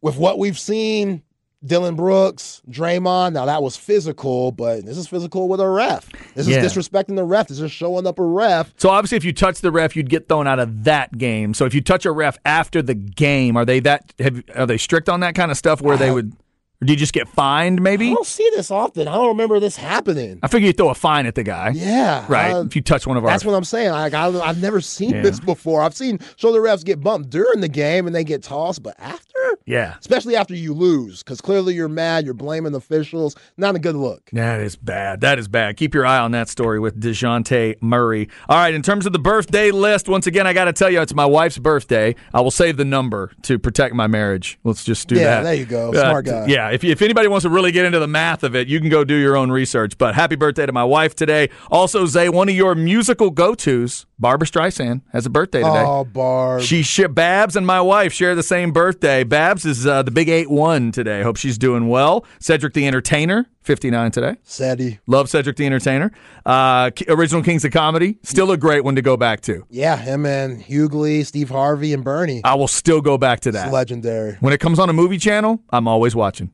with 0.00 0.16
what 0.16 0.38
we've 0.38 0.58
seen, 0.58 1.22
Dillon 1.64 1.96
Brooks, 1.96 2.62
Draymond, 2.70 3.32
now 3.32 3.46
that 3.46 3.62
was 3.62 3.76
physical, 3.76 4.52
but 4.52 4.84
this 4.86 4.96
is 4.96 5.08
physical 5.08 5.48
with 5.48 5.60
a 5.60 5.68
ref. 5.68 6.08
This 6.34 6.46
Yeah. 6.46 6.62
is 6.62 6.72
disrespecting 6.72 7.16
the 7.16 7.24
ref. 7.24 7.48
This 7.48 7.58
is 7.60 7.72
showing 7.72 8.06
up 8.06 8.18
a 8.20 8.22
ref. 8.24 8.72
so 8.76 8.90
obviously, 8.90 9.16
if 9.16 9.24
you 9.24 9.32
touch 9.32 9.60
the 9.60 9.72
ref, 9.72 9.96
you'd 9.96 10.08
get 10.08 10.28
thrown 10.28 10.46
out 10.46 10.60
of 10.60 10.84
that 10.84 11.18
game. 11.18 11.54
So 11.54 11.64
if 11.64 11.74
you 11.74 11.80
touch 11.80 12.06
a 12.06 12.12
ref 12.12 12.38
after 12.44 12.80
the 12.80 12.94
game, 12.94 13.56
are 13.56 13.64
they 13.64 13.80
that? 13.80 14.12
Have, 14.20 14.42
are 14.54 14.66
they 14.66 14.78
strict 14.78 15.08
on 15.08 15.18
that 15.20 15.34
kind 15.34 15.50
of 15.50 15.56
stuff? 15.56 15.80
Where 15.82 15.96
they 15.96 16.08
I- 16.10 16.12
would? 16.12 16.32
Or 16.80 16.86
do 16.86 16.92
you 16.92 16.96
just 16.98 17.12
get 17.12 17.26
fined? 17.28 17.82
Maybe? 17.82 18.10
I 18.10 18.14
don't 18.14 18.24
see 18.26 18.48
this 18.54 18.70
often. 18.70 19.08
I 19.08 19.14
don't 19.16 19.28
remember 19.28 19.58
this 19.58 19.74
happening. 19.76 20.38
I 20.44 20.46
figure 20.48 20.68
you 20.68 20.72
throw 20.72 20.90
a 20.90 20.94
fine 20.94 21.26
at 21.26 21.34
the 21.34 21.42
guy. 21.42 21.72
Yeah. 21.74 22.24
Right. 22.28 22.52
uh, 22.52 22.62
if 22.64 22.76
you 22.76 22.82
touch 22.82 23.04
one 23.04 23.16
of 23.16 23.24
our. 23.24 23.30
that's 23.30 23.44
what 23.44 23.54
I'm 23.54 23.64
saying. 23.64 23.90
Like 23.90 24.14
I, 24.14 24.26
I've 24.28 24.62
never 24.62 24.80
seen 24.80 25.10
Yeah. 25.10 25.22
this 25.22 25.40
before. 25.40 25.82
I've 25.82 25.94
seen 25.96 26.20
shoulder 26.36 26.60
refs 26.60 26.84
get 26.84 27.00
bumped 27.00 27.30
during 27.30 27.60
the 27.62 27.68
game 27.68 28.06
and 28.06 28.14
they 28.14 28.22
get 28.22 28.44
tossed, 28.44 28.84
but 28.84 28.94
after, 29.00 29.58
yeah. 29.66 29.96
especially 29.98 30.36
after 30.36 30.54
you 30.54 30.72
lose, 30.72 31.24
because 31.24 31.40
clearly 31.40 31.74
you're 31.74 31.88
mad, 31.88 32.24
you're 32.24 32.32
blaming 32.34 32.76
officials. 32.76 33.34
Not 33.56 33.74
a 33.74 33.80
good 33.80 33.96
look. 33.96 34.30
That 34.32 34.60
is 34.60 34.76
bad. 34.76 35.20
That 35.22 35.40
is 35.40 35.48
bad. 35.48 35.76
Keep 35.78 35.94
your 35.94 36.06
eye 36.06 36.18
on 36.18 36.30
that 36.30 36.48
story 36.48 36.78
with 36.78 37.00
DeJounte 37.00 37.82
Murray. 37.82 38.28
All 38.48 38.56
right, 38.56 38.72
in 38.72 38.82
terms 38.82 39.04
of 39.04 39.12
the 39.12 39.18
birthday 39.18 39.72
list, 39.72 40.08
once 40.08 40.28
again, 40.28 40.46
I 40.46 40.52
got 40.52 40.66
to 40.66 40.72
tell 40.72 40.90
you, 40.90 41.00
it's 41.00 41.12
my 41.14 41.26
wife's 41.26 41.58
birthday. 41.58 42.14
I 42.32 42.40
will 42.40 42.52
save 42.52 42.76
the 42.76 42.84
number 42.84 43.32
to 43.42 43.58
protect 43.58 43.96
my 43.96 44.06
marriage. 44.06 44.60
Let's 44.62 44.84
just 44.84 45.08
do 45.08 45.16
Yeah, 45.16 45.24
that. 45.24 45.36
Yeah, 45.38 45.42
there 45.42 45.54
you 45.54 45.64
go. 45.66 45.90
Uh, 45.92 46.10
Smart 46.10 46.26
guy. 46.26 46.46
Yeah, 46.46 46.67
if, 46.72 46.84
if 46.84 47.02
anybody 47.02 47.28
wants 47.28 47.42
to 47.44 47.50
really 47.50 47.72
get 47.72 47.84
into 47.84 47.98
the 47.98 48.06
math 48.08 48.42
of 48.42 48.54
it, 48.56 48.68
you 48.68 48.80
can 48.80 48.88
go 48.88 49.04
do 49.04 49.14
your 49.14 49.36
own 49.36 49.50
research. 49.50 49.98
But 49.98 50.14
happy 50.14 50.36
birthday 50.36 50.66
to 50.66 50.72
my 50.72 50.84
wife 50.84 51.14
today. 51.14 51.50
Also, 51.70 52.06
Zay, 52.06 52.28
one 52.28 52.48
of 52.48 52.54
your 52.54 52.74
musical 52.74 53.30
go 53.30 53.54
tos, 53.54 54.06
Barbara 54.18 54.46
Streisand, 54.46 55.02
has 55.12 55.26
a 55.26 55.30
birthday 55.30 55.60
today. 55.62 55.84
Oh, 55.86 56.04
Barb. 56.04 56.62
She 56.62 56.82
sh- 56.82 57.00
Babs 57.10 57.56
and 57.56 57.66
my 57.66 57.80
wife 57.80 58.12
share 58.12 58.34
the 58.34 58.42
same 58.42 58.72
birthday. 58.72 59.24
Babs 59.24 59.64
is 59.64 59.86
uh, 59.86 60.02
the 60.02 60.10
big 60.10 60.28
eight 60.28 60.50
one 60.50 60.92
today. 60.92 61.22
Hope 61.22 61.36
she's 61.36 61.58
doing 61.58 61.88
well. 61.88 62.24
Cedric 62.40 62.74
the 62.74 62.86
Entertainer, 62.86 63.46
fifty 63.62 63.90
nine 63.90 64.10
today. 64.10 64.36
Seti. 64.42 64.98
Love 65.06 65.28
Cedric 65.30 65.56
the 65.56 65.66
Entertainer. 65.66 66.10
Uh, 66.44 66.90
original 67.08 67.42
Kings 67.42 67.64
of 67.64 67.72
Comedy, 67.72 68.18
still 68.22 68.50
a 68.50 68.56
great 68.56 68.82
one 68.84 68.96
to 68.96 69.02
go 69.02 69.16
back 69.16 69.40
to. 69.42 69.64
Yeah, 69.70 69.96
him 69.96 70.24
and 70.26 70.62
Hughley, 70.62 71.24
Steve 71.26 71.50
Harvey, 71.50 71.92
and 71.92 72.02
Bernie. 72.02 72.40
I 72.44 72.54
will 72.54 72.68
still 72.68 73.00
go 73.00 73.18
back 73.18 73.40
to 73.40 73.50
It's 73.50 73.58
that. 73.58 73.72
legendary. 73.72 74.36
When 74.40 74.52
it 74.52 74.58
comes 74.58 74.78
on 74.78 74.88
a 74.88 74.92
movie 74.92 75.18
channel, 75.18 75.62
I'm 75.70 75.86
always 75.86 76.16
watching. 76.16 76.50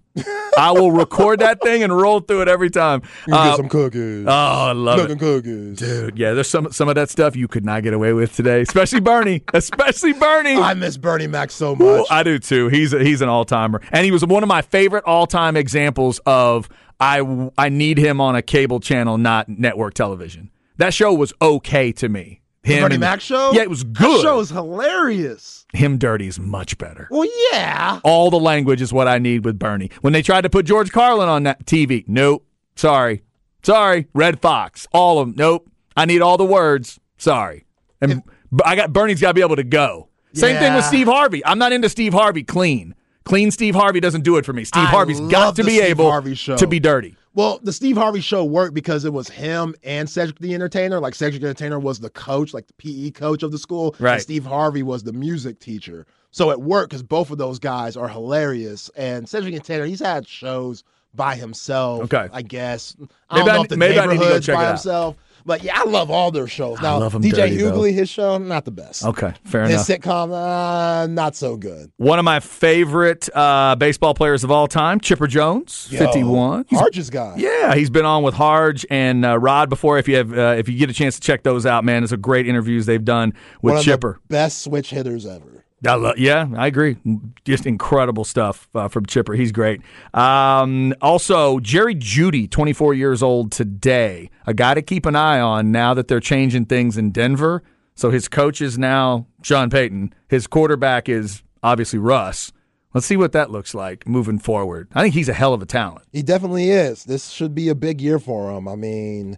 I 0.56 0.70
will 0.70 0.92
record 0.92 1.40
that 1.40 1.60
thing 1.60 1.82
and 1.82 1.96
roll 1.96 2.20
through 2.20 2.42
it 2.42 2.48
every 2.48 2.70
time. 2.70 3.02
You 3.26 3.34
Uh, 3.34 3.48
get 3.50 3.56
some 3.56 3.68
cookies. 3.68 4.24
oh, 4.28 4.30
I 4.30 4.72
love 4.72 5.00
Cooking 5.00 5.16
it. 5.16 5.18
cookies. 5.18 5.78
Dude, 5.78 6.16
yeah, 6.18 6.32
there's 6.34 6.48
some 6.48 6.70
some 6.70 6.88
of 6.88 6.94
that 6.94 7.10
stuff 7.10 7.34
you 7.34 7.48
could 7.48 7.64
not 7.64 7.82
get 7.82 7.92
away 7.94 8.12
with 8.12 8.34
today, 8.36 8.60
especially 8.60 9.00
Bernie, 9.00 9.42
especially 9.54 10.12
Bernie. 10.12 10.56
I 10.56 10.74
miss 10.74 10.96
Bernie 10.96 11.26
Mac 11.26 11.50
so 11.50 11.72
Ooh, 11.72 11.76
much. 11.98 12.06
I 12.10 12.22
do 12.22 12.38
too. 12.38 12.68
He's 12.68 12.92
a, 12.92 13.02
he's 13.02 13.20
an 13.22 13.28
all 13.28 13.44
timer, 13.44 13.80
and 13.90 14.04
he 14.04 14.12
was 14.12 14.24
one 14.24 14.42
of 14.44 14.48
my 14.48 14.62
favorite 14.62 15.02
all 15.04 15.26
time 15.26 15.56
examples 15.56 16.20
of 16.26 16.68
I 17.00 17.50
I 17.58 17.68
need 17.68 17.98
him 17.98 18.20
on 18.20 18.36
a 18.36 18.42
cable 18.42 18.78
channel, 18.78 19.18
not 19.18 19.48
network 19.48 19.94
television. 19.94 20.50
That 20.76 20.94
show 20.94 21.12
was 21.12 21.32
okay 21.42 21.90
to 21.92 22.08
me. 22.08 22.40
The 22.64 22.72
Him 22.74 22.82
Bernie 22.82 22.94
and- 22.96 23.00
Mac 23.00 23.20
show? 23.20 23.52
Yeah, 23.52 23.62
it 23.62 23.70
was 23.70 23.84
That 23.84 23.92
good. 23.94 24.22
show 24.22 24.40
is 24.40 24.50
hilarious. 24.50 25.66
him 25.72 25.98
dirty 25.98 26.26
is 26.28 26.38
much 26.38 26.78
better. 26.78 27.08
Well, 27.10 27.28
yeah. 27.52 28.00
All 28.04 28.30
the 28.30 28.38
language 28.38 28.80
is 28.80 28.92
what 28.92 29.08
I 29.08 29.18
need 29.18 29.44
with 29.44 29.58
Bernie. 29.58 29.90
When 30.02 30.12
they 30.12 30.22
tried 30.22 30.42
to 30.42 30.50
put 30.50 30.66
George 30.66 30.92
Carlin 30.92 31.28
on 31.28 31.42
that 31.44 31.66
TV, 31.66 32.04
nope. 32.06 32.46
Sorry, 32.76 33.22
sorry. 33.62 34.06
Redd 34.14 34.40
Foxx, 34.40 34.86
all 34.92 35.18
of 35.18 35.28
them. 35.28 35.34
Nope. 35.36 35.68
I 35.96 36.04
need 36.06 36.22
all 36.22 36.36
the 36.36 36.44
words. 36.44 36.98
Sorry. 37.18 37.64
And 38.00 38.22
but 38.50 38.66
I 38.66 38.76
got 38.76 38.92
Bernie's 38.92 39.20
got 39.20 39.28
to 39.28 39.34
be 39.34 39.40
able 39.42 39.56
to 39.56 39.64
go. 39.64 40.08
Same 40.32 40.56
thing 40.58 40.74
with 40.74 40.84
Steve 40.84 41.06
Harvey. 41.06 41.44
I'm 41.46 41.58
not 41.58 41.72
into 41.72 41.88
Steve 41.88 42.12
Harvey 42.12 42.42
clean. 42.42 42.94
Clean 43.24 43.50
Steve 43.50 43.74
Harvey 43.74 44.00
doesn't 44.00 44.22
do 44.22 44.36
it 44.36 44.44
for 44.44 44.52
me. 44.52 44.64
Steve 44.64 44.82
I 44.82 44.86
Harvey's 44.86 45.20
got 45.20 45.56
to 45.56 45.64
be 45.64 45.76
Steve 45.78 45.84
able 45.98 46.22
to 46.56 46.66
be 46.66 46.80
dirty. 46.80 47.16
Well, 47.34 47.58
the 47.62 47.72
Steve 47.72 47.96
Harvey 47.96 48.20
show 48.20 48.44
worked 48.44 48.74
because 48.74 49.04
it 49.04 49.12
was 49.12 49.28
him 49.28 49.74
and 49.82 50.08
Cedric 50.08 50.38
the 50.38 50.54
Entertainer. 50.54 51.00
Like 51.00 51.14
Cedric 51.14 51.42
the 51.42 51.48
Entertainer 51.48 51.78
was 51.80 51.98
the 52.00 52.10
coach, 52.10 52.54
like 52.54 52.66
the 52.68 52.72
PE 52.74 53.10
coach 53.10 53.42
of 53.42 53.50
the 53.52 53.58
school. 53.58 53.96
Right. 53.98 54.14
And 54.14 54.22
Steve 54.22 54.44
Harvey 54.46 54.82
was 54.84 55.02
the 55.02 55.12
music 55.12 55.58
teacher. 55.58 56.06
So 56.30 56.50
it 56.50 56.60
worked 56.60 56.90
because 56.90 57.02
both 57.02 57.30
of 57.30 57.38
those 57.38 57.58
guys 57.58 57.96
are 57.96 58.08
hilarious. 58.08 58.88
And 58.96 59.28
Cedric 59.28 59.50
the 59.52 59.56
Entertainer, 59.56 59.84
he's 59.84 60.00
had 60.00 60.26
shows 60.28 60.84
by 61.14 61.34
himself. 61.34 62.02
Okay. 62.12 62.28
I 62.32 62.42
guess. 62.42 62.96
I 63.30 63.36
Maybe 63.38 63.46
don't 63.46 63.58
I- 63.58 63.62
if 63.62 63.68
the 63.68 63.76
maybe 63.76 63.98
I 63.98 64.06
need 64.06 64.12
to 64.20 64.24
go 64.24 64.40
check 64.40 64.54
by 64.54 64.62
it 64.62 64.66
out. 64.66 64.70
himself. 64.70 65.16
But 65.46 65.62
yeah, 65.62 65.78
I 65.78 65.84
love 65.84 66.10
all 66.10 66.30
their 66.30 66.46
shows. 66.48 66.80
Now, 66.80 66.98
love 66.98 67.14
'em 67.14 67.22
DJ 67.22 67.32
dirty, 67.36 67.56
though. 67.58 67.72
Hughley, 67.72 67.92
his 67.92 68.08
show, 68.08 68.38
not 68.38 68.64
the 68.64 68.70
best. 68.70 69.04
Okay, 69.04 69.32
fair 69.44 69.62
His 69.64 69.72
enough. 69.72 69.86
His 69.86 69.98
sitcom, 69.98 70.32
uh, 70.32 71.06
not 71.06 71.36
so 71.36 71.56
good. 71.56 71.90
One 71.98 72.18
of 72.18 72.24
my 72.24 72.40
favorite 72.40 73.28
uh, 73.34 73.74
baseball 73.76 74.14
players 74.14 74.42
of 74.44 74.50
all 74.50 74.66
time, 74.66 75.00
Chipper 75.00 75.26
Jones, 75.26 75.88
Yo, 75.90 75.98
51. 75.98 76.64
He's 76.68 76.78
Harge's 76.78 77.10
guy. 77.10 77.34
Yeah, 77.36 77.74
he's 77.74 77.90
been 77.90 78.06
on 78.06 78.22
with 78.22 78.34
Harge 78.34 78.86
and 78.90 79.24
uh, 79.24 79.38
Rod 79.38 79.68
before. 79.68 79.98
If 79.98 80.08
you 80.08 80.16
have, 80.16 80.32
uh, 80.36 80.54
if 80.58 80.68
you 80.68 80.78
get 80.78 80.88
a 80.88 80.94
chance 80.94 81.16
to 81.16 81.20
check 81.20 81.42
those 81.42 81.66
out, 81.66 81.84
man, 81.84 82.02
it's 82.02 82.12
a 82.12 82.16
great 82.16 82.46
interviews 82.48 82.86
they've 82.86 83.04
done 83.04 83.34
with 83.60 83.72
One 83.72 83.78
of 83.78 83.84
Chipper. 83.84 84.20
the 84.28 84.32
best 84.32 84.62
switch 84.62 84.90
hitters 84.90 85.26
ever. 85.26 85.63
Yeah, 85.82 86.48
I 86.56 86.66
agree. 86.66 86.96
Just 87.44 87.66
incredible 87.66 88.24
stuff 88.24 88.68
uh, 88.74 88.88
from 88.88 89.04
Chipper. 89.06 89.34
He's 89.34 89.52
great. 89.52 89.82
Um, 90.14 90.94
also, 91.02 91.60
Jerry 91.60 91.94
Jeudy, 91.94 92.50
24 92.50 92.94
years 92.94 93.22
old 93.22 93.52
today, 93.52 94.30
a 94.46 94.54
guy 94.54 94.74
to 94.74 94.82
keep 94.82 95.04
an 95.04 95.14
eye 95.14 95.40
on 95.40 95.72
now 95.72 95.92
that 95.94 96.08
they're 96.08 96.20
changing 96.20 96.66
things 96.66 96.96
in 96.96 97.10
Denver. 97.10 97.62
So 97.94 98.10
his 98.10 98.28
coach 98.28 98.60
is 98.60 98.78
now 98.78 99.26
John 99.42 99.70
Payton. 99.70 100.14
His 100.28 100.46
quarterback 100.46 101.08
is 101.08 101.42
obviously 101.62 101.98
Russ. 101.98 102.50
Let's 102.94 103.06
see 103.06 103.16
what 103.16 103.32
that 103.32 103.50
looks 103.50 103.74
like 103.74 104.06
moving 104.06 104.38
forward. 104.38 104.88
I 104.94 105.02
think 105.02 105.14
he's 105.14 105.28
a 105.28 105.34
hell 105.34 105.52
of 105.52 105.60
a 105.60 105.66
talent. 105.66 106.06
He 106.12 106.22
definitely 106.22 106.70
is. 106.70 107.04
This 107.04 107.30
should 107.30 107.54
be 107.54 107.68
a 107.68 107.74
big 107.74 108.00
year 108.00 108.18
for 108.20 108.52
him. 108.52 108.68
I 108.68 108.76
mean, 108.76 109.36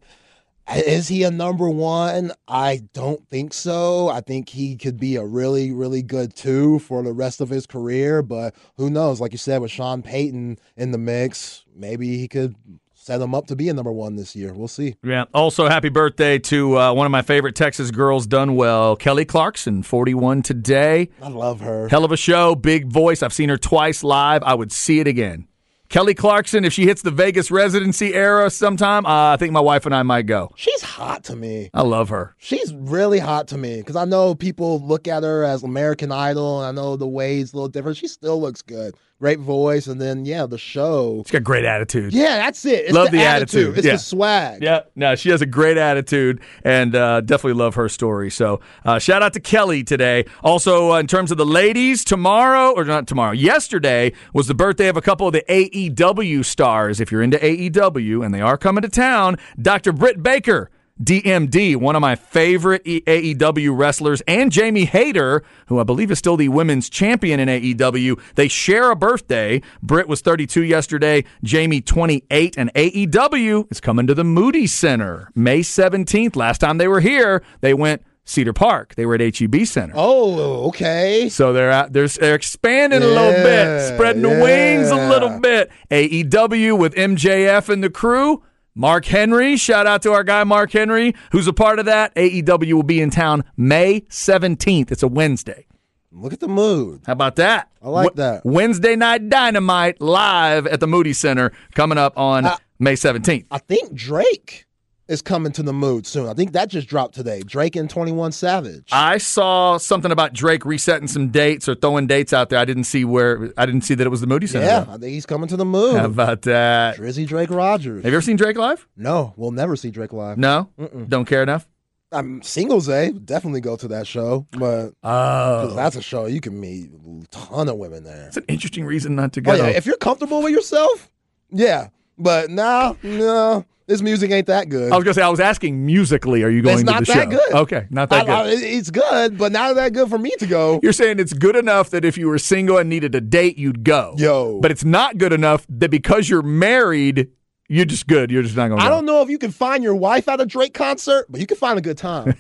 Is 0.75 1.09
he 1.09 1.23
a 1.23 1.31
number 1.31 1.69
one? 1.69 2.33
I 2.49 2.83
don't 2.93 3.27
think 3.29 3.53
so. 3.53 4.09
I 4.09 4.21
think 4.21 4.49
he 4.49 4.77
could 4.77 4.99
be 4.99 5.17
a 5.17 5.25
really, 5.25 5.71
really 5.71 6.03
good 6.03 6.35
two 6.35 6.81
for 6.81 7.03
the 7.03 7.13
rest 7.13 7.41
of 7.41 7.49
his 7.49 7.67
career. 7.67 8.23
But 8.23 8.55
who 8.77 8.91
knows? 8.91 9.21
Like 9.21 9.33
you 9.33 9.39
said, 9.39 9.61
with 9.63 9.71
Sean 9.71 10.03
Payton 10.03 10.59
in 10.77 10.91
the 10.91 10.99
mix, 10.99 11.65
maybe 11.75 12.19
he 12.19 12.27
could 12.27 12.57
set 12.95 13.21
him 13.21 13.35
up 13.37 13.47
to 13.47 13.55
be 13.55 13.69
a 13.69 13.75
number 13.75 13.93
one 13.93 14.17
this 14.17 14.35
year. 14.35 14.53
We'll 14.53 14.67
see. 14.67 14.97
Yeah. 15.05 15.27
Also, 15.33 15.69
happy 15.69 15.89
birthday 15.89 16.41
to 16.41 16.77
uh, 16.77 16.93
one 16.93 17.07
of 17.07 17.13
my 17.13 17.23
favorite 17.23 17.55
Texas 17.55 17.93
girls 17.93 18.27
done 18.27 18.57
well, 18.57 18.97
Kelly 18.97 19.25
Clarkson, 19.25 19.85
41 19.85 20.43
today. 20.43 21.11
I 21.23 21.29
love 21.29 21.61
her. 21.61 21.89
Hell 21.89 22.05
of 22.05 22.11
a 22.11 22.17
show, 22.17 22.57
big 22.57 22.91
voice. 22.91 23.23
I've 23.23 23.33
seen 23.33 23.49
her 23.49 23.57
twice 23.57 24.03
live. 24.03 24.43
I 24.43 24.55
would 24.55 24.73
see 24.73 24.99
it 24.99 25.07
again. 25.07 25.47
Kelly 25.89 26.15
Clarkson, 26.15 26.65
if 26.65 26.73
she 26.73 26.85
hits 26.85 27.03
the 27.03 27.11
Vegas 27.11 27.51
residency 27.51 28.15
era 28.15 28.51
sometime, 28.51 29.07
uh, 29.07 29.33
I 29.33 29.37
think 29.37 29.53
my 29.53 29.61
wife 29.61 29.87
and 29.87 29.95
I 29.95 30.03
might 30.03 30.27
go. 30.27 30.53
She's 30.57 30.83
hot 30.83 31.25
to 31.25 31.37
me. 31.37 31.71
I 31.73 31.83
love 31.83 32.09
her. 32.09 32.35
She's 32.39 32.75
really 32.75 33.19
hot 33.19 33.49
to 33.49 33.59
me 33.59 33.77
because 33.79 33.97
I 33.97 34.05
know 34.05 34.35
people 34.35 34.81
look 34.81 35.07
at 35.07 35.23
her 35.23 35.45
as 35.45 35.63
American 35.63 36.11
Idol. 36.11 36.63
And 36.63 36.79
I 36.79 36.83
know 36.83 36.97
the 36.97 37.07
way 37.07 37.39
is 37.39 37.53
a 37.53 37.57
little 37.57 37.69
different. 37.69 37.97
She 37.97 38.09
still 38.09 38.41
looks 38.41 38.63
good. 38.63 38.95
Great 39.19 39.39
voice. 39.39 39.87
And 39.87 39.99
then, 39.99 40.27
yeah, 40.27 40.45
the 40.45 40.59
show. 40.59 41.23
She's 41.25 41.33
got 41.33 41.43
great 41.43 41.65
attitude. 41.65 42.13
Yeah, 42.13 42.37
that's 42.37 42.63
it. 42.67 42.85
It's 42.85 42.93
Love 42.93 43.11
the, 43.11 43.17
the 43.19 43.25
attitude. 43.25 43.61
attitude. 43.69 43.79
It's 43.79 43.87
Yeah. 43.87 43.93
the 43.95 43.99
swag. 43.99 44.63
Yeah, 44.63 44.81
no, 44.95 45.15
she 45.15 45.31
has 45.31 45.41
a 45.41 45.47
great 45.47 45.79
attitude 45.79 46.41
and 46.65 46.95
uh, 46.95 47.23
definitely 47.23 47.55
love 47.59 47.77
her 47.77 47.89
story. 47.89 48.31
So, 48.31 48.61
uh, 48.85 48.99
shout 48.99 49.23
out 49.23 49.33
to 49.33 49.41
Kelly 49.41 49.83
today. 49.83 50.27
Also, 50.45 50.93
uh, 50.93 50.99
in 51.01 51.07
terms 51.07 51.31
of 51.31 51.39
the 51.39 51.47
ladies, 51.47 52.05
tomorrow, 52.05 52.73
or 52.77 52.85
not 52.85 53.07
tomorrow, 53.07 53.33
yesterday 53.33 54.13
was 54.35 54.49
the 54.49 54.55
birthday 54.55 54.89
of 54.89 54.99
a 54.99 55.03
couple 55.03 55.27
of 55.27 55.33
the 55.33 55.45
AEW 55.49 56.45
stars. 56.45 57.01
If 57.01 57.11
you're 57.11 57.23
into 57.23 57.39
AEW, 57.39 58.23
and 58.23 58.35
they 58.35 58.43
are 58.43 58.59
coming 58.59 58.83
to 58.83 58.89
town, 58.91 59.37
Dr. 59.61 59.93
Britt 59.93 60.23
Baker. 60.23 60.69
DMD, 61.03 61.77
one 61.77 61.95
of 61.95 62.01
my 62.01 62.15
favorite 62.17 62.83
AEW 62.85 63.77
wrestlers, 63.77 64.23
and 64.27 64.51
Jamie 64.51 64.87
Hayter, 64.87 65.43
who 65.67 65.79
I 65.79 65.83
believe 65.85 66.11
is 66.11 66.19
still 66.19 66.37
the 66.37 66.49
women's 66.49 66.89
champion 66.89 67.39
in 67.39 67.49
AEW. 67.49 68.19
They 68.35 68.49
share 68.49 68.91
a 68.91 68.97
birthday. 68.97 69.61
Britt 69.83 70.09
was 70.09 70.23
32 70.23 70.63
yesterday, 70.65 71.25
Jamie 71.45 71.83
28, 71.83 72.57
and 72.57 72.73
AEW 72.75 73.71
is 73.71 73.81
coming 73.81 74.07
to 74.07 74.15
the 74.15 74.25
Moody 74.25 74.67
Center 74.67 75.31
May 75.35 75.61
17th. 75.61 76.35
Last 76.35 76.59
time 76.59 76.79
they 76.79 76.89
were 76.89 77.01
here, 77.01 77.43
they 77.61 77.75
went 77.75 78.03
Cedar 78.25 78.53
Park. 78.53 78.95
They 78.97 79.07
were 79.07 79.15
at 79.15 79.39
HEB 79.39 79.67
Center. 79.67 79.93
Oh, 79.97 80.67
okay. 80.69 81.29
So 81.29 81.53
they're 81.53 81.71
out, 81.71 81.93
they're, 81.93 82.09
they're 82.09 82.35
expanding 82.35 83.03
a 83.03 83.07
little 83.07 83.33
bit, 83.33 83.45
Yeah, 83.45 83.95
spreading 83.95 84.23
the 84.23 84.31
wings 84.31 84.91
a 84.91 85.09
little 85.09 85.39
bit. 85.39 85.71
AEW 85.91 86.79
with 86.79 86.95
MJF 86.95 87.69
and 87.69 87.85
the 87.85 87.91
crew. 87.91 88.43
Mark 88.79 89.07
Henry, 89.07 89.57
shout 89.57 89.87
out 89.87 90.03
to 90.03 90.13
our 90.13 90.23
guy 90.23 90.45
Mark 90.45 90.71
Henry, 90.71 91.15
who's 91.33 91.47
a 91.47 91.53
part 91.55 91.79
of 91.79 91.87
that. 91.87 92.15
AEW 92.15 92.75
will 92.75 92.83
be 92.83 93.01
in 93.01 93.09
town 93.09 93.43
May 93.57 94.03
17th. 94.03 94.93
It's 94.93 95.03
a 95.03 95.09
Wednesday. 95.09 95.65
Look 96.13 96.35
at 96.35 96.41
the 96.41 96.49
mood. 96.49 97.01
How 97.07 97.15
about 97.15 97.37
that? 97.37 97.71
I 97.83 97.89
like 97.89 98.15
that. 98.17 98.45
Wednesday 98.45 98.95
Night 98.95 99.31
Dynamite 99.31 99.99
live 100.03 100.67
at 100.67 100.81
the 100.81 100.87
Moody 100.87 101.15
Center 101.15 101.53
coming 101.75 101.97
up 101.97 102.19
on 102.19 102.45
Uh, 102.45 102.57
May 102.79 102.93
17th. 102.97 103.47
I 103.51 103.57
think 103.59 103.95
Drake 103.95 104.66
is 105.09 105.23
coming 105.23 105.53
to 105.53 105.63
the 105.63 105.73
mood 105.73 106.07
soon. 106.07 106.29
I 106.29 106.35
think 106.35 106.53
that 106.53 106.69
just 106.69 106.89
dropped 106.89 107.15
today. 107.15 107.43
Drake 107.43 107.77
and 107.77 107.89
21 107.89 108.33
Savage. 108.33 108.89
I 108.93 109.19
saw 109.19 109.79
something 109.79 110.11
about 110.11 110.33
Drake 110.33 110.65
resetting 110.65 111.09
some 111.09 111.29
dates 111.29 111.69
or 111.69 111.75
throwing 111.75 112.07
dates 112.07 112.33
out 112.33 112.49
there. 112.49 112.59
I 112.59 112.65
didn't 112.65 112.85
see 112.85 113.05
where 113.05 113.53
I 113.57 113.67
didn't 113.67 113.83
see 113.83 113.95
that 113.95 114.07
it 114.07 114.11
was 114.11 114.21
the 114.21 114.27
Moody 114.27 114.47
Center. 114.47 114.67
yeah, 114.67 114.81
though. 114.81 114.93
I 114.93 114.99
think 114.99 115.13
he's 115.13 115.27
coming 115.27 115.49
to 115.49 115.57
the 115.57 115.65
mood. 115.65 115.97
How 115.97 116.07
about 116.07 116.43
that? 116.43 116.97
Drizzy 116.97 117.27
Drake 117.27 117.51
Rogers. 117.51 118.03
Have 118.03 118.13
you 118.13 118.17
ever 118.17 118.23
seen 118.23 118.37
Drake 118.37 118.57
live? 118.57 118.87
No, 118.97 119.35
we'll 119.37 119.53
never 119.53 119.77
see 119.77 119.91
Drake 119.91 120.13
live. 120.13 120.39
No, 120.39 120.71
don't 121.09 121.25
care 121.25 121.43
enough. 121.43 121.69
I'm 122.13 122.41
singles 122.43 122.89
A. 122.89 123.11
Definitely 123.11 123.61
go 123.61 123.77
to 123.77 123.89
that 123.89 124.07
show, 124.07 124.47
but 124.53 124.93
Oh, 125.03 125.75
that's 125.75 125.97
a 125.97 126.03
show 126.03 126.27
you 126.27 126.41
can 126.41 126.59
meet 126.59 126.91
a 126.93 127.27
ton 127.31 127.69
of 127.69 127.77
women 127.77 128.05
there. 128.05 128.29
It's 128.29 128.37
an 128.37 128.45
interesting 128.49 128.85
reason 128.85 129.17
not 129.17 129.33
to 129.35 129.41
oh, 129.41 129.43
go. 129.43 129.53
Oh 129.53 129.57
yeah, 129.57 129.67
if 129.67 129.87
you're 129.87 129.97
comfortable 129.97 130.41
with 130.43 130.53
yourself, 130.53 131.11
yeah. 131.51 131.89
But 132.17 132.49
no, 132.49 132.97
no, 133.03 133.67
this 133.87 134.03
music 134.03 134.31
ain't 134.33 134.47
that 134.49 134.69
good. 134.69 134.91
I 134.93 134.97
was 134.97 135.05
gonna 135.05 135.15
say 135.15 135.23
I 135.23 135.29
was 135.29 135.39
asking 135.41 135.87
musically. 135.87 136.43
Are 136.43 136.51
you 136.51 136.61
going 136.63 136.75
It's 136.81 136.83
to 136.85 136.93
not 136.93 137.07
the 137.07 137.13
that 137.13 137.25
show? 137.25 137.31
good. 137.31 137.53
Okay, 137.55 137.87
not 137.91 138.11
that 138.11 138.29
I- 138.29 138.45
good. 138.45 138.59
I- 138.63 138.67
it's 138.67 138.91
good, 138.91 139.39
but 139.39 139.53
not 139.53 139.75
that 139.77 139.93
good 139.93 140.09
for 140.11 140.19
me 140.19 140.33
to 140.39 140.47
go. 140.47 140.81
You're 140.83 140.93
saying 140.93 141.19
it's 141.21 141.33
good 141.33 141.55
enough 141.57 141.91
that 141.91 142.05
if 142.05 142.19
you 142.19 142.29
were 142.29 142.39
single 142.39 142.79
and 142.79 142.89
needed 142.89 143.15
a 143.15 143.21
date, 143.21 143.59
you'd 143.59 143.85
go. 143.85 144.15
Yo. 144.19 144.61
but 144.61 144.71
it's 144.71 144.85
not 144.85 145.19
good 145.19 145.33
enough 145.33 145.67
that 145.69 145.91
because 145.91 146.29
you're 146.29 146.43
married, 146.43 147.29
you're 147.69 147.85
just 147.85 148.07
good. 148.09 148.31
You're 148.31 148.43
just 148.43 148.57
not 148.57 148.69
going. 148.69 148.81
to 148.81 148.85
I 148.87 148.89
don't 148.89 149.07
know 149.07 149.23
if 149.23 149.29
you 149.31 149.39
can 149.39 149.51
find 149.53 149.83
your 149.85 149.95
wife 149.95 150.29
at 150.29 150.41
a 150.41 150.47
Drake 150.47 150.75
concert, 150.75 151.27
but 151.29 151.41
you 151.41 151.47
can 151.47 151.57
find 151.57 151.79
a 151.79 151.83
good 151.83 151.99
time. 151.99 152.35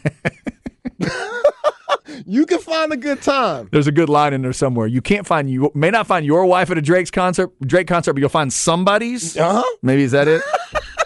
you 2.26 2.46
can 2.46 2.58
find 2.58 2.92
a 2.92 2.96
good 2.96 3.22
time. 3.22 3.68
There's 3.72 3.86
a 3.86 3.92
good 3.92 4.08
line 4.08 4.32
in 4.32 4.42
there 4.42 4.52
somewhere. 4.52 4.86
You 4.86 5.00
can't 5.02 5.26
find 5.26 5.50
you 5.50 5.70
may 5.74 5.90
not 5.90 6.06
find 6.06 6.24
your 6.26 6.44
wife 6.46 6.70
at 6.70 6.78
a 6.78 6.82
Drake's 6.82 7.10
concert, 7.10 7.50
Drake 7.60 7.86
concert, 7.86 8.12
but 8.14 8.20
you'll 8.20 8.28
find 8.28 8.52
somebody's. 8.52 9.36
Uh 9.36 9.62
huh. 9.62 9.76
Maybe 9.82 10.02
is 10.02 10.12
that 10.12 10.26
it? 10.28 10.42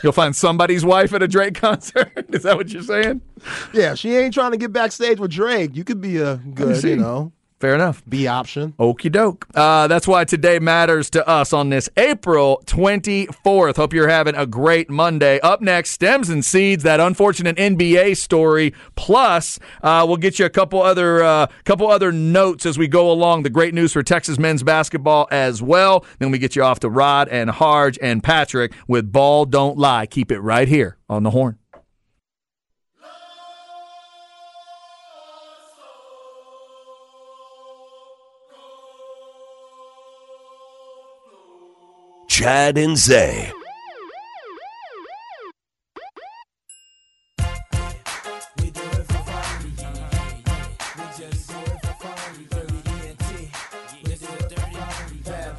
you'll 0.02 0.12
find 0.12 0.34
somebody's 0.34 0.84
wife 0.84 1.12
at 1.12 1.22
a 1.22 1.28
Drake 1.28 1.54
concert. 1.54 2.12
is 2.28 2.42
that 2.42 2.56
what 2.56 2.70
you're 2.70 2.82
saying? 2.82 3.20
Yeah, 3.72 3.94
she 3.94 4.16
ain't 4.16 4.34
trying 4.34 4.52
to 4.52 4.56
get 4.56 4.72
backstage 4.72 5.18
with 5.18 5.30
Drake. 5.30 5.74
You 5.74 5.84
could 5.84 6.00
be 6.00 6.22
uh, 6.22 6.34
a 6.34 6.36
good, 6.36 6.76
see. 6.80 6.90
you 6.90 6.96
know, 6.96 7.32
Fair 7.60 7.74
enough. 7.74 8.02
B 8.08 8.26
option. 8.26 8.72
Okie 8.78 9.12
doke. 9.12 9.46
Uh, 9.54 9.86
that's 9.86 10.08
why 10.08 10.24
today 10.24 10.58
matters 10.58 11.10
to 11.10 11.28
us 11.28 11.52
on 11.52 11.68
this 11.68 11.90
April 11.98 12.62
24th. 12.64 13.76
Hope 13.76 13.92
you're 13.92 14.08
having 14.08 14.34
a 14.34 14.46
great 14.46 14.88
Monday. 14.88 15.38
Up 15.40 15.60
next, 15.60 15.90
Stems 15.90 16.30
and 16.30 16.42
Seeds, 16.42 16.82
that 16.84 17.00
unfortunate 17.00 17.56
NBA 17.56 18.16
story. 18.16 18.72
Plus, 18.94 19.58
uh, 19.82 20.06
we'll 20.08 20.16
get 20.16 20.38
you 20.38 20.46
a 20.46 20.50
couple 20.50 20.80
other 20.80 21.22
uh, 21.22 21.48
couple 21.64 21.86
other 21.90 22.10
notes 22.12 22.64
as 22.64 22.78
we 22.78 22.88
go 22.88 23.10
along. 23.10 23.42
The 23.42 23.50
great 23.50 23.74
news 23.74 23.92
for 23.92 24.02
Texas 24.02 24.38
men's 24.38 24.62
basketball 24.62 25.28
as 25.30 25.62
well. 25.62 26.06
Then 26.18 26.30
we 26.30 26.38
get 26.38 26.56
you 26.56 26.62
off 26.62 26.80
to 26.80 26.88
Rod 26.88 27.28
and 27.28 27.50
Harge 27.50 27.98
and 28.00 28.22
Patrick 28.22 28.72
with 28.88 29.12
Ball 29.12 29.44
Don't 29.44 29.76
Lie. 29.76 30.06
Keep 30.06 30.32
it 30.32 30.40
right 30.40 30.66
here 30.66 30.96
on 31.10 31.24
the 31.24 31.30
horn. 31.30 31.59
Chad 42.40 42.78
and 42.78 42.96
Zay. 42.96 43.52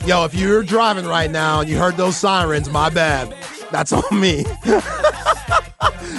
Yo, 0.07 0.25
if 0.25 0.33
you're 0.33 0.63
driving 0.63 1.05
right 1.05 1.29
now 1.29 1.59
and 1.59 1.69
you 1.69 1.77
heard 1.77 1.95
those 1.97 2.17
sirens, 2.17 2.67
my 2.67 2.89
bad. 2.89 3.31
That's 3.71 3.93
on 3.93 4.19
me. 4.19 4.43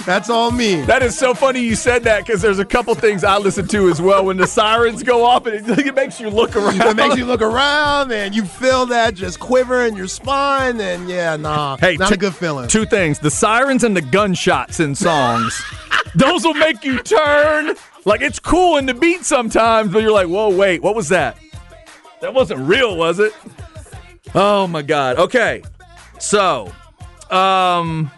That's 0.05 0.29
all 0.29 0.51
me. 0.51 0.81
That 0.81 1.01
is 1.01 1.17
so 1.17 1.33
funny 1.33 1.61
you 1.61 1.75
said 1.75 2.03
that 2.03 2.25
because 2.25 2.41
there's 2.41 2.59
a 2.59 2.65
couple 2.65 2.93
things 2.93 3.23
I 3.23 3.37
listen 3.37 3.67
to 3.69 3.89
as 3.89 4.01
well. 4.01 4.25
When 4.25 4.35
the 4.35 4.47
sirens 4.47 5.01
go 5.01 5.23
off, 5.25 5.45
and 5.45 5.55
it, 5.55 5.79
it 5.87 5.95
makes 5.95 6.19
you 6.19 6.29
look 6.29 6.55
around. 6.57 6.81
It 6.81 6.95
makes 6.95 7.15
you 7.15 7.25
look 7.25 7.41
around 7.41 8.11
and 8.11 8.35
you 8.35 8.43
feel 8.43 8.85
that 8.87 9.15
just 9.15 9.39
quiver 9.39 9.85
in 9.85 9.95
your 9.95 10.07
spine, 10.07 10.81
and 10.81 11.09
yeah, 11.09 11.37
nah, 11.37 11.77
Hey, 11.77 11.95
not 11.95 12.09
t- 12.09 12.15
a 12.15 12.17
good 12.17 12.35
feeling. 12.35 12.67
Two 12.67 12.85
things: 12.85 13.19
the 13.19 13.31
sirens 13.31 13.83
and 13.83 13.95
the 13.95 14.01
gunshots 14.01 14.79
in 14.79 14.93
songs. 14.93 15.61
Those 16.15 16.43
will 16.43 16.53
make 16.53 16.83
you 16.83 16.99
turn. 16.99 17.75
Like 18.05 18.21
it's 18.21 18.39
cool 18.39 18.77
in 18.77 18.85
the 18.85 18.93
beat 18.93 19.23
sometimes, 19.23 19.91
but 19.91 20.01
you're 20.01 20.11
like, 20.11 20.27
"Whoa, 20.27 20.49
wait, 20.55 20.81
what 20.81 20.95
was 20.95 21.09
that? 21.09 21.37
That 22.19 22.33
wasn't 22.33 22.59
real, 22.67 22.97
was 22.97 23.19
it?" 23.19 23.33
Oh 24.35 24.67
my 24.67 24.81
god. 24.81 25.17
Okay, 25.17 25.63
so, 26.19 26.71
um, 27.29 28.11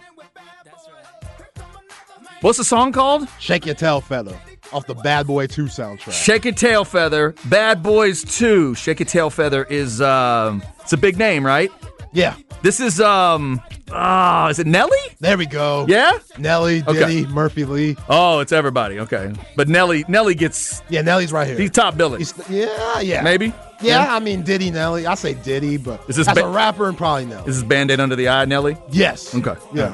what's 2.45 2.57
the 2.57 2.63
song 2.63 2.91
called? 2.91 3.27
Shake 3.39 3.65
your 3.65 3.75
tail 3.75 4.01
feather 4.01 4.39
off 4.73 4.87
the 4.87 4.95
Bad 4.95 5.27
Boy 5.27 5.47
2 5.47 5.65
soundtrack. 5.65 6.11
Shake 6.11 6.43
Your 6.45 6.53
Tail 6.53 6.83
Feather, 6.83 7.35
Bad 7.45 7.83
Boys 7.83 8.23
2. 8.37 8.73
Shake 8.75 8.99
Your 8.99 9.05
Tail 9.05 9.29
Feather 9.29 9.63
is 9.65 10.01
um 10.01 10.63
it's 10.81 10.91
a 10.93 10.97
big 10.97 11.17
name, 11.17 11.45
right? 11.45 11.71
Yeah, 12.13 12.35
This 12.63 12.79
is 12.79 12.99
um 13.01 13.61
ah, 13.91 14.47
is 14.49 14.57
it 14.59 14.65
Nelly? 14.67 14.97
there 15.19 15.37
we 15.37 15.45
go. 15.45 15.85
Yeah? 15.87 16.13
Nelly, 16.39 16.81
Okay. 16.87 16.99
Diddy, 16.99 17.25
Murphy 17.27 17.63
Lee. 17.65 17.95
Oh, 18.09 18.39
it's 18.39 18.51
everybody. 18.51 18.99
Okay. 19.01 19.31
But 19.55 19.67
Nelly 19.67 20.03
Nelly 20.07 20.33
gets 20.33 20.81
Yeah, 20.89 21.01
Nelly's 21.01 21.31
right 21.31 21.47
here. 21.47 21.57
he's 21.57 21.71
top 21.71 21.95
billing. 21.97 22.19
He's- 22.21 22.33
yeah, 22.49 23.01
yeah. 23.01 23.21
Maybe? 23.21 23.53
Yeah, 23.81 24.15
I 24.15 24.19
mean 24.19 24.41
Diddy, 24.43 24.71
Nelly. 24.71 25.05
I 25.05 25.13
say 25.15 25.33
Diddy, 25.35 25.77
but 25.77 26.01
Is 26.07 26.15
this 26.15 26.27
as 26.27 26.33
ba- 26.35 26.45
a 26.45 26.49
rapper 26.49 26.87
and 26.89 26.97
probably 26.97 27.25
Nelly. 27.25 27.43
This 27.45 27.57
is 27.57 27.63
Band-Aid 27.63 27.99
under 27.99 28.15
the 28.15 28.29
eye, 28.29 28.45
Nelly. 28.45 28.77
yes. 28.89 29.35
Okay. 29.35 29.55
Yeah. 29.73 29.93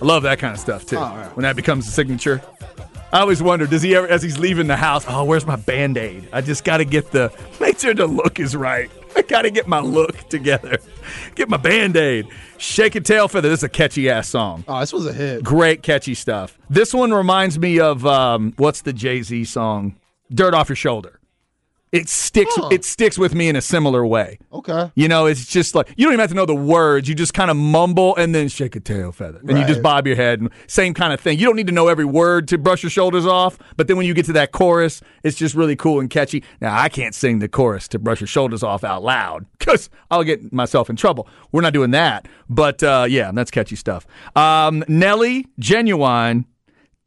I 0.00 0.04
love 0.04 0.24
that 0.24 0.38
kind 0.38 0.52
of 0.54 0.60
stuff 0.60 0.86
too. 0.86 0.96
Oh, 0.96 1.00
right. 1.00 1.36
When 1.36 1.44
that 1.44 1.56
becomes 1.56 1.86
a 1.88 1.90
signature. 1.90 2.42
I 3.12 3.20
always 3.20 3.40
wonder, 3.40 3.66
does 3.66 3.82
he 3.82 3.94
ever, 3.94 4.08
as 4.08 4.24
he's 4.24 4.40
leaving 4.40 4.66
the 4.66 4.76
house, 4.76 5.04
oh, 5.06 5.24
where's 5.24 5.46
my 5.46 5.54
band 5.54 5.96
aid? 5.96 6.28
I 6.32 6.40
just 6.40 6.64
got 6.64 6.78
to 6.78 6.84
get 6.84 7.12
the, 7.12 7.32
make 7.60 7.78
sure 7.78 7.94
the 7.94 8.08
look 8.08 8.40
is 8.40 8.56
right. 8.56 8.90
I 9.14 9.22
got 9.22 9.42
to 9.42 9.50
get 9.50 9.68
my 9.68 9.78
look 9.78 10.28
together. 10.28 10.78
Get 11.36 11.48
my 11.48 11.56
band 11.56 11.96
aid. 11.96 12.26
Shake 12.58 12.96
a 12.96 13.00
tail 13.00 13.28
feather. 13.28 13.48
This 13.48 13.60
is 13.60 13.64
a 13.64 13.68
catchy 13.68 14.10
ass 14.10 14.28
song. 14.28 14.64
Oh, 14.66 14.80
this 14.80 14.92
was 14.92 15.06
a 15.06 15.12
hit. 15.12 15.44
Great 15.44 15.84
catchy 15.84 16.14
stuff. 16.14 16.58
This 16.68 16.92
one 16.92 17.12
reminds 17.12 17.56
me 17.56 17.78
of 17.78 18.04
um, 18.04 18.52
what's 18.56 18.82
the 18.82 18.92
Jay 18.92 19.22
Z 19.22 19.44
song? 19.44 19.94
Dirt 20.32 20.52
off 20.52 20.68
your 20.68 20.74
shoulder. 20.74 21.20
It 21.94 22.08
sticks. 22.08 22.54
Huh. 22.56 22.68
It 22.72 22.84
sticks 22.84 23.16
with 23.16 23.34
me 23.34 23.48
in 23.48 23.54
a 23.54 23.60
similar 23.60 24.04
way. 24.04 24.38
Okay. 24.52 24.90
You 24.96 25.06
know, 25.06 25.26
it's 25.26 25.46
just 25.46 25.74
like 25.74 25.88
you 25.96 26.04
don't 26.04 26.12
even 26.12 26.20
have 26.20 26.30
to 26.30 26.34
know 26.34 26.44
the 26.44 26.54
words. 26.54 27.08
You 27.08 27.14
just 27.14 27.34
kind 27.34 27.50
of 27.50 27.56
mumble 27.56 28.16
and 28.16 28.34
then 28.34 28.48
shake 28.48 28.74
a 28.74 28.80
tail 28.80 29.12
feather, 29.12 29.38
and 29.38 29.56
you 29.56 29.64
just 29.64 29.80
bob 29.80 30.06
your 30.06 30.16
head. 30.16 30.40
And 30.40 30.50
same 30.66 30.92
kind 30.92 31.12
of 31.12 31.20
thing. 31.20 31.38
You 31.38 31.46
don't 31.46 31.54
need 31.54 31.68
to 31.68 31.72
know 31.72 31.86
every 31.86 32.04
word 32.04 32.48
to 32.48 32.58
brush 32.58 32.82
your 32.82 32.90
shoulders 32.90 33.26
off. 33.26 33.58
But 33.76 33.86
then 33.86 33.96
when 33.96 34.06
you 34.06 34.14
get 34.14 34.26
to 34.26 34.32
that 34.32 34.50
chorus, 34.50 35.02
it's 35.22 35.36
just 35.36 35.54
really 35.54 35.76
cool 35.76 36.00
and 36.00 36.10
catchy. 36.10 36.42
Now 36.60 36.76
I 36.76 36.88
can't 36.88 37.14
sing 37.14 37.38
the 37.38 37.48
chorus 37.48 37.86
to 37.88 38.00
brush 38.00 38.20
your 38.20 38.28
shoulders 38.28 38.64
off 38.64 38.82
out 38.82 39.04
loud 39.04 39.46
because 39.58 39.88
I'll 40.10 40.24
get 40.24 40.52
myself 40.52 40.90
in 40.90 40.96
trouble. 40.96 41.28
We're 41.52 41.62
not 41.62 41.72
doing 41.72 41.92
that. 41.92 42.26
But 42.48 42.82
uh, 42.82 43.06
yeah, 43.08 43.30
that's 43.32 43.52
catchy 43.52 43.76
stuff. 43.76 44.06
Um, 44.34 44.84
Nelly, 44.88 45.46
Ginuwine. 45.60 46.46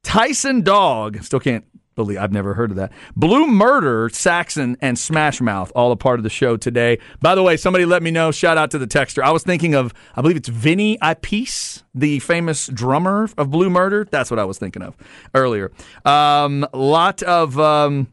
Tyson 0.03 0.61
Dog, 0.61 1.21
still 1.21 1.41
can't 1.41 1.65
believe 1.97 2.19
I've 2.19 2.31
never 2.31 2.53
heard 2.53 2.71
of 2.71 2.77
that. 2.77 2.93
Blue 3.17 3.45
Murder, 3.47 4.07
Saxon, 4.07 4.77
and 4.79 4.97
Smash 4.97 5.41
Mouth, 5.41 5.71
all 5.75 5.91
a 5.91 5.97
part 5.97 6.19
of 6.19 6.23
the 6.23 6.29
show 6.29 6.55
today. 6.55 6.99
By 7.19 7.35
the 7.35 7.43
way, 7.43 7.57
somebody 7.57 7.85
let 7.85 8.01
me 8.01 8.11
know. 8.11 8.31
Shout 8.31 8.57
out 8.57 8.71
to 8.71 8.77
the 8.77 8.87
texter. 8.87 9.21
I 9.21 9.31
was 9.31 9.43
thinking 9.43 9.75
of, 9.75 9.93
I 10.15 10.21
believe 10.21 10.37
it's 10.37 10.47
Vinny 10.47 10.97
Appice, 10.99 11.83
the 11.93 12.19
famous 12.19 12.67
drummer 12.67 13.27
of 13.37 13.51
Blue 13.51 13.69
Murder. 13.69 14.07
That's 14.09 14.31
what 14.31 14.39
I 14.39 14.45
was 14.45 14.57
thinking 14.57 14.81
of 14.81 14.95
earlier. 15.35 15.71
Um, 16.05 16.65
lot 16.71 17.21
of. 17.23 17.59
Um, 17.59 18.07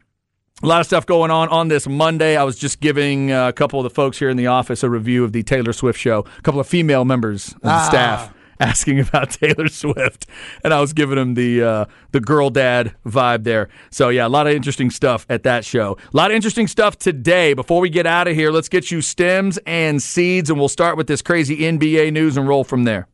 a 0.63 0.67
lot 0.67 0.79
of 0.79 0.87
stuff 0.87 1.05
going 1.05 1.31
on 1.31 1.49
on 1.49 1.67
this 1.67 1.85
Monday. 1.85 2.37
I 2.37 2.43
was 2.43 2.57
just 2.57 2.79
giving 2.79 3.29
a 3.29 3.51
couple 3.51 3.77
of 3.81 3.83
the 3.83 3.89
folks 3.89 4.17
here 4.17 4.29
in 4.29 4.37
the 4.37 4.47
office 4.47 4.83
a 4.83 4.89
review 4.89 5.25
of 5.25 5.33
the 5.33 5.43
Taylor 5.43 5.73
Swift 5.73 5.99
show. 5.99 6.25
A 6.39 6.41
couple 6.43 6.61
of 6.61 6.67
female 6.67 7.03
members 7.03 7.51
of 7.55 7.61
the 7.61 7.83
staff 7.83 8.33
asking 8.59 8.99
about 8.99 9.31
Taylor 9.31 9.67
Swift, 9.67 10.25
and 10.63 10.73
I 10.73 10.79
was 10.81 10.93
giving 10.93 11.15
them 11.15 11.33
the 11.33 11.63
uh, 11.63 11.85
the 12.11 12.19
girl 12.19 12.49
dad 12.49 12.95
vibe 13.05 13.43
there. 13.43 13.69
So 13.89 14.09
yeah, 14.09 14.27
a 14.27 14.29
lot 14.29 14.47
of 14.47 14.53
interesting 14.53 14.89
stuff 14.89 15.25
at 15.29 15.43
that 15.43 15.65
show. 15.65 15.97
A 16.13 16.17
lot 16.17 16.31
of 16.31 16.35
interesting 16.35 16.67
stuff 16.67 16.97
today. 16.97 17.53
Before 17.53 17.81
we 17.81 17.89
get 17.89 18.05
out 18.05 18.27
of 18.27 18.35
here, 18.35 18.51
let's 18.51 18.69
get 18.69 18.91
you 18.91 19.01
stems 19.01 19.57
and 19.65 20.01
seeds, 20.01 20.49
and 20.49 20.59
we'll 20.59 20.69
start 20.69 20.97
with 20.97 21.07
this 21.07 21.21
crazy 21.21 21.59
NBA 21.59 22.13
news 22.13 22.37
and 22.37 22.47
roll 22.47 22.63
from 22.63 22.83
there. 22.83 23.07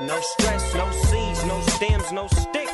No 0.00 0.20
stress, 0.20 0.74
no 0.74 0.90
seeds, 0.90 1.44
no 1.44 1.60
stems, 1.62 2.12
no 2.12 2.26
sticks. 2.28 2.65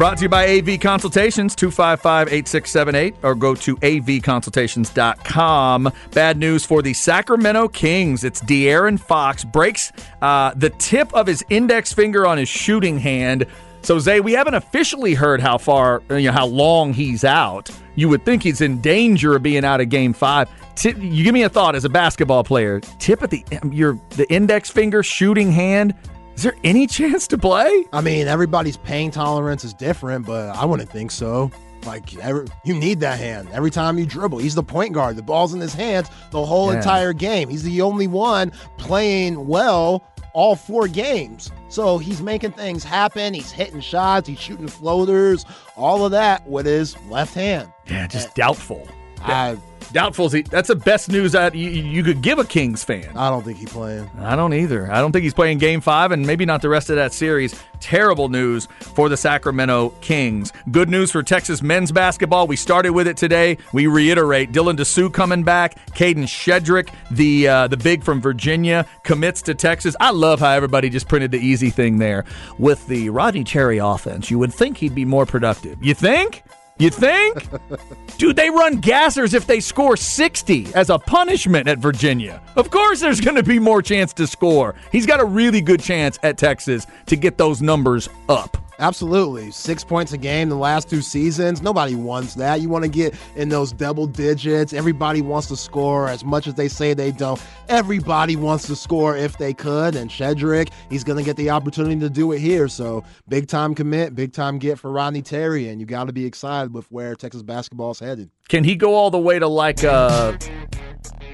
Brought 0.00 0.16
to 0.16 0.22
you 0.22 0.28
by 0.30 0.48
AV 0.48 0.80
Consultations, 0.80 1.54
255 1.54 2.28
8678, 2.28 3.16
or 3.22 3.34
go 3.34 3.54
to 3.56 3.76
avconsultations.com. 3.76 5.92
Bad 6.12 6.38
news 6.38 6.64
for 6.64 6.80
the 6.80 6.94
Sacramento 6.94 7.68
Kings. 7.68 8.24
It's 8.24 8.40
De'Aaron 8.40 8.98
Fox 8.98 9.44
breaks 9.44 9.92
uh, 10.22 10.54
the 10.56 10.70
tip 10.70 11.12
of 11.12 11.26
his 11.26 11.44
index 11.50 11.92
finger 11.92 12.26
on 12.26 12.38
his 12.38 12.48
shooting 12.48 12.96
hand. 12.96 13.44
So, 13.82 13.98
Zay, 13.98 14.20
we 14.20 14.32
haven't 14.32 14.54
officially 14.54 15.12
heard 15.12 15.42
how 15.42 15.58
far, 15.58 16.02
you 16.08 16.28
know, 16.28 16.32
how 16.32 16.46
long 16.46 16.94
he's 16.94 17.22
out. 17.22 17.70
You 17.94 18.08
would 18.08 18.24
think 18.24 18.42
he's 18.42 18.62
in 18.62 18.80
danger 18.80 19.36
of 19.36 19.42
being 19.42 19.66
out 19.66 19.82
of 19.82 19.90
game 19.90 20.14
five. 20.14 20.48
Tip, 20.76 20.96
you 20.96 21.24
give 21.24 21.34
me 21.34 21.42
a 21.42 21.50
thought 21.50 21.76
as 21.76 21.84
a 21.84 21.90
basketball 21.90 22.42
player. 22.42 22.80
Tip 23.00 23.22
at 23.22 23.28
the 23.28 23.44
your 23.70 24.00
the 24.16 24.26
index 24.32 24.70
finger 24.70 25.02
shooting 25.02 25.52
hand. 25.52 25.94
Is 26.40 26.44
there 26.44 26.56
any 26.64 26.86
chance 26.86 27.26
to 27.26 27.36
play? 27.36 27.84
I 27.92 28.00
mean, 28.00 28.26
everybody's 28.26 28.78
pain 28.78 29.10
tolerance 29.10 29.62
is 29.62 29.74
different, 29.74 30.24
but 30.24 30.56
I 30.56 30.64
wouldn't 30.64 30.88
think 30.88 31.10
so. 31.10 31.50
Like, 31.84 32.16
every, 32.16 32.46
you 32.64 32.72
need 32.72 33.00
that 33.00 33.18
hand 33.18 33.50
every 33.52 33.70
time 33.70 33.98
you 33.98 34.06
dribble. 34.06 34.38
He's 34.38 34.54
the 34.54 34.62
point 34.62 34.94
guard. 34.94 35.16
The 35.16 35.22
ball's 35.22 35.52
in 35.52 35.60
his 35.60 35.74
hands 35.74 36.08
the 36.30 36.42
whole 36.42 36.70
Yeah. 36.72 36.78
entire 36.78 37.12
game. 37.12 37.50
He's 37.50 37.62
the 37.62 37.82
only 37.82 38.06
one 38.06 38.52
playing 38.78 39.48
well 39.48 40.02
all 40.32 40.56
four 40.56 40.88
games. 40.88 41.50
So 41.68 41.98
he's 41.98 42.22
making 42.22 42.52
things 42.52 42.84
happen. 42.84 43.34
He's 43.34 43.52
hitting 43.52 43.82
shots. 43.82 44.26
He's 44.26 44.40
shooting 44.40 44.66
floaters. 44.66 45.44
All 45.76 46.06
of 46.06 46.10
that 46.12 46.48
with 46.48 46.64
his 46.64 46.96
left 47.10 47.34
hand. 47.34 47.70
Yeah, 47.86 48.06
just 48.06 48.34
doubtful. 48.34 48.88
I 49.20 49.58
Doubtful. 49.92 50.28
he- 50.28 50.42
That's 50.42 50.68
the 50.68 50.76
best 50.76 51.08
news 51.08 51.32
that 51.32 51.54
you, 51.54 51.68
you 51.70 52.02
could 52.02 52.22
give 52.22 52.38
a 52.38 52.44
Kings 52.44 52.84
fan. 52.84 53.08
I 53.16 53.28
don't 53.30 53.42
think 53.44 53.58
he's 53.58 53.68
playing. 53.70 54.08
I 54.20 54.36
don't 54.36 54.54
either. 54.54 54.90
I 54.90 55.00
don't 55.00 55.12
think 55.12 55.24
he's 55.24 55.34
playing 55.34 55.58
game 55.58 55.80
five 55.80 56.12
and 56.12 56.26
maybe 56.26 56.44
not 56.46 56.62
the 56.62 56.68
rest 56.68 56.90
of 56.90 56.96
that 56.96 57.12
series. 57.12 57.60
Terrible 57.80 58.28
news 58.28 58.66
for 58.94 59.08
the 59.08 59.16
Sacramento 59.16 59.90
Kings. 60.00 60.52
Good 60.70 60.88
news 60.90 61.10
for 61.10 61.22
Texas 61.22 61.62
men's 61.62 61.90
basketball. 61.92 62.46
We 62.46 62.56
started 62.56 62.90
with 62.90 63.08
it 63.08 63.16
today. 63.16 63.56
We 63.72 63.86
reiterate 63.86 64.52
Dylan 64.52 64.76
Disu 64.76 65.12
coming 65.12 65.42
back. 65.44 65.76
Kadin 65.94 66.24
Shedrick, 66.24 66.90
the, 67.10 67.48
uh, 67.48 67.68
the 67.68 67.78
big 67.78 68.04
from 68.04 68.20
Virginia, 68.20 68.86
commits 69.02 69.40
to 69.42 69.54
Texas. 69.54 69.96
I 69.98 70.10
love 70.10 70.40
how 70.40 70.50
everybody 70.50 70.90
just 70.90 71.08
printed 71.08 71.30
the 71.30 71.38
easy 71.40 71.70
thing 71.70 71.98
there. 71.98 72.26
With 72.58 72.86
the 72.86 73.08
Rodney 73.10 73.44
Terry 73.44 73.78
offense, 73.78 74.30
you 74.30 74.38
would 74.38 74.52
think 74.52 74.76
he'd 74.76 74.94
be 74.94 75.06
more 75.06 75.24
productive. 75.26 75.82
You 75.82 75.94
think? 75.94 76.42
You 76.80 76.88
think? 76.88 77.46
Dude, 78.16 78.36
they 78.36 78.48
run 78.48 78.80
gassers 78.80 79.34
if 79.34 79.46
they 79.46 79.60
score 79.60 79.98
60 79.98 80.74
as 80.74 80.88
a 80.88 80.98
punishment 80.98 81.68
at 81.68 81.76
Virginia. 81.76 82.40
Of 82.56 82.70
course, 82.70 83.00
there's 83.00 83.20
going 83.20 83.36
to 83.36 83.42
be 83.42 83.58
more 83.58 83.82
chance 83.82 84.14
to 84.14 84.26
score. 84.26 84.74
He's 84.90 85.04
got 85.04 85.20
a 85.20 85.24
really 85.26 85.60
good 85.60 85.80
chance 85.80 86.18
at 86.22 86.38
Texas 86.38 86.86
to 87.04 87.16
get 87.16 87.36
those 87.36 87.60
numbers 87.60 88.08
up. 88.30 88.56
Absolutely. 88.80 89.50
Six 89.50 89.84
points 89.84 90.12
a 90.14 90.18
game 90.18 90.48
the 90.48 90.56
last 90.56 90.88
two 90.88 91.02
seasons. 91.02 91.60
Nobody 91.60 91.94
wants 91.94 92.34
that. 92.36 92.62
You 92.62 92.70
want 92.70 92.82
to 92.84 92.90
get 92.90 93.14
in 93.36 93.50
those 93.50 93.72
double 93.72 94.06
digits. 94.06 94.72
Everybody 94.72 95.20
wants 95.20 95.48
to 95.48 95.56
score 95.56 96.08
as 96.08 96.24
much 96.24 96.46
as 96.46 96.54
they 96.54 96.66
say 96.66 96.94
they 96.94 97.12
don't. 97.12 97.40
Everybody 97.68 98.36
wants 98.36 98.66
to 98.68 98.74
score 98.76 99.14
if 99.14 99.36
they 99.36 99.52
could. 99.52 99.94
And 99.94 100.10
Shedrick, 100.10 100.70
he's 100.88 101.04
going 101.04 101.18
to 101.18 101.24
get 101.24 101.36
the 101.36 101.50
opportunity 101.50 102.00
to 102.00 102.08
do 102.08 102.32
it 102.32 102.38
here. 102.38 102.68
So 102.68 103.04
big 103.28 103.48
time 103.48 103.74
commit, 103.74 104.14
big 104.14 104.32
time 104.32 104.58
get 104.58 104.78
for 104.78 104.90
Rodney 104.90 105.20
Terry. 105.20 105.68
And 105.68 105.78
you 105.78 105.86
got 105.86 106.04
to 106.04 106.14
be 106.14 106.24
excited 106.24 106.72
with 106.72 106.90
where 106.90 107.14
Texas 107.14 107.42
basketball 107.42 107.90
is 107.90 107.98
headed. 107.98 108.30
Can 108.48 108.64
he 108.64 108.76
go 108.76 108.94
all 108.94 109.10
the 109.10 109.18
way 109.18 109.38
to 109.38 109.46
like 109.46 109.82
a 109.82 110.38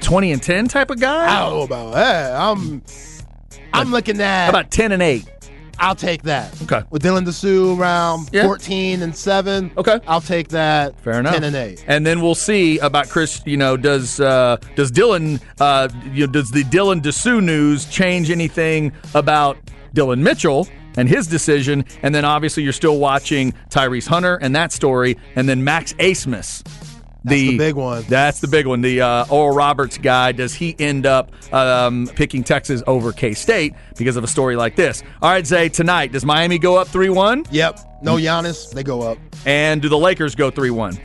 20 0.01 0.33
and 0.33 0.43
10 0.43 0.67
type 0.67 0.91
of 0.91 0.99
guy? 0.99 1.33
I 1.33 1.49
don't 1.49 1.59
know 1.59 1.63
about 1.63 1.95
that. 1.95 2.35
I'm, 2.35 2.83
I'm 3.73 3.93
looking 3.93 4.21
at. 4.21 4.47
How 4.47 4.51
about 4.51 4.73
10 4.73 4.91
and 4.91 5.03
8? 5.03 5.36
I'll 5.79 5.95
take 5.95 6.23
that. 6.23 6.61
Okay. 6.63 6.83
With 6.91 7.03
Dylan 7.03 7.25
Disu 7.27 7.79
around 7.79 8.29
Yeah. 8.33 8.45
14 8.45 9.03
and 9.03 9.15
7. 9.15 9.71
Okay. 9.77 10.01
I'll 10.07 10.21
take 10.21 10.49
that. 10.49 10.99
Fair 11.01 11.21
enough. 11.21 11.35
10 11.35 11.45
and 11.45 11.57
8. 11.57 11.85
And 11.87 12.07
then 12.07 12.21
we'll 12.21 12.35
see 12.35 12.79
about 12.79 13.09
Chris. 13.09 13.43
You 13.45 13.57
know, 13.57 13.77
does 13.77 14.19
uh, 14.21 14.57
does 14.75 14.91
Dylan? 14.91 15.41
Uh, 15.61 15.89
you 16.13 16.27
know, 16.27 16.33
does 16.33 16.51
the 16.51 16.65
Dylan 16.65 17.01
Disu 17.03 17.43
news 17.43 17.85
change 17.87 18.31
anything 18.31 18.93
about 19.15 19.59
Dillon 19.95 20.23
Mitchell 20.23 20.67
and 20.97 21.09
his 21.09 21.27
decision? 21.27 21.85
And 22.03 22.15
then 22.15 22.25
obviously 22.25 22.63
you're 22.63 22.73
still 22.73 22.99
watching 22.99 23.53
Tyrese 23.71 24.07
Hunter 24.07 24.37
and 24.37 24.55
that 24.57 24.73
story, 24.73 25.17
and 25.35 25.49
then 25.49 25.63
Max 25.63 25.93
Abmas. 25.95 26.63
The 27.31 27.59
big 27.59 27.75
one. 27.75 28.05
That's 28.09 28.41
the 28.41 28.49
big 28.49 28.67
one. 28.67 28.81
The 28.81 29.01
uh, 29.01 29.27
Oral 29.31 29.57
Roberts 29.57 29.99
guy. 29.99 30.33
Does 30.33 30.55
he 30.55 30.77
end 30.79 31.07
up 31.07 31.31
um, 31.53 32.09
picking 32.15 32.45
Texas 32.45 32.83
over 32.87 33.13
K 33.13 33.35
State 33.35 33.75
because 33.97 34.17
of 34.17 34.25
a 34.25 34.29
story 34.29 34.57
like 34.57 34.77
this? 34.77 35.03
All 35.23 35.31
right, 35.31 35.47
Zay. 35.47 35.69
Tonight, 35.69 36.13
does 36.13 36.25
Miami 36.25 36.59
go 36.59 36.77
up 36.77 36.89
three 36.89 37.11
one? 37.11 37.45
Yep. 37.51 37.81
No 38.03 38.17
Giannis. 38.17 38.71
They 38.71 38.83
go 38.83 39.03
up. 39.03 39.19
And 39.45 39.81
do 39.83 39.89
the 39.89 39.99
Lakers 39.99 40.35
go 40.35 40.51
three 40.51 40.71
one? 40.71 40.99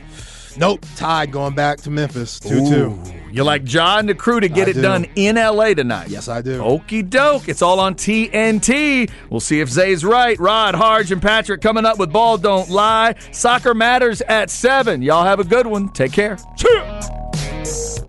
Nope. 0.56 0.84
Tied 0.96 1.32
going 1.32 1.54
back 1.54 1.78
to 1.82 1.90
Memphis. 1.90 2.38
2 2.40 2.68
2. 2.68 3.02
You 3.32 3.44
like 3.44 3.64
John 3.64 4.04
the 4.06 4.14
crew 4.14 4.40
to 4.40 4.48
get 4.48 4.68
I 4.68 4.72
it 4.72 4.74
do. 4.74 4.82
done 4.82 5.06
in 5.16 5.36
LA 5.36 5.72
tonight? 5.72 6.08
Yes, 6.10 6.28
I 6.28 6.42
do. 6.42 6.60
Okie 6.60 7.08
doke. 7.08 7.48
It's 7.48 7.62
all 7.62 7.80
on 7.80 7.94
TNT. 7.94 9.10
We'll 9.30 9.40
see 9.40 9.60
if 9.60 9.70
Zay's 9.70 10.04
right. 10.04 10.38
Rod, 10.38 10.74
Harge, 10.74 11.10
and 11.12 11.22
Patrick 11.22 11.62
coming 11.62 11.86
up 11.86 11.98
with 11.98 12.12
Ball 12.12 12.36
Don't 12.36 12.68
Lie. 12.68 13.14
Soccer 13.32 13.72
Matters 13.74 14.20
at 14.22 14.50
7. 14.50 15.00
Y'all 15.00 15.24
have 15.24 15.40
a 15.40 15.44
good 15.44 15.66
one. 15.66 15.88
Take 15.90 16.12
care. 16.12 16.36
Cheers. 16.56 18.01